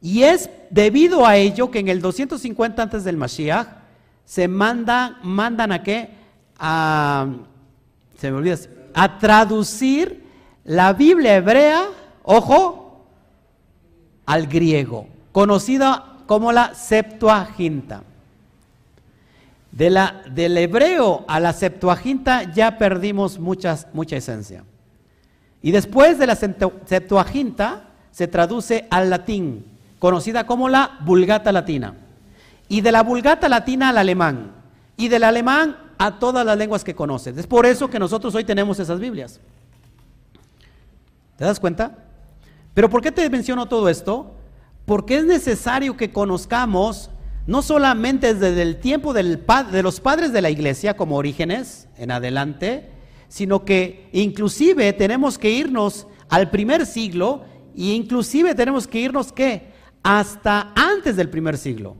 [0.02, 3.75] Y es debido a ello que en el 250 antes del Mashiach
[4.26, 6.10] se manda, mandan a qué?
[6.58, 7.28] A,
[8.18, 8.56] se me olvida,
[8.92, 10.24] a traducir
[10.64, 11.84] la Biblia hebrea,
[12.24, 13.06] ojo,
[14.26, 18.02] al griego, conocida como la Septuaginta.
[19.70, 24.64] De la, del hebreo a la Septuaginta ya perdimos muchas, mucha esencia.
[25.62, 29.66] Y después de la Septuaginta se traduce al latín,
[29.98, 31.94] conocida como la Vulgata Latina.
[32.68, 34.52] Y de la Vulgata Latina al alemán.
[34.96, 37.36] Y del alemán a todas las lenguas que conoces.
[37.36, 39.40] Es por eso que nosotros hoy tenemos esas Biblias.
[41.36, 41.98] ¿Te das cuenta?
[42.74, 44.34] Pero ¿por qué te menciono todo esto?
[44.84, 47.10] Porque es necesario que conozcamos
[47.46, 52.10] no solamente desde el tiempo del, de los padres de la iglesia como orígenes en
[52.10, 52.90] adelante,
[53.28, 57.44] sino que inclusive tenemos que irnos al primer siglo
[57.76, 59.72] e inclusive tenemos que irnos ¿qué?
[60.02, 61.96] hasta antes del primer siglo.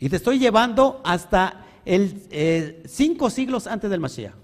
[0.00, 4.34] Y te estoy llevando hasta el, eh, cinco siglos antes del Mashiach.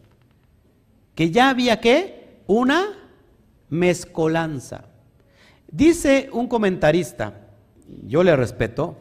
[1.15, 2.41] Que ya había qué?
[2.47, 2.87] Una
[3.69, 4.87] mezcolanza.
[5.71, 7.49] Dice un comentarista,
[8.07, 8.97] yo le respeto,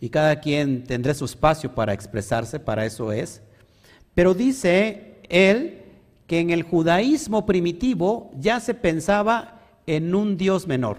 [0.00, 3.42] y cada quien tendrá su espacio para expresarse, para eso es,
[4.14, 5.82] pero dice él
[6.26, 10.98] que en el judaísmo primitivo ya se pensaba en un Dios menor,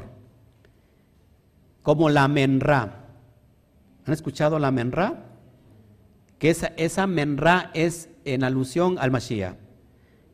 [1.84, 3.09] como la menra.
[4.10, 5.24] ¿Han escuchado la menra?
[6.40, 9.54] Que esa, esa menra es en alusión al Mashiach,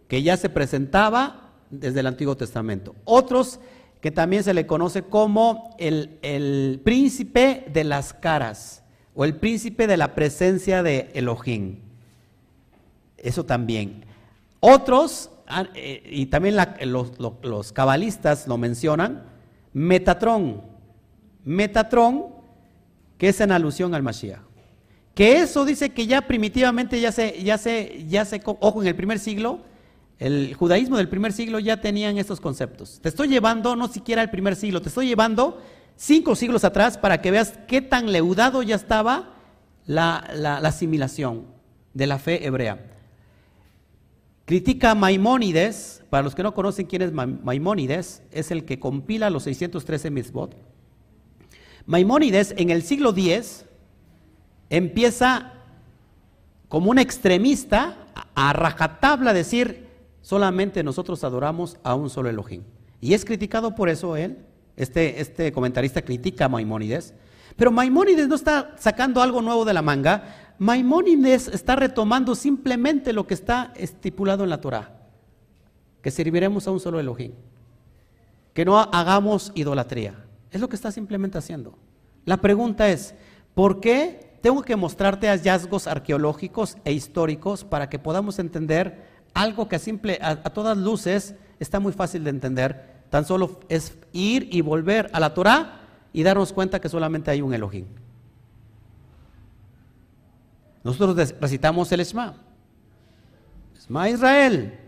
[0.08, 2.96] que ya se presentaba desde el Antiguo Testamento.
[3.04, 3.60] Otros
[4.00, 8.82] que también se le conoce como el, el príncipe de las caras
[9.14, 11.80] o el príncipe de la presencia de Elohim.
[13.18, 14.06] Eso también.
[14.62, 19.26] Otros, ah, eh, y también los, cabalistas lo mencionan,
[19.74, 20.62] Metatrón.
[21.44, 22.35] Metatrón,
[23.18, 24.42] que es en alusión al Mashiach.
[25.14, 28.96] Que eso dice que ya primitivamente, ya se, ya se, ya se, ojo, en el
[28.96, 29.62] primer siglo,
[30.20, 33.00] el judaísmo del primer siglo ya tenían estos conceptos.
[33.02, 35.62] Te estoy llevando no siquiera al primer siglo, te estoy llevando
[35.96, 39.36] cinco siglos atrás para que veas qué tan leudado ya estaba
[39.86, 41.46] la, la asimilación
[41.94, 42.92] de la fe hebrea.
[44.46, 49.44] Critica Maimónides, para los que no conocen quién es Maimónides, es el que compila los
[49.44, 50.56] 613 mitzvot.
[51.86, 53.66] Maimónides en el siglo X
[54.70, 55.54] empieza
[56.68, 57.98] como un extremista
[58.34, 59.88] a rajatabla decir,
[60.22, 62.64] solamente nosotros adoramos a un solo Elohim.
[63.02, 64.40] Y es criticado por eso él,
[64.76, 67.14] este, este comentarista critica a Maimónides,
[67.56, 73.28] pero Maimónides no está sacando algo nuevo de la manga, Maimónides está retomando simplemente lo
[73.28, 74.92] que está estipulado en la Torah,
[76.02, 77.34] que serviremos a un solo Elohim,
[78.54, 80.25] que no hagamos idolatría.
[80.56, 81.78] Es lo que está simplemente haciendo.
[82.24, 83.14] La pregunta es,
[83.54, 89.04] ¿por qué tengo que mostrarte hallazgos arqueológicos e históricos para que podamos entender
[89.34, 93.04] algo que a, simple, a, todas luces está muy fácil de entender?
[93.10, 95.82] Tan solo es ir y volver a la Torah
[96.14, 97.88] y darnos cuenta que solamente hay un Elohim.
[100.86, 102.34] Nosotros recitamos el Esma.
[103.76, 104.80] Esma Israel.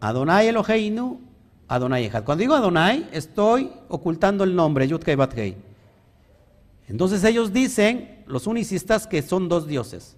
[0.00, 1.20] Adonai Eloheinu,
[1.68, 2.24] Adonai Echad.
[2.24, 5.56] Cuando digo Adonai, estoy ocultando el nombre, Yudkei Batkei.
[6.88, 10.16] Entonces ellos dicen, los unicistas, que son dos dioses.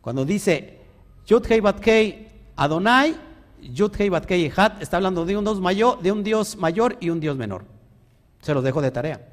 [0.00, 0.78] Cuando dice
[1.26, 3.14] Yudkei Batkei Adonai,
[3.60, 7.20] Yudkei Batkei Echad, está hablando de un, dios mayor, de un Dios mayor y un
[7.20, 7.64] Dios menor.
[8.40, 9.28] Se los dejo de tarea.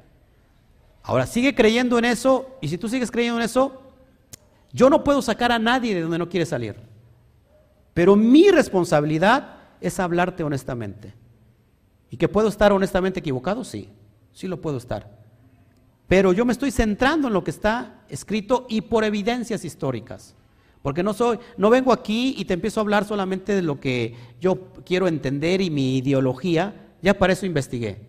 [1.02, 3.80] Ahora, sigue creyendo en eso, y si tú sigues creyendo en eso,
[4.72, 6.76] yo no puedo sacar a nadie de donde no quiere salir.
[7.94, 11.14] Pero mi responsabilidad es hablarte honestamente.
[12.16, 13.62] ¿Y que puedo estar honestamente equivocado?
[13.62, 13.90] Sí,
[14.32, 15.14] sí lo puedo estar.
[16.08, 20.34] Pero yo me estoy centrando en lo que está escrito y por evidencias históricas.
[20.80, 24.14] Porque no soy, no vengo aquí y te empiezo a hablar solamente de lo que
[24.40, 26.86] yo quiero entender y mi ideología.
[27.02, 28.00] Ya para eso investigué.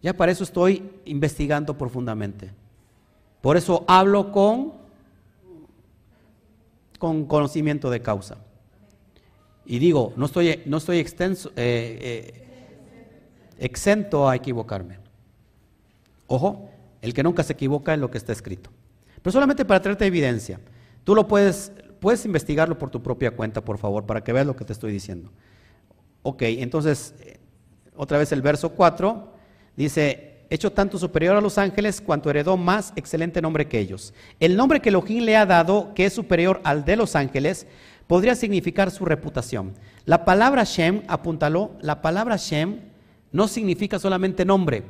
[0.00, 2.52] Ya para eso estoy investigando profundamente.
[3.40, 4.84] Por eso hablo con
[7.00, 8.38] con conocimiento de causa.
[9.66, 12.43] Y digo, no estoy, no estoy extenso, eh, eh,
[13.64, 14.98] exento a equivocarme.
[16.26, 16.70] Ojo,
[17.00, 18.70] el que nunca se equivoca en lo que está escrito.
[19.22, 20.60] Pero solamente para traerte evidencia.
[21.02, 24.56] Tú lo puedes, puedes investigarlo por tu propia cuenta, por favor, para que veas lo
[24.56, 25.30] que te estoy diciendo.
[26.22, 27.38] Ok, entonces, eh,
[27.96, 29.32] otra vez el verso 4
[29.76, 34.14] dice, hecho tanto superior a los ángeles cuanto heredó más excelente nombre que ellos.
[34.40, 37.66] El nombre que Elohim le ha dado, que es superior al de los ángeles,
[38.06, 39.74] podría significar su reputación.
[40.04, 42.93] La palabra Shem, apúntalo, la palabra Shem
[43.34, 44.84] no significa solamente nombre.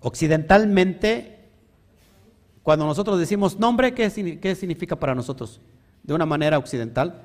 [0.00, 1.38] Occidentalmente,
[2.64, 5.60] cuando nosotros decimos nombre, ¿qué, significa para nosotros?
[6.02, 7.22] De una manera occidental.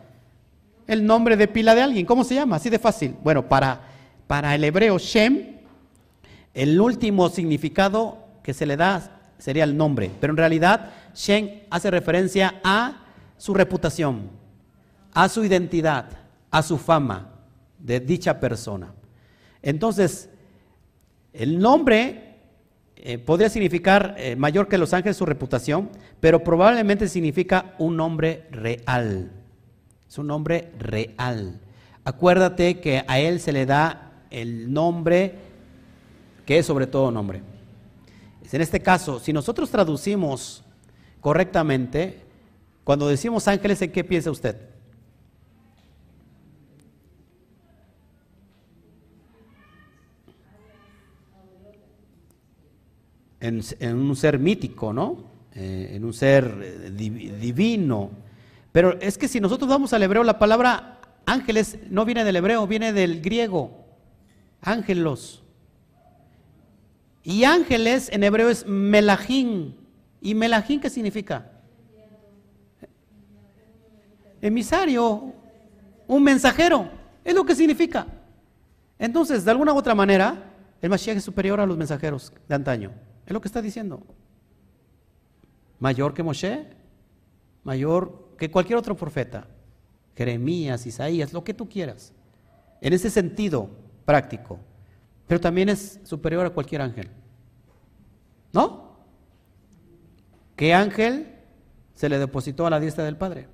[0.86, 2.58] El nombre de pila de alguien, ¿cómo se llama?
[2.58, 3.16] Así de fácil.
[3.24, 3.82] Bueno, para,
[4.28, 5.56] para el hebreo Shem
[6.54, 11.90] el último significado que se le da sería el nombre, pero en realidad Shen hace
[11.90, 13.04] referencia a
[13.36, 14.30] su reputación,
[15.12, 16.06] a su identidad,
[16.52, 17.32] a su fama
[17.80, 18.94] de dicha persona.
[19.66, 20.30] Entonces,
[21.34, 22.36] el nombre
[22.96, 25.90] eh, podría significar eh, mayor que los ángeles su reputación,
[26.20, 29.32] pero probablemente significa un nombre real.
[30.08, 31.60] Es un nombre real.
[32.04, 35.34] Acuérdate que a él se le da el nombre
[36.46, 37.42] que es sobre todo nombre.
[38.52, 40.64] En este caso, si nosotros traducimos
[41.20, 42.22] correctamente,
[42.84, 44.74] cuando decimos ángeles, ¿en qué piensa usted?
[53.45, 55.23] En, un ser mítico, ¿no?
[55.53, 58.09] Eh, en un ser eh, divino.
[58.72, 62.65] Pero es que si nosotros vamos al hebreo, la palabra ángeles no viene del hebreo,
[62.65, 63.85] viene del griego.
[64.61, 65.43] Ángelos.
[67.23, 69.76] Y ángeles en hebreo es melahín.
[70.22, 71.51] ¿Y melahín qué significa?
[74.41, 75.34] Emisario,
[76.07, 76.89] un mensajero.
[77.23, 78.07] Es lo que significa.
[78.97, 80.51] Entonces, de alguna u otra manera,
[80.81, 82.91] el Mashiach es superior a los mensajeros de antaño.
[83.26, 84.03] Es lo que está diciendo.
[85.80, 86.68] Mayor que Moshe,
[87.64, 89.47] mayor que cualquier otro profeta.
[90.15, 92.14] Jeremías, Isaías, lo que tú quieras.
[92.81, 93.69] En ese sentido
[94.06, 94.60] práctico
[95.27, 97.10] pero también es superior a cualquier ángel.
[98.53, 98.95] ¿No?
[100.56, 101.35] ¿Qué ángel
[101.93, 103.47] se le depositó a la diestra del Padre?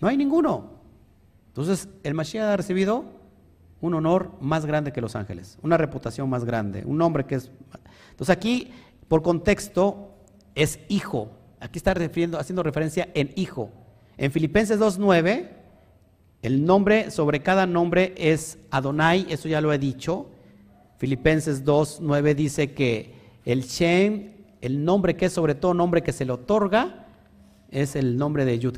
[0.00, 0.80] No hay ninguno.
[1.48, 3.19] Entonces, el Mashiach ha recibido
[3.80, 7.50] un honor más grande que los ángeles, una reputación más grande, un nombre que es...
[8.10, 8.70] Entonces aquí,
[9.08, 10.14] por contexto,
[10.54, 11.30] es hijo.
[11.60, 13.70] Aquí está refiriendo, haciendo referencia en hijo.
[14.16, 15.60] En Filipenses 2.9
[16.42, 20.30] el nombre sobre cada nombre es Adonai, eso ya lo he dicho.
[20.96, 24.32] Filipenses 2, 9 dice que el Shem,
[24.62, 27.06] el nombre que es sobre todo nombre que se le otorga,
[27.70, 28.76] es el nombre de Yud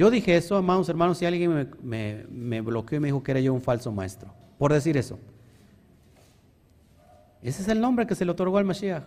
[0.00, 3.40] Yo dije eso, hermanos, hermanos, si alguien me, me, bloqueó y me dijo que era
[3.40, 5.18] yo un falso maestro, por decir eso.
[7.42, 9.04] Ese es el nombre que se le otorgó al Mashiach.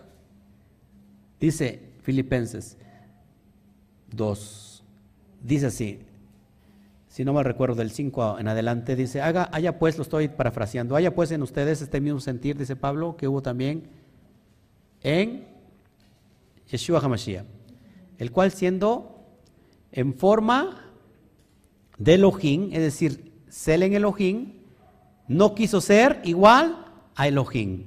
[1.40, 2.78] Dice Filipenses
[4.12, 4.84] 2,
[5.42, 5.98] dice así,
[7.08, 10.94] si no me recuerdo, del 5 en adelante, dice, haga, haya pues, lo estoy parafraseando,
[10.94, 13.88] haya pues en ustedes este mismo sentir, dice Pablo, que hubo también
[15.02, 15.44] en
[16.70, 17.46] Yeshua HaMashiach,
[18.18, 19.10] el cual siendo
[19.90, 20.82] en forma
[21.98, 24.54] de Elohim, es decir, Selen Elohim,
[25.28, 27.84] no quiso ser igual a Elohim.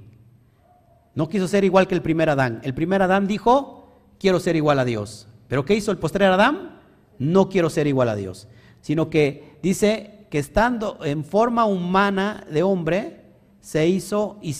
[1.15, 2.61] No quiso ser igual que el primer Adán.
[2.63, 5.27] El primer Adán dijo, quiero ser igual a Dios.
[5.47, 6.79] Pero ¿qué hizo el postrer Adán?
[7.19, 8.47] No quiero ser igual a Dios
[8.87, 13.21] sino que dice que estando en forma humana de hombre,
[13.59, 14.53] se hizo y,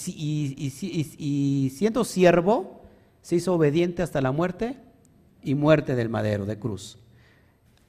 [1.74, 2.82] siendo siervo,
[3.22, 4.76] se hizo obediente hasta la muerte
[5.42, 7.00] y muerte del madero, de cruz.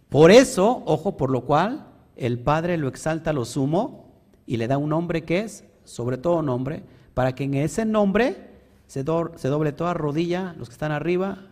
[0.09, 1.86] Por eso, ojo, por lo cual
[2.16, 4.12] el Padre lo exalta a lo sumo
[4.47, 6.82] y le da un nombre que es, sobre todo nombre,
[7.14, 8.48] para que en ese nombre
[8.86, 9.05] se,
[9.36, 11.48] se doble toda rodilla, los que están arriba,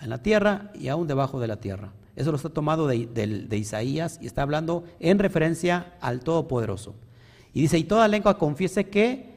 [0.00, 1.92] en la tierra y aún debajo de la tierra.
[2.16, 6.94] Eso lo está tomado de, Isaías y está hablando en referencia al Todopoderoso.
[7.52, 9.34] Y dice, y toda lengua confiese que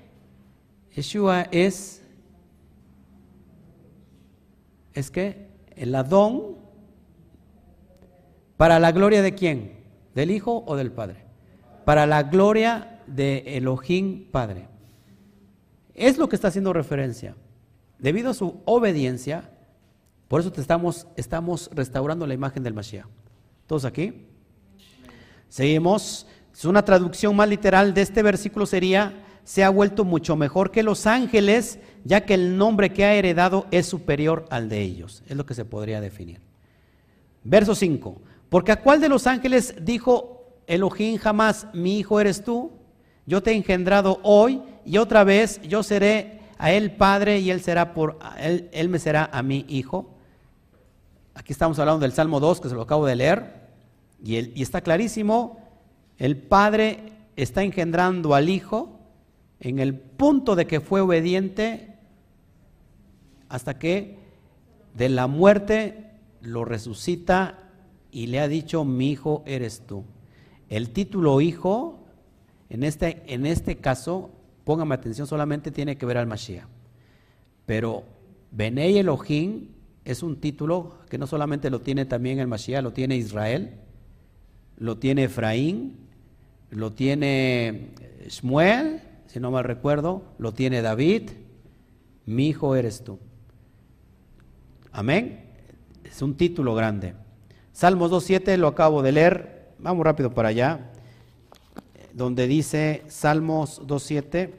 [0.96, 2.02] Yeshua es,
[4.94, 6.58] es que el Adón,
[8.60, 9.72] para la gloria de quién?
[10.14, 11.24] ¿Del Hijo o del Padre?
[11.86, 14.68] Para la gloria de Elohim Padre.
[15.96, 17.38] Es lo que está haciendo referencia.
[18.00, 19.50] Debido a su obediencia,
[20.28, 23.06] por eso te estamos, estamos restaurando la imagen del Mashiach.
[23.66, 24.28] ¿Todos aquí?
[25.48, 26.28] Seguimos.
[26.66, 31.08] Una traducción más literal de este versículo sería, se ha vuelto mucho mejor que los
[31.08, 35.24] ángeles, ya que el nombre que ha heredado es superior al de ellos.
[35.30, 36.42] Es lo que se podría definir.
[37.46, 38.22] Verso 5.
[38.50, 42.72] Porque a cuál de los ángeles dijo Elohim jamás, mi hijo eres tú?
[43.26, 47.62] Yo te he engendrado hoy y otra vez yo seré a él padre y él
[47.62, 50.10] será por él, él me será a mi hijo.
[51.36, 53.70] Aquí estamos hablando del Salmo 2, que se lo acabo de leer,
[54.22, 55.58] y, y está clarísimo,
[56.18, 59.00] el Padre está engendrando al Hijo
[59.62, 61.96] en el punto de que fue obediente
[63.48, 64.20] hasta que
[64.96, 66.12] de la muerte
[66.42, 67.69] lo resucita
[68.12, 70.04] y le ha dicho, mi hijo eres tú.
[70.70, 72.06] El título hijo,
[72.70, 74.32] en este, en este caso,
[74.64, 76.68] póngame atención, solamente tiene que ver al Mashiach.
[77.66, 78.04] Pero
[78.52, 79.70] Benei Elohim
[80.06, 83.76] es un título que no solamente lo tiene también el Mashiach, lo tiene Israel,
[84.78, 85.98] lo tiene Efraín,
[86.70, 87.90] lo tiene
[88.28, 91.30] Shmuel, si no mal recuerdo, lo tiene David,
[92.26, 93.20] mi hijo eres tú.
[94.92, 95.46] Amén.
[96.04, 97.14] Es un título grande.
[97.80, 99.70] Salmos 2.7 lo acabo de leer.
[99.80, 100.92] Vamos rápido para allá.
[102.12, 104.50] donde dice Salmos 2.7.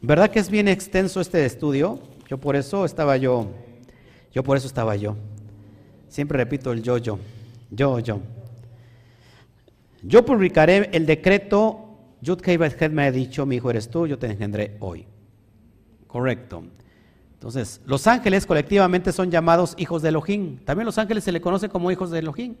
[0.00, 1.98] ¿Verdad que es bien extenso este estudio?
[2.26, 3.50] Yo por eso estaba yo,
[4.32, 5.14] yo por eso estaba yo.
[6.08, 7.18] Siempre repito el yo, yo,
[7.70, 8.20] yo, yo.
[10.02, 12.40] Yo publicaré el decreto, Yud
[12.92, 15.04] me ha dicho, mi hijo eres tú, yo te engendré hoy.
[16.06, 16.64] Correcto.
[17.38, 20.58] Entonces, los ángeles colectivamente son llamados hijos de Elohim.
[20.64, 22.56] También los ángeles se le conoce como hijos de Elohim.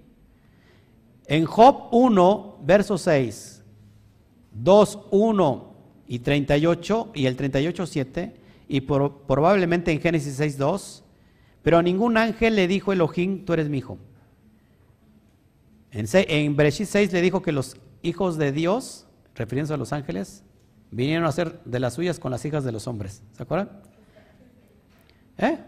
[1.26, 3.64] En Job 1, verso 6,
[4.52, 5.74] 2, 1
[6.06, 8.36] y 38 y el 38, 7
[8.68, 11.04] y probablemente en Génesis 6, 2,
[11.62, 13.98] pero a ningún ángel le dijo Elohim, tú eres mi hijo.
[15.90, 20.44] En, en Bereshit 6 le dijo que los hijos de Dios, refiriéndose a los ángeles,
[20.92, 23.24] vinieron a ser de las suyas con las hijas de los hombres.
[23.32, 23.87] ¿Se acuerdan?
[25.38, 25.58] ¿Eh?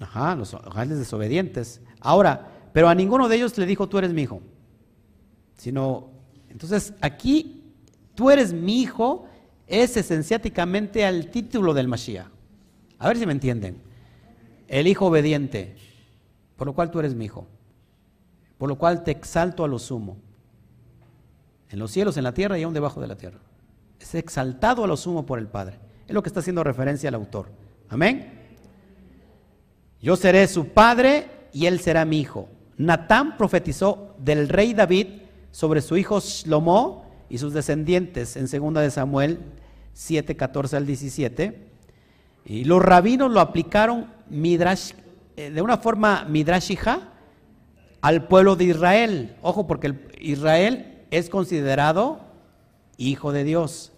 [0.00, 1.80] Ajá, los ángeles desobedientes.
[2.00, 4.42] Ahora, pero a ninguno de ellos le dijo, tú eres mi hijo.
[5.56, 6.10] Sino,
[6.48, 7.72] entonces aquí,
[8.14, 9.26] tú eres mi hijo,
[9.66, 12.26] es esenciáticamente al título del Mashiach.
[12.98, 13.80] A ver si me entienden.
[14.68, 15.76] El hijo obediente,
[16.56, 17.46] por lo cual tú eres mi hijo.
[18.58, 20.16] Por lo cual te exalto a lo sumo.
[21.70, 23.38] En los cielos, en la tierra y aún debajo de la tierra.
[24.00, 25.78] Es exaltado a lo sumo por el Padre.
[26.06, 27.61] Es lo que está haciendo referencia al autor.
[27.92, 28.32] Amén.
[30.00, 32.48] Yo seré su padre y él será mi hijo.
[32.78, 35.08] Natán profetizó del rey David
[35.50, 39.40] sobre su hijo Shlomo y sus descendientes en 2 de Samuel
[39.92, 41.68] 7, 14 al 17.
[42.46, 44.92] Y los rabinos lo aplicaron midrash,
[45.36, 47.10] eh, de una forma midrashija
[48.00, 49.36] al pueblo de Israel.
[49.42, 52.20] Ojo, porque Israel es considerado
[52.96, 53.92] hijo de Dios.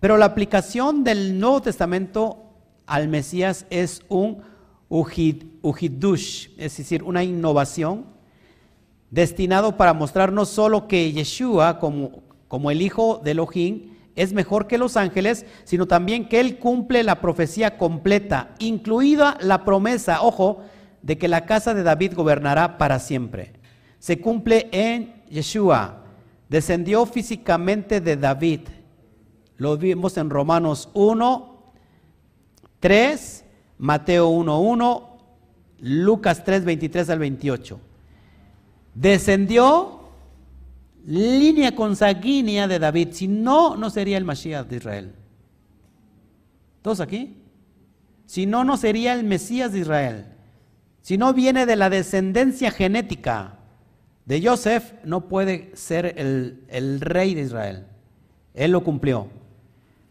[0.00, 2.47] Pero la aplicación del Nuevo Testamento
[2.88, 4.42] al Mesías es un
[4.88, 8.06] ujidush, es decir, una innovación
[9.10, 14.66] destinado para mostrar no solo que Yeshua, como, como el hijo de Elohim, es mejor
[14.66, 20.62] que los ángeles, sino también que él cumple la profecía completa, incluida la promesa, ojo,
[21.02, 23.52] de que la casa de David gobernará para siempre.
[23.98, 26.04] Se cumple en Yeshua,
[26.48, 28.60] descendió físicamente de David.
[29.56, 31.47] Lo vimos en Romanos 1,
[32.80, 33.44] 3
[33.78, 35.08] Mateo 1.1,
[35.80, 37.80] Lucas 3, 23 al 28.
[38.94, 40.00] Descendió
[41.06, 45.14] línea consanguínea de David, si no, no sería el Mashiach de Israel.
[46.82, 47.36] ¿Todos aquí?
[48.26, 50.26] Si no, no sería el Mesías de Israel.
[51.00, 53.58] Si no viene de la descendencia genética
[54.26, 57.86] de Joseph, no puede ser el, el rey de Israel.
[58.52, 59.37] Él lo cumplió.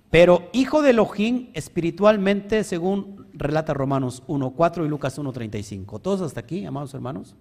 [0.09, 6.01] Pero hijo de Elohim espiritualmente, según relata Romanos 1.4 y Lucas 1.35.
[6.01, 7.35] ¿Todos hasta aquí, amados hermanos?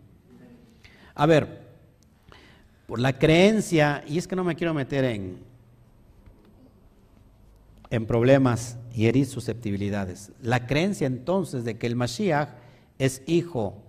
[1.15, 1.67] A ver,
[2.87, 5.39] por la creencia, y es que no me quiero meter en,
[7.91, 10.33] en problemas y herir susceptibilidades.
[10.43, 12.51] La creencia entonces de que el Mashiach
[12.99, 13.83] es hijo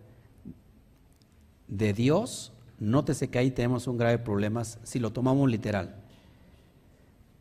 [1.68, 5.97] de Dios, nótese que ahí tenemos un grave problema si lo tomamos literal.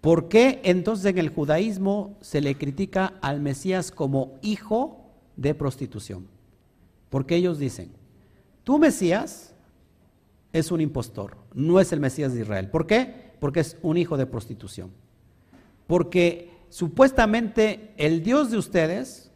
[0.06, 5.04] ¿Por qué entonces en el judaísmo se le critica al Mesías como hijo
[5.34, 6.28] de prostitución?
[7.08, 7.90] Porque ellos dicen,
[8.62, 9.52] tu Mesías
[10.52, 12.70] es un impostor, no es el Mesías de Israel.
[12.70, 13.32] ¿Por qué?
[13.40, 14.92] Porque es un hijo de prostitución.
[15.88, 19.32] Porque supuestamente el Dios de ustedes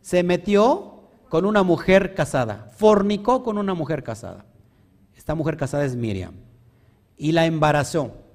[0.00, 4.46] se metió con una mujer casada, fornicó con una mujer casada.
[5.18, 6.32] Esta mujer casada es Miriam.
[7.18, 8.29] Y la embarazó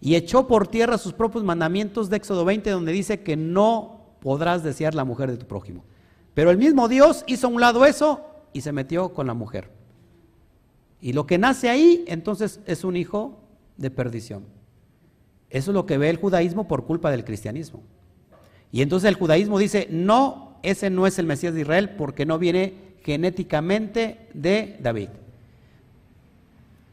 [0.00, 4.62] y echó por tierra sus propios mandamientos de Éxodo 20, donde dice que no podrás
[4.62, 5.84] desear la mujer de tu prójimo.
[6.34, 9.70] Pero el mismo Dios hizo a un lado eso y se metió con la mujer.
[11.00, 13.40] Y lo que nace ahí, entonces, es un hijo
[13.76, 14.44] de perdición.
[15.48, 17.82] Eso es lo que ve el judaísmo por culpa del cristianismo.
[18.72, 22.38] Y entonces el judaísmo dice, no, ese no es el Mesías de Israel porque no
[22.38, 25.08] viene genéticamente de David.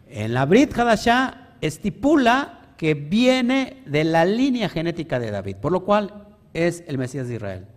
[0.09, 5.83] En la Brit Hadashah estipula que viene de la línea genética de David, por lo
[5.83, 7.67] cual es el Mesías de Israel.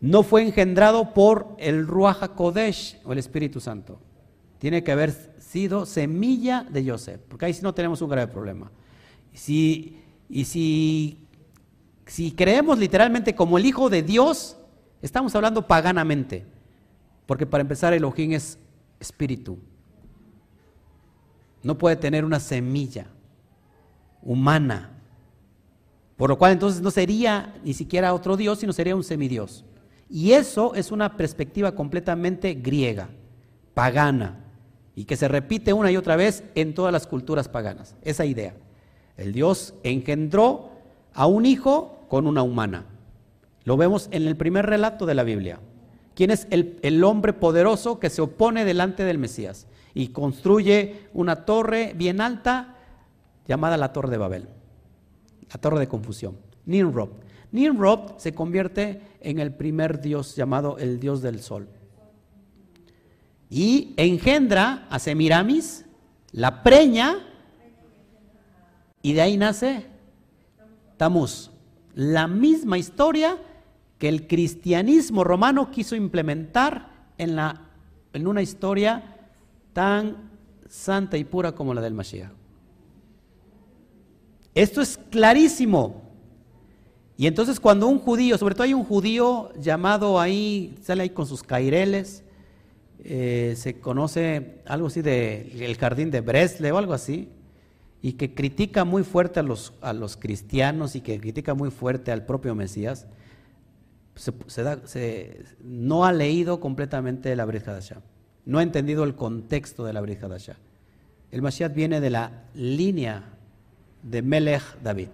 [0.00, 4.00] No fue engendrado por el Ruach Kodesh o el Espíritu Santo.
[4.58, 8.72] Tiene que haber sido semilla de Joseph, porque ahí sí no tenemos un grave problema.
[9.32, 11.18] Si, y si,
[12.06, 14.56] si creemos literalmente como el Hijo de Dios,
[15.00, 16.44] estamos hablando paganamente,
[17.26, 18.58] porque para empezar Elohim es
[18.98, 19.58] espíritu.
[21.62, 23.06] No puede tener una semilla
[24.22, 24.90] humana.
[26.16, 29.64] Por lo cual entonces no sería ni siquiera otro Dios, sino sería un semidios.
[30.08, 33.08] Y eso es una perspectiva completamente griega,
[33.74, 34.38] pagana.
[34.94, 37.96] y que se repite una y otra vez en todas las culturas paganas.
[38.02, 38.54] Esa idea.
[39.16, 40.70] El Dios engendró
[41.14, 42.84] a un hijo con una humana.
[43.64, 45.60] Lo vemos en el primer relato de la Biblia.
[46.14, 51.46] ¿Quién es el, el, hombre poderoso que se opone delante del Mesías y construye una
[51.46, 52.71] torre bien alta
[53.46, 54.48] llamada la Torre de Babel?
[55.52, 56.36] La Torre de Confusión.
[56.66, 57.10] Nimrod.
[57.50, 61.68] Nimrod se convierte en el primer dios llamado el dios del sol.
[63.50, 65.84] Y engendra a Semiramis,
[66.32, 67.16] la preña,
[69.02, 69.86] y de ahí nace
[70.96, 71.50] Tamuz.
[71.94, 73.36] La misma historia
[73.98, 76.88] que el cristianismo romano quiso implementar
[77.18, 77.68] en, la,
[78.14, 79.16] en una historia
[79.74, 80.30] tan
[80.68, 82.41] santa y pura como la del Mashiach.
[84.54, 86.02] Esto es clarísimo.
[87.16, 91.26] Y entonces cuando un judío, sobre todo hay un judío llamado ahí, sale ahí con
[91.26, 92.24] sus caireles,
[93.04, 97.28] eh, se conoce algo así de el jardín de Bresle o algo así,
[98.00, 102.10] y que critica muy fuerte a los, a los cristianos y que critica muy fuerte
[102.10, 103.06] al propio Mesías,
[105.62, 108.02] no ha leído completamente la Brit Hadashah,
[108.44, 110.56] no ha entendido el contexto de la Brit Hadashah.
[111.30, 113.31] El Mashiach viene de la línea
[114.02, 115.08] de Melech David,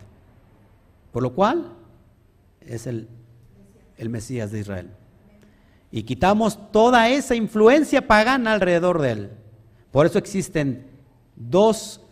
[1.12, 1.73] por lo cual
[2.60, 3.09] es el,
[3.97, 4.90] el Mesías de Israel.
[5.90, 9.31] Y quitamos toda esa influencia pagana alrededor de él.
[9.90, 10.86] Por eso existen
[11.35, 12.02] dos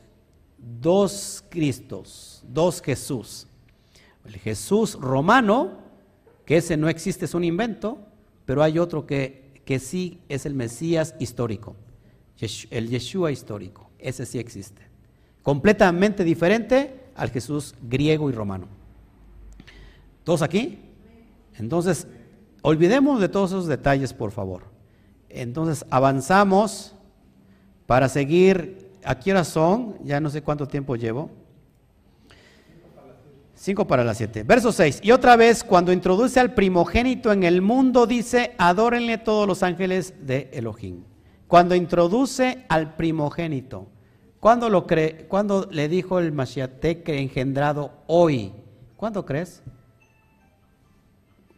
[0.80, 3.46] dos Cristos, dos Jesús.
[4.24, 5.78] El Jesús romano,
[6.44, 7.98] que ese no existe, es un invento,
[8.44, 11.76] pero hay otro que, que sí es el Mesías histórico,
[12.70, 14.85] el Yeshua histórico, ese sí existe.
[15.46, 18.66] Completamente diferente al Jesús griego y romano.
[20.24, 20.80] ¿Todos aquí?
[21.54, 22.08] Entonces,
[22.62, 24.64] olvidemos de todos esos detalles, por favor.
[25.28, 26.96] Entonces, avanzamos
[27.86, 29.94] para seguir ¿A qué hora son?
[30.02, 31.30] Ya no sé cuánto tiempo llevo.
[33.54, 34.42] Cinco para las siete.
[34.42, 34.98] Verso 6.
[35.04, 40.12] Y otra vez, cuando introduce al primogénito en el mundo, dice, adórenle todos los ángeles
[40.26, 41.04] de Elohim.
[41.46, 43.86] Cuando introduce al primogénito.
[44.40, 48.52] ¿Cuándo, lo cree, ¿Cuándo le dijo el Mashiach engendrado hoy?
[48.96, 49.62] ¿Cuándo crees?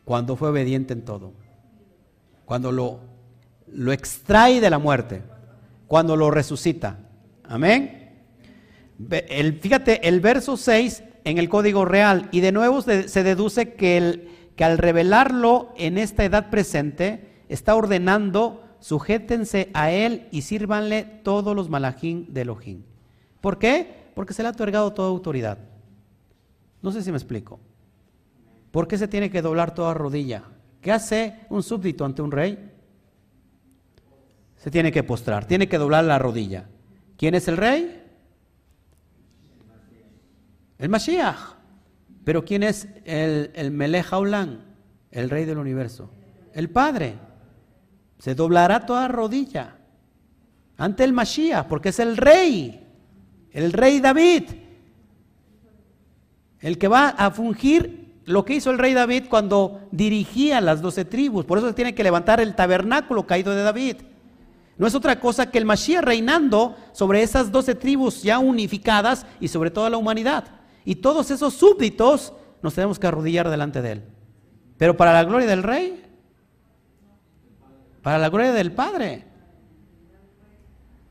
[0.04, 1.32] Cuando fue obediente en todo.
[2.44, 3.00] Cuando lo,
[3.66, 5.22] lo extrae de la muerte.
[5.86, 6.98] Cuando lo resucita.
[7.44, 7.98] Amén.
[9.10, 13.96] El, fíjate, el verso 6 en el código real, y de nuevo se, deduce que,
[13.96, 21.04] el, que al revelarlo en esta edad presente, está ordenando, sujétense a él y sírvanle
[21.04, 22.82] todos los malajín de Elohim.
[23.40, 24.10] ¿Por qué?
[24.14, 25.58] Porque se le ha otorgado toda autoridad.
[26.82, 27.60] No sé si me explico.
[28.70, 30.44] ¿Por qué se tiene que doblar toda rodilla?
[30.80, 32.72] ¿Qué hace un súbdito ante un rey?
[34.56, 36.68] Se tiene que postrar, tiene que doblar la rodilla.
[37.16, 38.04] ¿Quién es el rey?
[40.78, 41.56] El Mashiach.
[42.24, 44.06] Pero ¿quién es el, el Melech
[45.10, 46.10] El rey del universo.
[46.52, 47.27] El Padre.
[48.18, 49.76] Se doblará toda rodilla
[50.76, 52.86] ante el Mashiach, porque es el rey.
[53.50, 54.44] El rey David.
[56.60, 61.04] El que va a fungir lo que hizo el rey David cuando dirigía las doce
[61.04, 61.44] tribus.
[61.44, 63.96] Por eso se tiene que levantar el tabernáculo caído de David.
[64.76, 69.48] No es otra cosa que el Mashiach reinando sobre esas doce tribus ya unificadas y
[69.48, 70.44] sobre toda la humanidad.
[70.84, 72.32] Y todos esos súbditos
[72.62, 74.04] nos tenemos que arrodillar delante de él.
[74.76, 76.07] Pero para la gloria del rey,
[78.08, 79.22] para la gloria del Padre,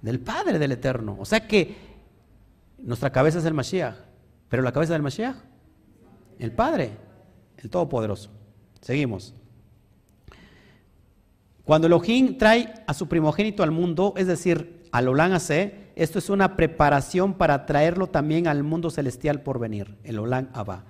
[0.01, 1.15] del Padre del Eterno.
[1.19, 1.75] O sea que
[2.79, 3.93] nuestra cabeza es el Mashiach,
[4.49, 5.35] pero la cabeza del Mashiach,
[6.39, 6.97] el Padre,
[7.57, 8.31] el Todopoderoso.
[8.81, 9.35] Seguimos.
[11.63, 16.55] Cuando Elohim trae a su primogénito al mundo, es decir, al Olán esto es una
[16.55, 20.85] preparación para traerlo también al mundo celestial por venir, el Olán Abba.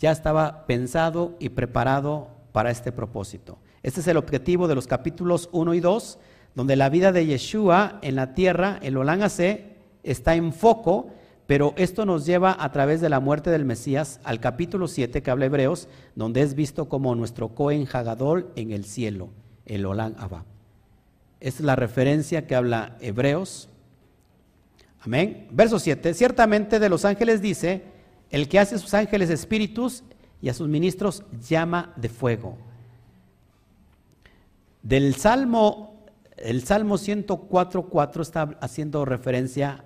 [0.00, 3.56] Ya estaba pensado y preparado para este propósito.
[3.82, 6.18] Este es el objetivo de los capítulos 1 y 2,
[6.54, 9.64] donde la vida de Yeshua en la tierra, el Olán AC,
[10.02, 11.08] está en foco,
[11.46, 15.30] pero esto nos lleva a través de la muerte del Mesías al capítulo 7 que
[15.30, 19.30] habla Hebreos, donde es visto como nuestro Cohen Hagadol en el cielo
[19.66, 20.44] el Olán Abba.
[21.40, 23.68] Es la referencia que habla Hebreos.
[25.00, 25.48] Amén.
[25.50, 26.12] Verso 7.
[26.12, 27.84] Ciertamente de los ángeles dice,
[28.30, 30.02] el que hace a sus ángeles espíritus
[30.42, 32.58] y a sus ministros llama de fuego.
[34.82, 39.84] Del Salmo, el Salmo 104.4 está haciendo referencia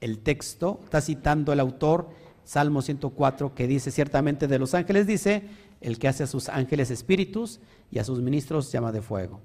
[0.00, 2.08] el texto, está citando el autor,
[2.44, 5.42] Salmo 104, que dice ciertamente de los ángeles, dice,
[5.80, 9.40] el que hace a sus ángeles espíritus y a sus ministros llama de fuego.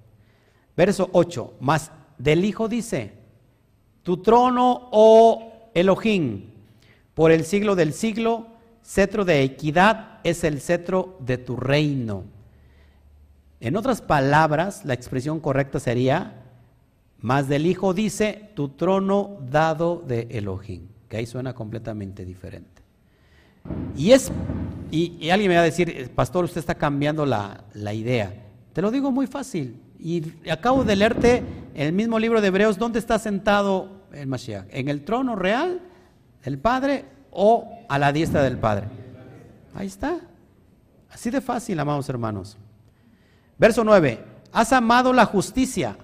[0.76, 3.14] Verso 8, más del Hijo dice,
[4.04, 6.52] Tu trono, oh Elohim,
[7.14, 8.48] por el siglo del siglo,
[8.84, 12.37] cetro de equidad es el cetro de tu reino.
[13.60, 16.44] En otras palabras, la expresión correcta sería,
[17.20, 22.84] más del Hijo dice, tu trono dado de Elohim, que ahí suena completamente diferente.
[23.96, 24.32] Y es,
[24.92, 28.34] y, alguien me va a decir, pastor, usted está cambiando la, la idea.
[28.74, 29.82] Te lo digo muy fácil.
[30.00, 31.44] Y acabo de leerte
[31.74, 34.68] el mismo libro de Hebreos, ¿dónde está sentado el Mashiach?
[34.70, 35.82] ¿En el trono real
[36.44, 38.88] del Padre o a la diestra del Padre?
[39.74, 40.20] Ahí está.
[41.10, 42.58] Así de fácil, amados hermanos.
[43.58, 44.24] Verso 9.
[44.52, 45.98] Has amado la justicia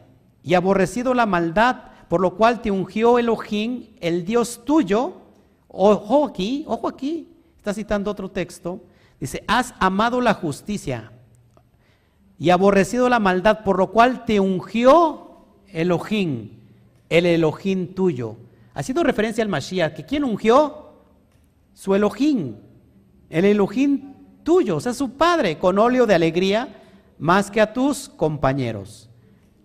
[0.44, 5.14] y aborrecido la maldad, por lo cual te ungió Elohim, el Dios tuyo.
[5.68, 7.30] Ojo aquí, ojo aquí.
[7.58, 8.82] Está citando otro texto.
[9.20, 11.12] Dice, has amado la justicia
[12.38, 16.50] y aborrecido la maldad, por lo cual te ungió Elohim,
[17.10, 18.36] el Elohim tuyo.
[18.74, 20.90] Haciendo referencia al Mashiach, que ¿quién ungió?
[21.74, 22.56] Su Elohim,
[23.30, 24.14] el Elohim
[24.44, 26.82] tuyo, o sea, su padre, con óleo de alegría,
[27.18, 29.10] más que a tus compañeros.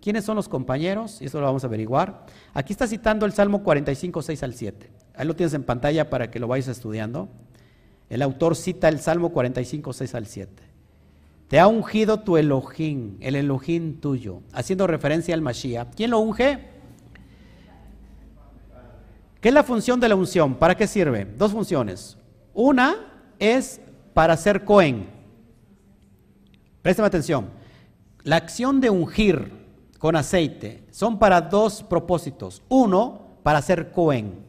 [0.01, 1.21] ¿Quiénes son los compañeros?
[1.21, 2.25] Y eso lo vamos a averiguar.
[2.53, 4.89] Aquí está citando el Salmo 45, 6 al 7.
[5.15, 7.27] Ahí lo tienes en pantalla para que lo vayas estudiando.
[8.09, 10.63] El autor cita el Salmo 45, 6 al 7.
[11.49, 15.95] Te ha ungido tu Elohim, el Elohim tuyo, haciendo referencia al Mashiach.
[15.95, 16.59] ¿Quién lo unge?
[19.41, 20.55] ¿Qué es la función de la unción?
[20.55, 21.25] ¿Para qué sirve?
[21.37, 22.17] Dos funciones.
[22.53, 22.97] Una
[23.39, 23.81] es
[24.13, 25.18] para ser Cohen.
[26.89, 27.51] Préstame atención.
[28.23, 29.51] La acción de ungir
[29.99, 32.63] con aceite son para dos propósitos.
[32.67, 34.43] Uno, para ser Cohen,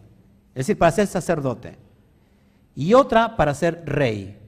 [0.54, 1.76] es decir, para ser sacerdote.
[2.74, 4.38] Y otra, para ser rey.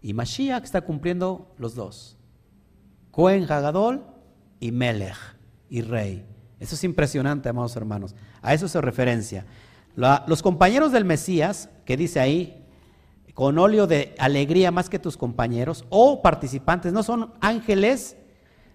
[0.00, 2.16] Y Mashiach está cumpliendo los dos.
[3.10, 4.06] Cohen Hagadol
[4.58, 5.18] y Melech
[5.68, 6.24] y rey.
[6.60, 8.14] Eso es impresionante, amados hermanos.
[8.40, 9.44] A eso se referencia.
[9.96, 12.61] los compañeros del Mesías, que dice ahí,
[13.34, 18.16] con óleo de alegría más que tus compañeros, o participantes, no son ángeles,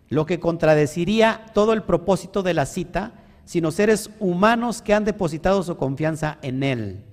[0.10, 3.14] lo que contradeciría todo el propósito de la cita,
[3.46, 7.06] sino seres humanos que han depositado su confianza en Él.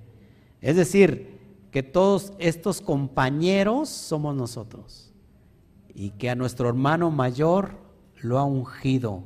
[0.61, 1.35] Es decir,
[1.71, 5.13] que todos estos compañeros somos nosotros
[5.93, 7.77] y que a nuestro hermano mayor
[8.21, 9.23] lo ha ungido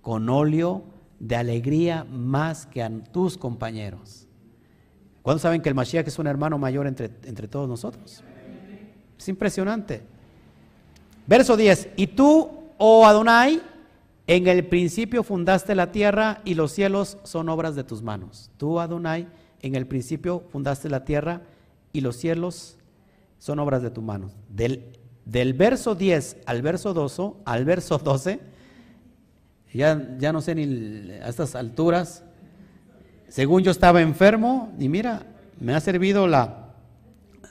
[0.00, 0.84] con óleo
[1.18, 4.27] de alegría más que a tus compañeros.
[5.28, 8.24] ¿Cuándo saben que el Mashiach es un hermano mayor entre, entre todos nosotros?
[9.18, 10.00] Es impresionante.
[11.26, 11.90] Verso 10.
[11.96, 12.48] Y tú,
[12.78, 13.60] oh Adonai,
[14.26, 18.50] en el principio fundaste la tierra y los cielos son obras de tus manos.
[18.56, 19.28] Tú, Adonai,
[19.60, 21.42] en el principio fundaste la tierra
[21.92, 22.78] y los cielos
[23.38, 24.30] son obras de tu mano.
[24.48, 24.96] Del,
[25.26, 28.40] del verso 10 al verso 12, al verso 12,
[29.74, 32.24] ya, ya no sé ni a estas alturas,
[33.28, 35.22] según yo estaba enfermo, y mira,
[35.60, 36.72] me ha servido la,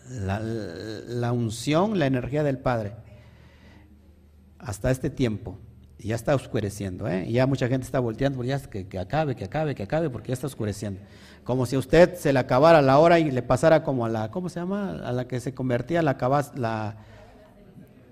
[0.10, 2.94] la, unción, la energía del Padre,
[4.60, 5.58] hasta este tiempo.
[5.99, 7.28] Y ya está oscureciendo, ¿eh?
[7.32, 10.34] ya mucha gente está volteando, ya que, que acabe, que acabe, que acabe, porque ya
[10.34, 11.02] está oscureciendo
[11.48, 14.30] como si a usted se le acabara la hora y le pasara como a la,
[14.32, 14.99] ¿cómo se llama?
[15.02, 16.18] A la que se convertía la,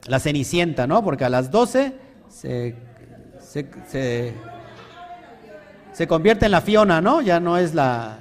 [0.07, 1.03] la, cenicienta, ¿no?
[1.03, 1.95] Porque a las 12
[2.29, 2.75] se,
[3.41, 4.33] se,
[6.07, 7.21] convierte en la Fiona, ¿no?
[7.21, 8.19] Ya no es la...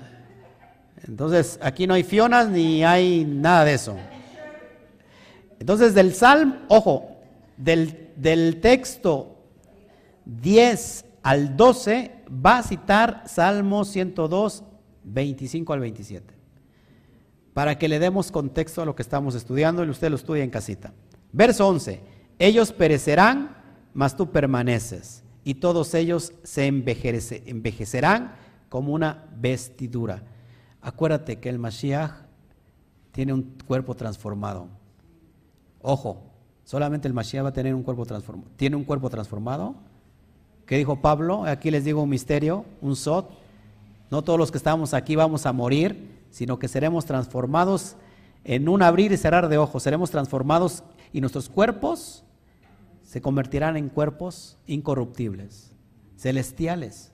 [1.09, 3.97] Entonces, aquí no hay Fionas ni hay nada de eso.
[5.59, 7.17] Entonces, del Salmo, ojo,
[7.57, 9.39] del, del texto
[10.25, 14.63] 10 al 12 va a citar Salmo 102
[15.03, 16.33] 25 al 27.
[17.55, 20.51] Para que le demos contexto a lo que estamos estudiando y usted lo estudia en
[20.51, 20.93] casita.
[21.33, 22.01] Verso 11.
[22.39, 23.57] Ellos perecerán,
[23.95, 25.24] mas tú permaneces.
[25.45, 28.35] Y todos ellos se envejecerán
[28.69, 30.23] como una vestidura.
[30.81, 32.13] Acuérdate que el Mashiach
[33.13, 34.69] tiene un cuerpo transformado.
[35.83, 36.23] Ojo,
[36.65, 38.51] solamente el Mashiach va a tener un cuerpo transformado.
[38.57, 39.75] ¿Tiene un cuerpo transformado?
[40.67, 41.45] ¿Qué dijo Pablo?
[41.45, 43.45] Aquí les digo un misterio, un sot
[44.15, 47.97] no todos los que estamos aquí vamos a morir, sino que seremos transformados
[48.45, 49.83] en un abrir y cerrar de ojos.
[49.83, 52.23] Seremos transformados y nuestros cuerpos
[53.15, 55.71] se convertirán en cuerpos incorruptibles,
[56.17, 57.13] celestiales.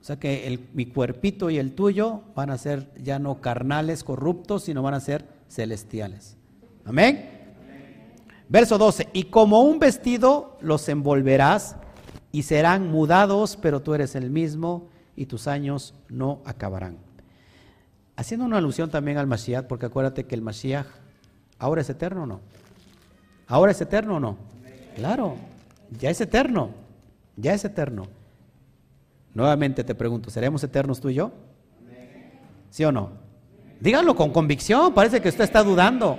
[0.00, 4.62] O sea que mi cuerpito y el tuyo van a ser ya no carnales, corruptos,
[4.62, 6.38] sino van a ser celestiales.
[6.86, 7.28] Amén.
[8.48, 11.76] Verso 12, y como un vestido los envolverás
[12.32, 16.96] y serán mudados, pero tú eres el mismo y tus años no acabarán.
[18.16, 20.86] Haciendo una alusión también al Mashiach, porque acuérdate que el Mashiach
[21.58, 22.40] ahora es eterno o no.
[23.46, 24.49] ¿Ahora es eterno o no?
[25.00, 25.36] Claro,
[25.98, 26.68] ya es eterno,
[27.34, 28.06] ya es eterno.
[29.32, 31.32] Nuevamente te pregunto, ¿seremos eternos tú y yo?
[32.68, 33.12] ¿Sí o no?
[33.80, 36.18] Díganlo con convicción, parece que usted está dudando.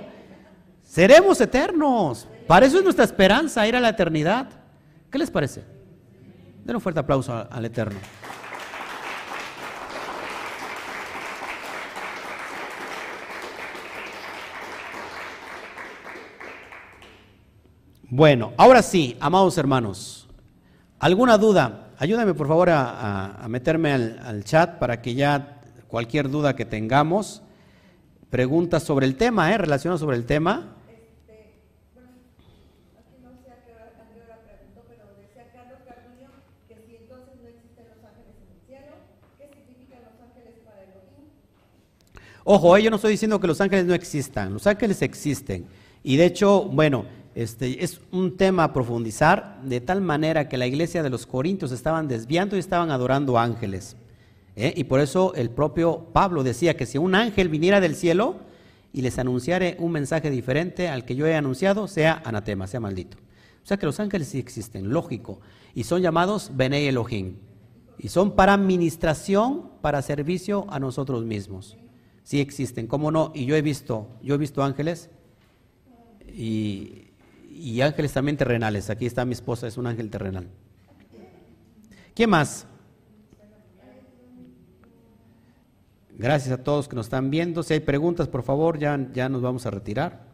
[0.82, 2.26] Seremos eternos.
[2.48, 4.48] Para eso es nuestra esperanza, ir a la eternidad.
[5.12, 5.62] ¿Qué les parece?
[6.64, 8.00] Den un fuerte aplauso al Eterno.
[18.14, 20.28] Bueno, ahora sí, amados hermanos,
[20.98, 21.88] ¿alguna duda?
[21.96, 27.40] Ayúdame por favor a, meterme al, chat para que ya cualquier duda que tengamos,
[28.28, 29.56] preguntas sobre el tema, ¿eh?
[29.56, 30.76] relacionadas sobre el tema.
[42.44, 45.64] Ojo, eh, yo no estoy diciendo que los ángeles no existan, los ángeles existen.
[46.02, 50.66] Y de hecho, bueno, este, es un tema a profundizar de tal manera que la
[50.66, 53.96] iglesia de los Corintios estaban desviando y estaban adorando ángeles.
[54.56, 54.74] ¿eh?
[54.76, 58.36] Y por eso el propio Pablo decía que si un ángel viniera del cielo
[58.92, 63.16] y les anunciara un mensaje diferente al que yo he anunciado, sea anatema, sea maldito.
[63.62, 65.40] O sea que los ángeles sí existen, lógico,
[65.74, 67.36] y son llamados Bene Elohim.
[67.98, 71.76] Y son para administración, para servicio a nosotros mismos.
[72.24, 73.30] Sí existen, ¿cómo no?
[73.34, 75.08] Y yo he visto, yo he visto ángeles
[76.26, 77.01] y,
[77.54, 78.90] y ángeles también terrenales.
[78.90, 80.48] Aquí está mi esposa, es un ángel terrenal.
[82.14, 82.66] ¿Qué más?
[86.10, 87.62] Gracias a todos que nos están viendo.
[87.62, 90.32] Si hay preguntas, por favor, ya, ya nos vamos a retirar.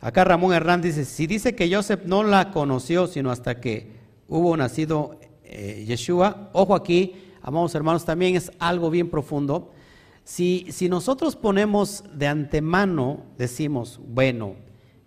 [0.00, 3.92] Acá Ramón Hernández dice, si dice que Joseph no la conoció, sino hasta que
[4.28, 9.72] hubo nacido eh, Yeshua, ojo aquí, amados hermanos, también es algo bien profundo.
[10.30, 14.54] Si, nosotros ponemos de antemano, decimos, bueno,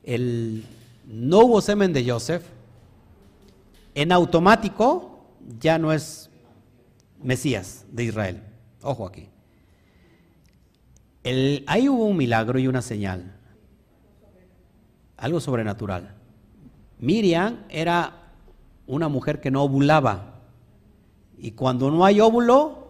[0.03, 0.65] el,
[1.07, 2.43] no hubo semen de Joseph,
[3.95, 5.23] en automático
[5.61, 6.29] ya no es
[7.21, 8.43] Mesías de Israel.
[8.81, 9.29] Ojo aquí.
[11.67, 13.33] ahí hubo un milagro y una señal.
[15.15, 16.15] Algo sobrenatural.
[16.99, 18.33] Miriam era
[18.87, 20.41] una mujer que no ovulaba.
[21.37, 22.82] Y cuando no hay óvulo,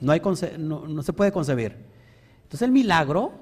[0.00, 0.20] no, hay
[0.58, 1.76] no, se puede concebir.
[2.42, 3.32] Entonces el milagro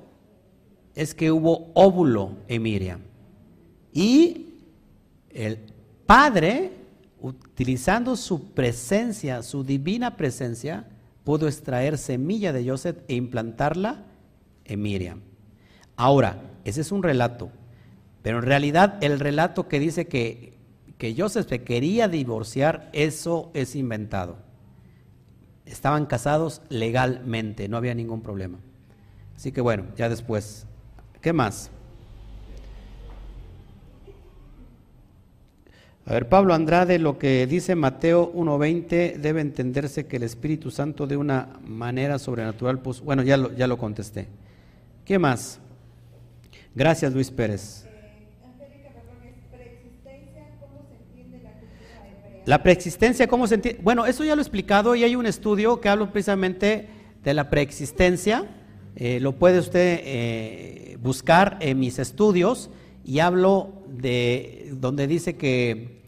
[0.94, 3.00] es que hubo óvulo en Miriam.
[3.92, 4.48] Y
[5.30, 5.58] el
[6.06, 6.72] Padre,
[7.20, 10.86] utilizando su presencia, su divina presencia,
[11.24, 14.04] pudo extraer semilla de Joseph e implantarla
[14.64, 15.20] en Miriam.
[15.96, 17.50] Ahora, ese es un relato,
[18.22, 20.54] pero en realidad el relato que dice que,
[20.98, 24.36] que Joseph se quería divorciar, eso es inventado
[25.66, 28.58] estaban casados legalmente, no había ningún problema.
[29.36, 30.66] Así que bueno, ya después,
[31.20, 31.70] ¿qué más?
[36.06, 41.06] A ver, Pablo Andrade, lo que dice Mateo 1.20 debe entenderse que el Espíritu Santo
[41.06, 44.28] de una manera sobrenatural, pues bueno, ya lo, ya lo contesté.
[45.06, 45.60] ¿Qué más?
[46.74, 47.83] Gracias, Luis Pérez.
[52.46, 53.80] La preexistencia, ¿cómo se entiende?
[53.82, 56.88] Bueno, eso ya lo he explicado y hay un estudio que habla precisamente
[57.22, 58.44] de la preexistencia.
[58.96, 62.68] Eh, lo puede usted eh, buscar en mis estudios
[63.02, 66.02] y hablo de donde dice que,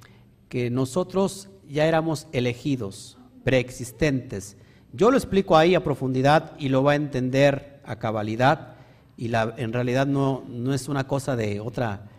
[0.50, 4.58] que nosotros ya éramos elegidos, preexistentes.
[4.92, 8.74] Yo lo explico ahí a profundidad y lo va a entender a cabalidad
[9.16, 12.10] y la, en realidad no, no es una cosa de otra,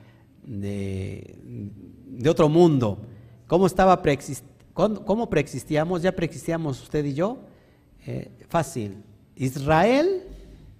[0.44, 1.36] de,
[2.08, 3.00] de otro mundo.
[3.48, 4.02] ¿Cómo, estaba
[4.74, 6.02] cómo preexistíamos?
[6.02, 7.40] Ya preexistíamos usted y yo.
[8.06, 9.04] Eh, fácil.
[9.36, 10.24] Israel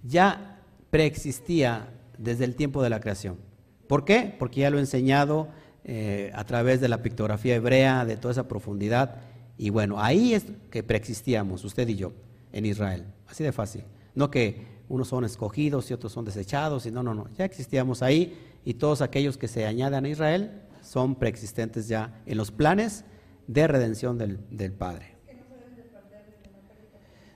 [0.02, 1.88] ya preexistía
[2.18, 3.38] desde el tiempo de la creación.
[3.86, 4.34] ¿Por qué?
[4.38, 5.48] Porque ya lo he enseñado
[5.84, 9.16] eh, a través de la pictografía hebrea, de toda esa profundidad.
[9.56, 12.12] Y bueno, ahí es que preexistíamos, usted y yo,
[12.52, 13.06] en Israel.
[13.26, 13.84] Así de fácil.
[14.14, 16.84] No que unos son escogidos y otros son desechados.
[16.84, 17.28] Y no, no, no.
[17.38, 22.38] Ya existíamos ahí y todos aquellos que se añadan a Israel son preexistentes ya en
[22.38, 23.04] los planes
[23.46, 25.16] de redención del, Padre.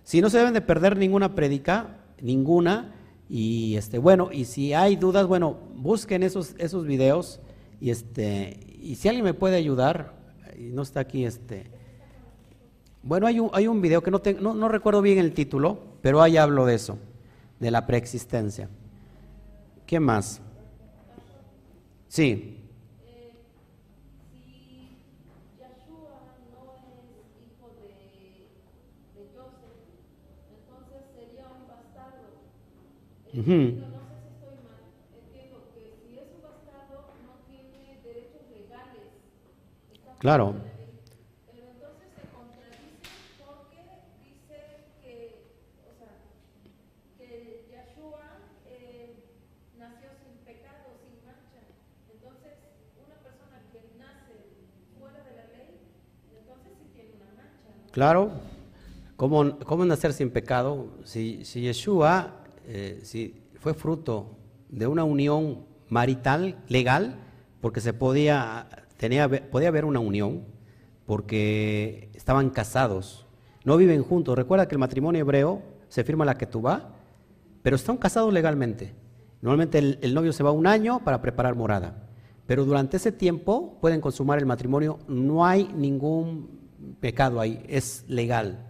[0.04, 2.94] Si no se deben de perder ninguna predica, ninguna,
[3.28, 7.40] y este, bueno, y si hay dudas, bueno, busquen esos, esos videos,
[7.78, 10.14] y este, y si alguien me puede ayudar,
[10.58, 11.70] y no está aquí este.
[13.02, 16.22] Bueno, hay un, hay un video que no, no, no recuerdo bien el título, pero
[16.22, 16.98] ahí hablo de eso,
[17.60, 18.70] de la preexistencia.
[19.84, 20.40] ¿Qué más?
[22.08, 22.48] Sí.
[22.52, 22.62] Uh -huh.
[25.52, 25.68] No
[29.22, 29.90] sé si estoy mal.
[30.62, 33.21] Entiendo que si es un bastardo no tiene
[40.22, 40.54] Claro.
[41.50, 43.10] Pero entonces se contradice
[43.42, 43.82] porque
[44.22, 44.56] dice
[45.02, 45.42] que,
[45.82, 46.14] o sea,
[47.18, 48.22] que Yahshua
[48.70, 49.16] eh,
[49.76, 51.66] nació sin pecado, sin mancha.
[52.12, 52.52] Entonces,
[53.02, 54.62] una persona que nace
[54.96, 55.80] fuera de la ley,
[56.38, 57.90] entonces sí tiene una mancha, ¿no?
[57.90, 58.30] Claro.
[59.16, 60.86] ¿Cómo, cómo nacer sin pecado?
[61.02, 64.36] Si, si Yeshua eh, si fue fruto
[64.68, 67.16] de una unión marital, legal,
[67.60, 68.66] porque se podía,
[68.96, 70.44] tenía, podía haber una unión,
[71.06, 73.26] porque estaban casados,
[73.64, 74.36] no viven juntos.
[74.36, 76.94] Recuerda que el matrimonio hebreo se firma la ketubá,
[77.62, 78.94] pero están casados legalmente.
[79.42, 82.08] Normalmente el, el novio se va un año para preparar morada,
[82.46, 86.62] pero durante ese tiempo pueden consumar el matrimonio, no hay ningún
[87.00, 88.66] pecado ahí, es legal.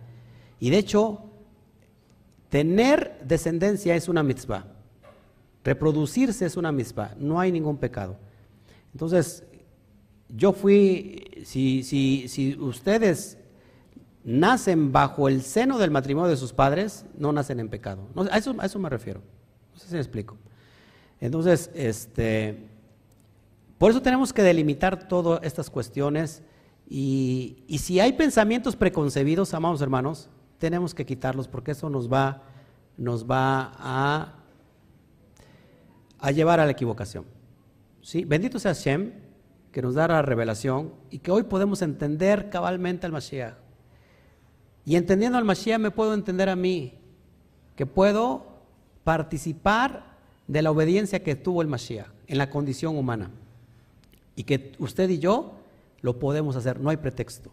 [0.59, 1.32] Y de hecho,
[2.53, 4.67] tener descendencia es una mitzvah.
[5.65, 8.19] Reproducirse es una mitzvah, no hay ningún pecado.
[8.93, 9.43] Entonces,
[10.29, 13.39] yo fui, si, si, si ustedes
[14.23, 18.07] nacen bajo el seno del matrimonio de sus padres, no nacen en pecado.
[18.31, 19.23] A, eso, a eso me refiero.
[19.73, 20.37] No sé si me explico.
[21.23, 22.69] Entonces, este,
[23.79, 26.43] por eso tenemos que delimitar todas estas cuestiones
[26.87, 30.29] y, y si hay pensamientos preconcebidos, amados hermanos,
[30.63, 32.45] tenemos que quitarlos porque eso nos va,
[32.97, 34.37] nos va a,
[36.21, 37.25] a llevar a la equivocación.
[38.01, 38.25] ¿Sí?
[38.25, 39.11] Bendito sea Hashem
[39.73, 43.55] que nos da la revelación y que hoy podemos entender cabalmente al Mashiach.
[44.85, 46.95] Y entendiendo al Mashiach me puedo entender a mí,
[47.75, 48.47] que puedo
[49.03, 50.15] participar
[50.47, 53.33] de la obediencia que tuvo el Mashiach en la condición humana.
[54.37, 55.55] Y que usted y yo
[56.03, 57.51] lo podemos hacer, no hay pretexto.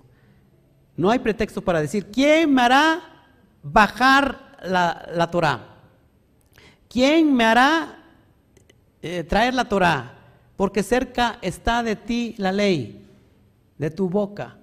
[0.99, 2.99] No hay pretexto para decir, ¿quién me hará
[3.63, 5.77] bajar la, la Torah?
[6.89, 8.03] ¿Quién me hará
[9.01, 10.17] eh, traer la Torah?
[10.57, 13.07] Porque cerca está de ti la ley,
[13.77, 14.57] de tu boca.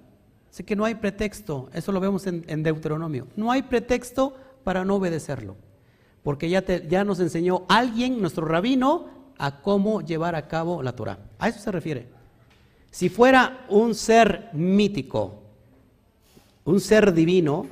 [0.51, 3.25] Así que no hay pretexto, eso lo vemos en, en Deuteronomio.
[3.35, 5.55] No hay pretexto para no obedecerlo.
[6.21, 9.07] Porque ya, te, ya nos enseñó alguien, nuestro rabino,
[9.39, 11.17] a cómo llevar a cabo la Torah.
[11.39, 12.05] A eso se refiere.
[12.91, 15.46] Si fuera un ser mítico,
[16.67, 17.65] un ser divino,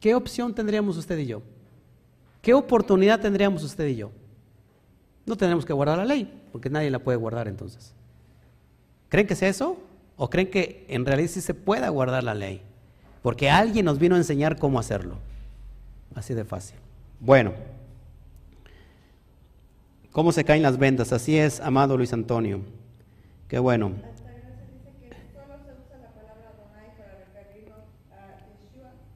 [0.00, 1.42] ¿qué opción tendríamos usted y yo?
[2.42, 4.10] ¿Qué oportunidad tendríamos usted y yo?
[5.26, 7.94] No tenemos que guardar la ley, porque nadie la puede guardar entonces.
[9.08, 9.78] ¿Creen que es eso?
[10.16, 12.62] ¿O creen que en realidad sí se pueda guardar la ley?
[13.22, 15.18] Porque alguien nos vino a enseñar cómo hacerlo.
[16.16, 16.76] Así de fácil.
[17.20, 17.52] Bueno,
[20.10, 21.12] ¿cómo se caen las vendas?
[21.12, 22.60] Así es, amado Luis Antonio.
[23.46, 24.13] Qué bueno.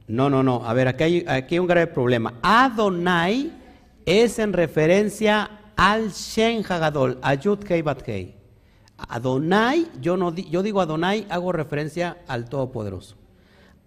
[0.08, 0.64] No, no, no.
[0.64, 2.34] A ver, aquí hay, aquí un grave problema.
[2.42, 3.52] Adonai
[4.06, 8.02] es en referencia al Shen Hagadol, a Yud Kei Bat.
[8.96, 13.16] Adonai, yo, no, yo digo Adonai, hago referencia al Todopoderoso.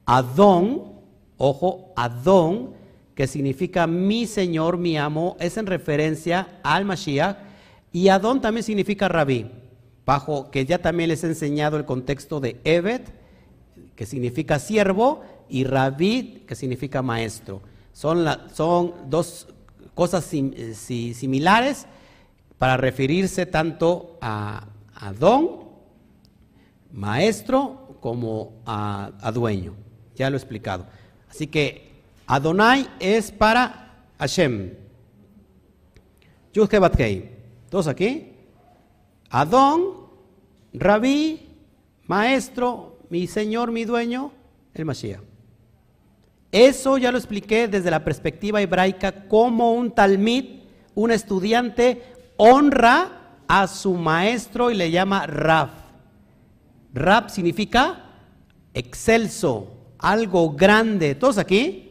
[0.05, 0.93] Adón,
[1.37, 2.75] ojo, Adón,
[3.15, 7.37] que significa mi Señor, mi amo, es en referencia al Mashiach.
[7.91, 9.51] Y Adón también significa rabí,
[10.05, 13.11] bajo que ya también les he enseñado el contexto de Evet,
[13.95, 17.61] que significa siervo, y Rabí, que significa maestro.
[17.93, 19.47] Son, son dos
[19.93, 21.85] cosas eh, si- similares
[22.57, 25.65] para referirse tanto a, a don,
[26.93, 29.75] maestro, como a, dueño.
[30.15, 30.85] Ya lo he explicado.
[31.29, 31.91] Así que
[32.27, 34.73] Adonai es para Hashem.
[36.53, 37.29] Yud Kei Bat Kei.
[37.69, 38.33] Todos aquí.
[39.29, 39.81] Adón,
[40.73, 41.47] Rabí,
[42.07, 44.31] maestro, mi señor, mi dueño,
[44.73, 45.30] el Mashiach.
[46.51, 50.61] Eso ya lo expliqué desde la perspectiva hebraica, como un talmid,
[50.95, 52.03] un estudiante,
[52.37, 55.69] honra a su maestro y le llama Rab.
[56.93, 58.03] Rab significa
[58.73, 61.15] excelso, algo grande.
[61.15, 61.87] ¿Todos aquí?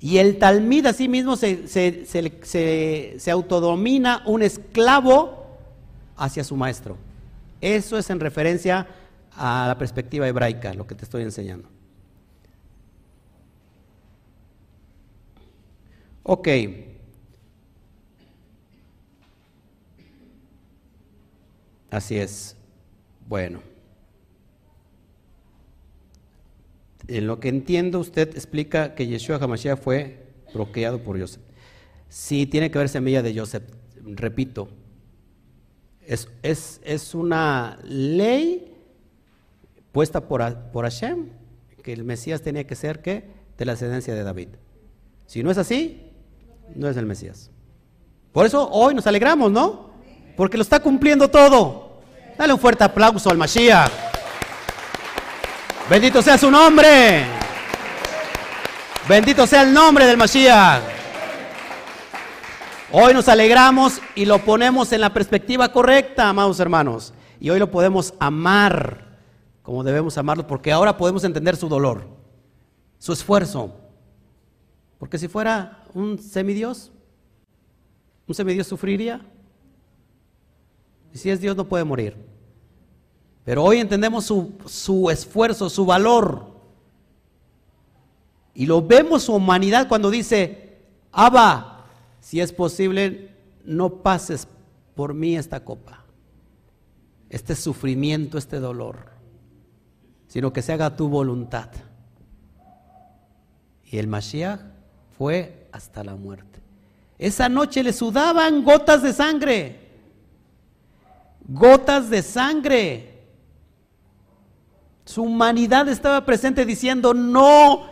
[0.00, 5.46] Y el talmid así mismo se, se, se- se- se autodomina un esclavo
[6.16, 6.96] hacia su maestro.
[7.60, 8.86] Eso es en referencia
[9.36, 11.68] a la perspectiva hebraica, lo que te estoy enseñando.
[16.30, 16.46] Ok.
[21.90, 22.54] Así es.
[23.26, 23.62] Bueno.
[27.06, 31.40] En lo que entiendo, usted explica que Yeshua HaMashiach fue procreado por Joseph.
[32.10, 33.64] Sí, tiene que haber semilla de Joseph.
[34.04, 34.68] Repito,
[36.06, 38.74] es, es, es una ley
[39.92, 40.42] puesta por,
[40.72, 41.30] por Hashem,
[41.82, 43.24] que el Mesías tenía que ser ¿qué?
[43.56, 44.48] de la ascendencia de David.
[45.24, 46.07] Si no es así,
[46.74, 47.50] no es el Mesías.
[48.32, 49.90] Por eso hoy nos alegramos, ¿no?
[50.36, 52.00] Porque lo está cumpliendo todo.
[52.36, 53.90] Dale un fuerte aplauso al Mashiach.
[55.90, 57.24] Bendito sea su nombre.
[59.08, 60.82] Bendito sea el nombre del Mashiach.
[62.92, 67.12] Hoy nos alegramos y lo ponemos en la perspectiva correcta, amados hermanos.
[67.40, 69.08] Y hoy lo podemos amar
[69.68, 72.08] como debemos amarlo, porque ahora podemos entender su dolor,
[72.98, 73.76] su esfuerzo.
[74.98, 76.92] Porque si fuera un semidios,
[78.26, 79.24] un semidios sufriría.
[81.12, 82.16] Y si es Dios no puede morir.
[83.44, 86.46] Pero hoy entendemos su, su esfuerzo, su valor.
[88.54, 90.78] Y lo vemos su humanidad cuando dice,
[91.12, 91.86] Abba,
[92.20, 93.34] si es posible,
[93.64, 94.48] no pases
[94.94, 96.04] por mí esta copa,
[97.30, 99.18] este sufrimiento, este dolor
[100.28, 101.70] sino que se haga tu voluntad.
[103.84, 104.60] Y el Mashiach
[105.16, 106.60] fue hasta la muerte.
[107.18, 109.78] Esa noche le sudaban gotas de sangre.
[111.46, 113.14] Gotas de sangre.
[115.04, 117.86] Su humanidad estaba presente diciendo, no,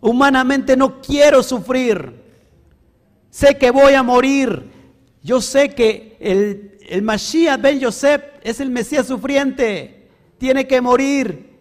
[0.00, 2.14] humanamente no quiero sufrir.
[3.28, 4.70] Sé que voy a morir.
[5.24, 10.08] Yo sé que el, el Mashiach Ben Yosef es el Mesías sufriente.
[10.38, 11.58] Tiene que morir.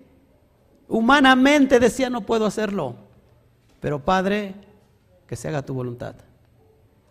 [0.88, 2.98] Humanamente decía, no puedo hacerlo.
[3.80, 4.54] Pero Padre,
[5.28, 6.16] que se haga tu voluntad.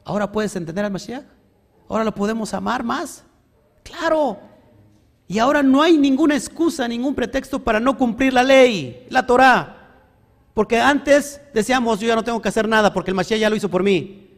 [0.04, 1.24] Ahora puedes entender al Mashiach.
[1.88, 3.24] Ahora lo podemos amar más.
[3.82, 4.38] Claro.
[5.26, 9.76] Y ahora no hay ninguna excusa, ningún pretexto para no cumplir la ley, la Torah.
[10.52, 13.56] Porque antes decíamos, yo ya no tengo que hacer nada porque el Mashiach ya lo
[13.56, 14.30] hizo por mí.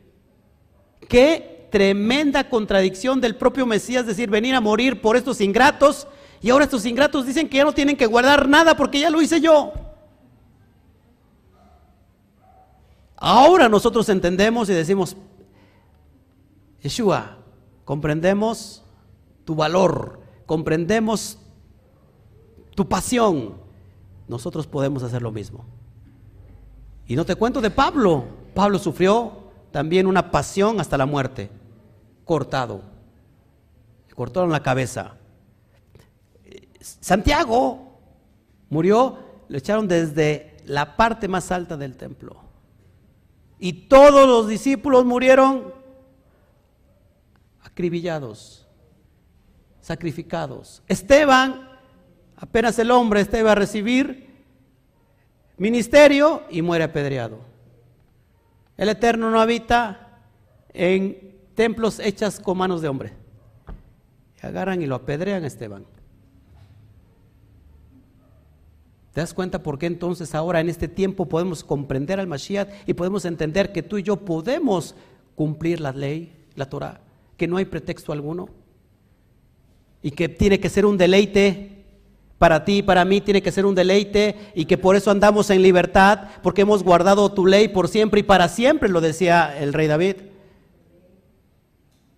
[1.08, 6.06] Qué tremenda contradicción del propio Mesías decir, venir a morir por estos ingratos
[6.40, 9.20] y ahora estos ingratos dicen que ya no tienen que guardar nada porque ya lo
[9.20, 9.72] hice yo.
[13.16, 15.16] Ahora nosotros entendemos y decimos,
[16.82, 17.38] Yeshua,
[17.84, 18.84] comprendemos
[19.44, 21.38] tu valor, comprendemos
[22.74, 23.54] tu pasión.
[24.28, 25.64] Nosotros podemos hacer lo mismo.
[27.06, 28.24] Y no te cuento de Pablo.
[28.54, 29.32] Pablo sufrió
[29.70, 31.50] también una pasión hasta la muerte,
[32.24, 32.82] cortado.
[34.14, 35.14] Cortaron la cabeza.
[36.80, 37.98] Santiago
[38.70, 39.18] murió,
[39.48, 42.45] lo echaron desde la parte más alta del templo.
[43.58, 45.72] Y todos los discípulos murieron
[47.62, 48.66] acribillados,
[49.80, 50.82] sacrificados.
[50.88, 51.68] Esteban,
[52.36, 54.26] apenas el hombre este iba a recibir
[55.56, 57.38] ministerio y muere apedreado.
[58.76, 60.20] El Eterno no habita
[60.72, 63.12] en templos hechas con manos de hombre.
[64.42, 65.86] Y agarran y lo apedrean Esteban.
[69.16, 72.92] ¿Te das cuenta por qué entonces ahora en este tiempo podemos comprender al Mashiach y
[72.92, 74.94] podemos entender que tú y yo podemos
[75.34, 77.00] cumplir la ley, la Torah,
[77.38, 78.50] que no hay pretexto alguno
[80.02, 81.82] y que tiene que ser un deleite
[82.36, 85.62] para ti, para mí tiene que ser un deleite y que por eso andamos en
[85.62, 89.86] libertad, porque hemos guardado tu ley por siempre y para siempre, lo decía el rey
[89.86, 90.16] David.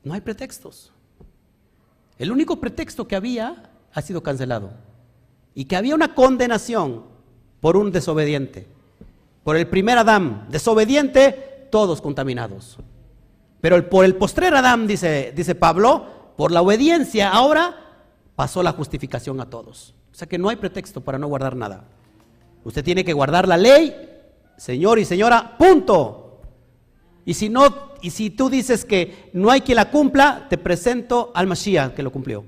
[0.02, 0.92] No hay pretextos.
[2.18, 4.87] El único pretexto que había ha sido cancelado
[5.54, 7.04] y que había una condenación
[7.60, 8.66] por un desobediente.
[9.44, 12.78] Por el primer Adán, desobediente, todos contaminados.
[13.60, 16.06] Pero por el postrer Adán, dice, dice Pablo,
[16.36, 17.76] por la obediencia, ahora
[18.36, 19.94] pasó la justificación a todos.
[20.12, 21.84] O sea que no hay pretexto para no guardar nada.
[22.64, 23.94] Usted tiene que guardar la ley,
[24.56, 26.40] señor y señora, punto.
[27.24, 31.32] Y si no, y si tú dices que no hay quien la cumpla, te presento
[31.34, 32.44] al Mashiach que lo cumplió.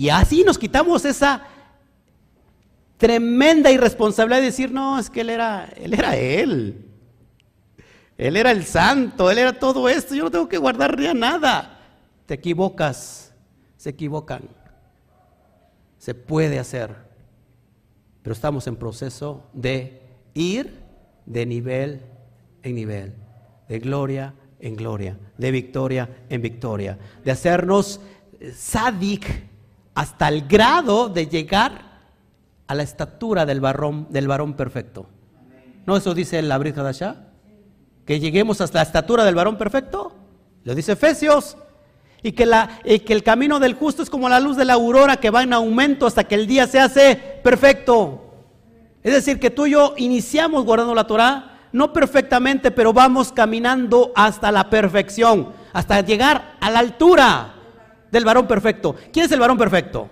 [0.00, 1.46] Y así nos quitamos esa
[2.96, 6.86] tremenda irresponsabilidad de decir, no, es que él era, él era él.
[8.16, 11.80] Él era el santo, él era todo esto, yo no tengo que guardar ya nada.
[12.24, 13.34] Te equivocas,
[13.76, 14.48] se equivocan.
[15.98, 16.96] Se puede hacer.
[18.22, 20.00] Pero estamos en proceso de
[20.32, 20.80] ir
[21.26, 22.00] de nivel
[22.62, 23.12] en nivel,
[23.68, 28.00] de gloria en gloria, de victoria en victoria, de hacernos
[28.54, 29.49] sadik
[30.00, 31.82] hasta el grado de llegar
[32.66, 35.04] a la estatura del varón, del varón perfecto.
[35.84, 37.16] ¿No eso dice el Abrid Hadashah?
[38.06, 40.16] Que lleguemos hasta la estatura del varón perfecto.
[40.64, 41.58] Lo dice Efesios.
[42.22, 44.72] Y que, la, y que el camino del justo es como la luz de la
[44.72, 48.24] aurora que va en aumento hasta que el día se hace perfecto.
[49.02, 54.12] Es decir, que tú y yo iniciamos guardando la Torah, no perfectamente, pero vamos caminando
[54.16, 57.59] hasta la perfección, hasta llegar a la altura
[58.10, 58.96] del varón perfecto.
[59.12, 60.08] ¿Quién es el varón perfecto?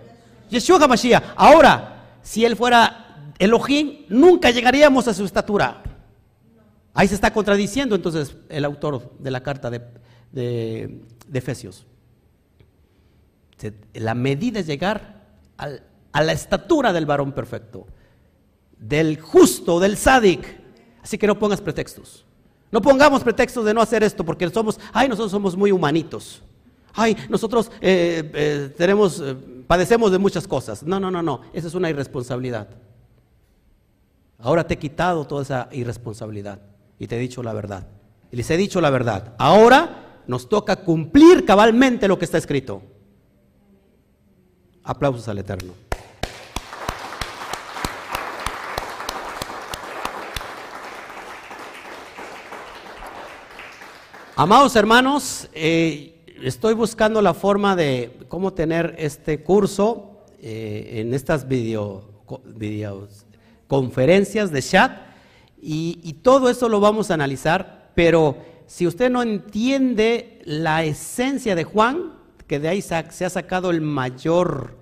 [0.50, 1.22] Yeshua HaMashiach.
[1.36, 5.82] Ahora, si él fuera Elohim, nunca llegaríamos a su estatura.
[6.94, 9.80] Ahí se está contradiciendo entonces el autor de la carta de,
[10.32, 11.00] de,
[11.32, 11.86] Efesios.
[13.94, 15.26] La medida es llegar
[15.56, 17.86] a la estatura del varón perfecto,
[18.78, 20.60] del justo, del sádic.
[21.02, 22.24] Así que no pongas pretextos.
[22.70, 26.42] No pongamos pretextos de no hacer esto porque somos, ay, nosotros somos muy humanitos.
[26.94, 29.36] Ay, nosotros eh, eh, tenemos, eh,
[29.66, 30.82] padecemos de muchas cosas.
[30.82, 31.42] No, no, no, no.
[31.52, 32.68] Esa es una irresponsabilidad.
[34.38, 36.60] Ahora te he quitado toda esa irresponsabilidad
[36.98, 37.86] y te he dicho la verdad.
[38.30, 39.34] Y les he dicho la verdad.
[39.38, 42.82] Ahora nos toca cumplir cabalmente lo que está escrito.
[44.84, 45.72] Aplausos al Eterno.
[54.36, 55.48] Amados hermanos,
[56.42, 62.04] estoy buscando la forma de cómo tener este curso eh, en estas video,
[62.44, 63.26] videos,
[63.66, 64.98] conferencias de chat
[65.60, 68.36] y, todo eso lo vamos a analizar, pero
[68.66, 72.12] si usted no entiende la esencia de Juan,
[72.46, 74.76] que de ahí se ha sacado el mayor,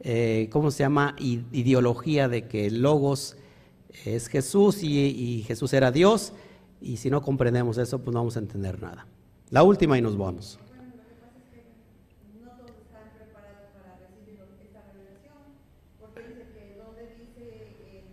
[0.00, 3.36] eh, ¿cómo se llama?, ideología de que Logos
[4.04, 6.32] es Jesús y Jesús era Dios,
[6.80, 9.06] y si no comprendemos eso, pues no vamos a entender nada.
[9.50, 10.58] La última y nos vamos.
[12.42, 15.38] no todos están preparados para recibir esta revelación,
[16.00, 17.46] porque dice que donde dice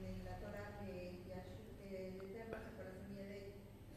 [0.05, 3.49] en la Torah que Yahshua- que el Eterno sacó la semilla de,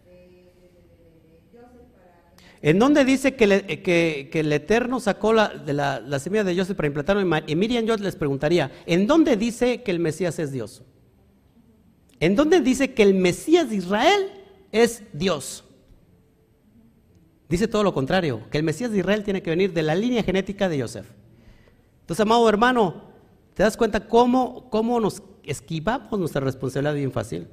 [0.09, 0.17] de,
[0.57, 5.73] de, de- de Joseph para que ¿En dónde dice que, el Eterno sacó la, de
[5.73, 9.07] la, la semilla de Joseph para implantarlo en Ma- Y Miriam, yo les preguntaría, ¿en
[9.07, 10.83] dónde dice que el Mesías es Dios?
[12.19, 14.33] ¿En dónde dice que el Mesías de Israel
[14.73, 15.63] es Dios?
[17.49, 20.25] Dice todo lo contrario, que el Mesías de Israel tiene que venir de la línea
[20.25, 21.07] genética de Joseph.
[22.01, 23.05] Entonces, amado hermano,
[23.55, 27.47] ¿te das cuenta cómo, cómo nos esquivamos nuestra responsabilidad bien fácil?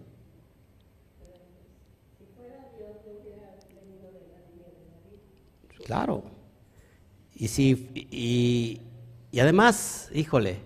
[5.94, 6.24] Claro.
[7.36, 7.90] Y si
[9.32, 10.58] y, además, híjole,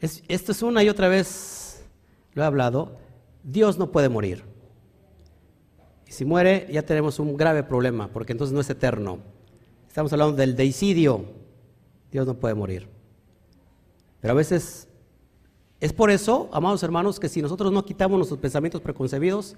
[0.00, 1.84] es- esto es una y otra vez
[2.34, 2.96] lo he hablado,
[3.42, 4.44] Dios no puede morir.
[6.06, 9.18] Y si muere, ya tenemos un grave problema, porque entonces no es eterno.
[9.88, 11.24] Estamos hablando del deicidio.
[12.12, 12.88] Dios no puede morir.
[14.20, 14.86] Pero a veces
[15.80, 19.56] es por eso, amados hermanos, que si nosotros no quitamos nuestros pensamientos preconcebidos,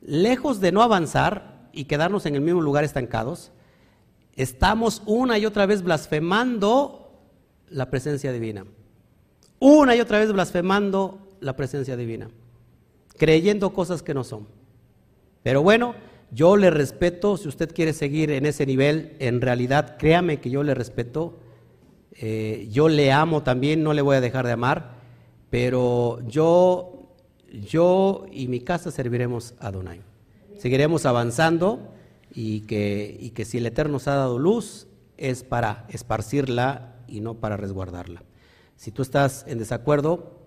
[0.00, 3.52] lejos de no avanzar y quedarnos en el mismo lugar estancados,
[4.38, 7.10] estamos una y otra vez blasfemando
[7.68, 8.64] la presencia divina.
[9.58, 12.30] Una y otra vez blasfemando la presencia divina,
[13.16, 14.46] creyendo cosas que no son.
[15.42, 15.96] Pero bueno,
[16.30, 20.62] yo le respeto, si usted quiere seguir en ese nivel, en realidad créame que yo
[20.62, 21.36] le respeto,
[22.12, 24.98] eh, yo le amo también, no le voy a dejar de amar,
[25.50, 27.08] pero yo,
[27.50, 30.00] yo y mi casa serviremos a Adonai.
[30.58, 31.97] Seguiremos avanzando
[32.32, 34.86] y que, y que si el Eterno nos ha dado luz
[35.16, 38.22] es para esparcirla y no para resguardarla.
[38.76, 40.38] Si tú estás en desacuerdo,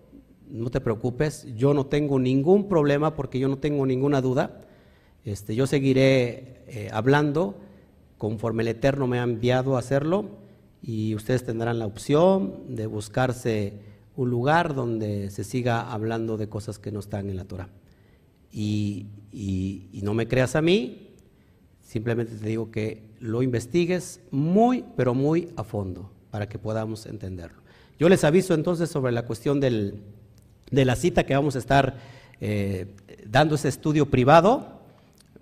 [0.50, 4.62] no te preocupes, yo no tengo ningún problema porque yo no tengo ninguna duda.
[5.26, 7.56] Este, yo seguiré eh, hablando
[8.18, 10.26] conforme el Eterno me ha enviado a hacerlo
[10.82, 13.74] y ustedes tendrán la opción de buscarse
[14.16, 17.70] un lugar donde se siga hablando de cosas que no están en la Torah.
[18.52, 21.11] Y, y- y no me creas a mí,
[21.92, 27.62] simplemente te digo que lo investigues muy, pero muy a fondo para que podamos entenderlo.
[28.00, 30.02] Yo les aviso entonces sobre la cuestión del,
[30.72, 31.98] de la cita que vamos a estar
[32.40, 32.96] eh,
[33.28, 34.80] dando ese estudio privado,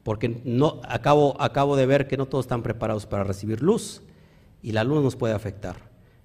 [0.02, 4.02] porque no, acabo, acabo de ver que no todos están preparados para recibir luz
[4.64, 5.76] y la luz nos puede afectar.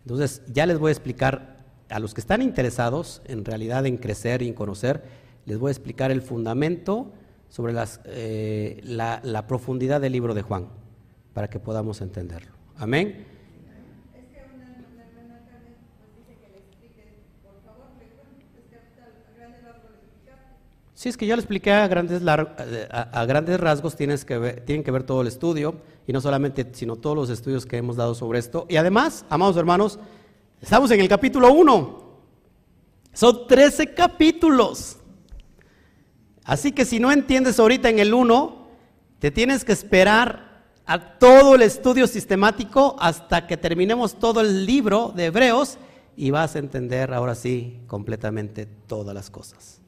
[0.04, 1.58] Entonces, ya les voy a explicar
[1.90, 5.02] a los que están interesados en realidad en crecer y en conocer,
[5.44, 7.12] les voy a explicar el fundamento
[7.54, 10.66] sobre las, eh, la, la profundidad del libro de Juan,
[11.32, 12.50] para que podamos entenderlo.
[12.76, 13.28] Amén.
[20.94, 24.64] Sí, es que ya lo expliqué a grandes, a, a grandes rasgos, tienes que ver,
[24.64, 25.76] tienen que ver todo el estudio,
[26.08, 28.66] y no solamente, sino todos los estudios que hemos dado sobre esto.
[28.68, 30.00] Y además, amados hermanos,
[30.60, 32.04] estamos en el capítulo 1.
[33.12, 34.98] Son 13 capítulos.
[36.44, 38.68] Así que si no entiendes ahorita en el 1,
[39.18, 45.12] te tienes que esperar a todo el estudio sistemático hasta que terminemos todo el libro
[45.16, 45.78] de Hebreos
[46.16, 49.80] y vas a entender ahora sí completamente todas las cosas.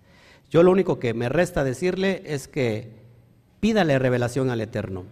[0.50, 2.92] Yo lo único que me resta decirle es que
[3.60, 5.04] pídale revelación al Eterno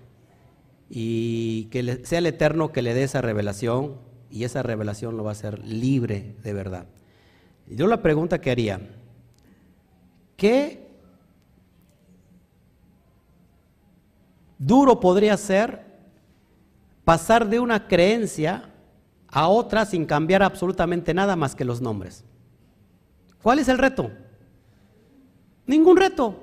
[0.89, 3.97] y que sea el Eterno que le dé esa revelación
[4.31, 6.87] y esa revelación lo va a hacer libre de verdad.
[7.66, 8.81] Yo la pregunta que haría,
[10.37, 10.84] ¿qué
[14.66, 15.85] duro podría ser
[17.05, 18.70] pasar de una creencia
[19.28, 22.24] a otra sin cambiar absolutamente nada más que los nombres.
[23.43, 24.11] ¿Cuál es el reto?
[25.66, 26.41] Ningún reto.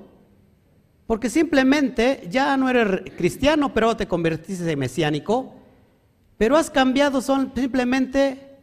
[1.06, 5.54] Porque simplemente ya no eres cristiano, pero te convertiste en mesiánico,
[6.38, 8.58] pero has cambiado son simplemente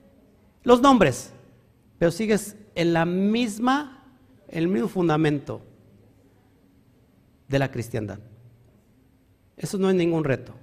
[0.64, 1.32] los nombres,
[1.98, 4.06] pero sigues en la misma,
[4.48, 5.62] el mismo fundamento
[7.48, 8.20] de la cristiandad.
[9.60, 10.54] Eso no es ningún reto.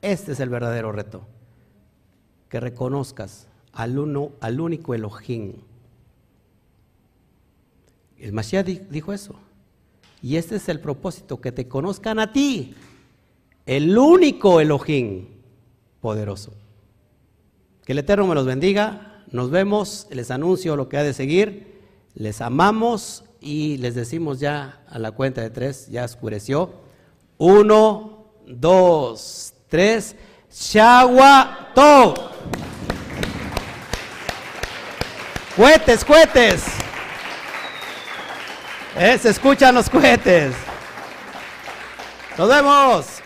[0.00, 1.26] Este es el verdadero reto.
[2.48, 5.54] Que reconozcas al uno, al único Elohim.
[8.18, 9.34] El Mashiach dijo eso.
[10.22, 12.74] Y este es el propósito, que te conozcan a ti,
[13.66, 15.26] el único Elohim
[16.00, 16.52] poderoso.
[17.84, 19.24] Que el Eterno me los bendiga.
[19.30, 20.06] Nos vemos.
[20.10, 21.80] Les anuncio lo que ha de seguir.
[22.14, 26.72] Les amamos y les decimos ya a la cuenta de tres, ya oscureció.
[27.38, 28.17] Uno,
[28.48, 30.14] dos, tres.
[30.50, 32.32] Shawato.
[35.56, 36.64] Cohetes, cohetes.
[38.96, 40.54] Eh, se escuchan los cohetes.
[42.36, 43.17] Nos vemos.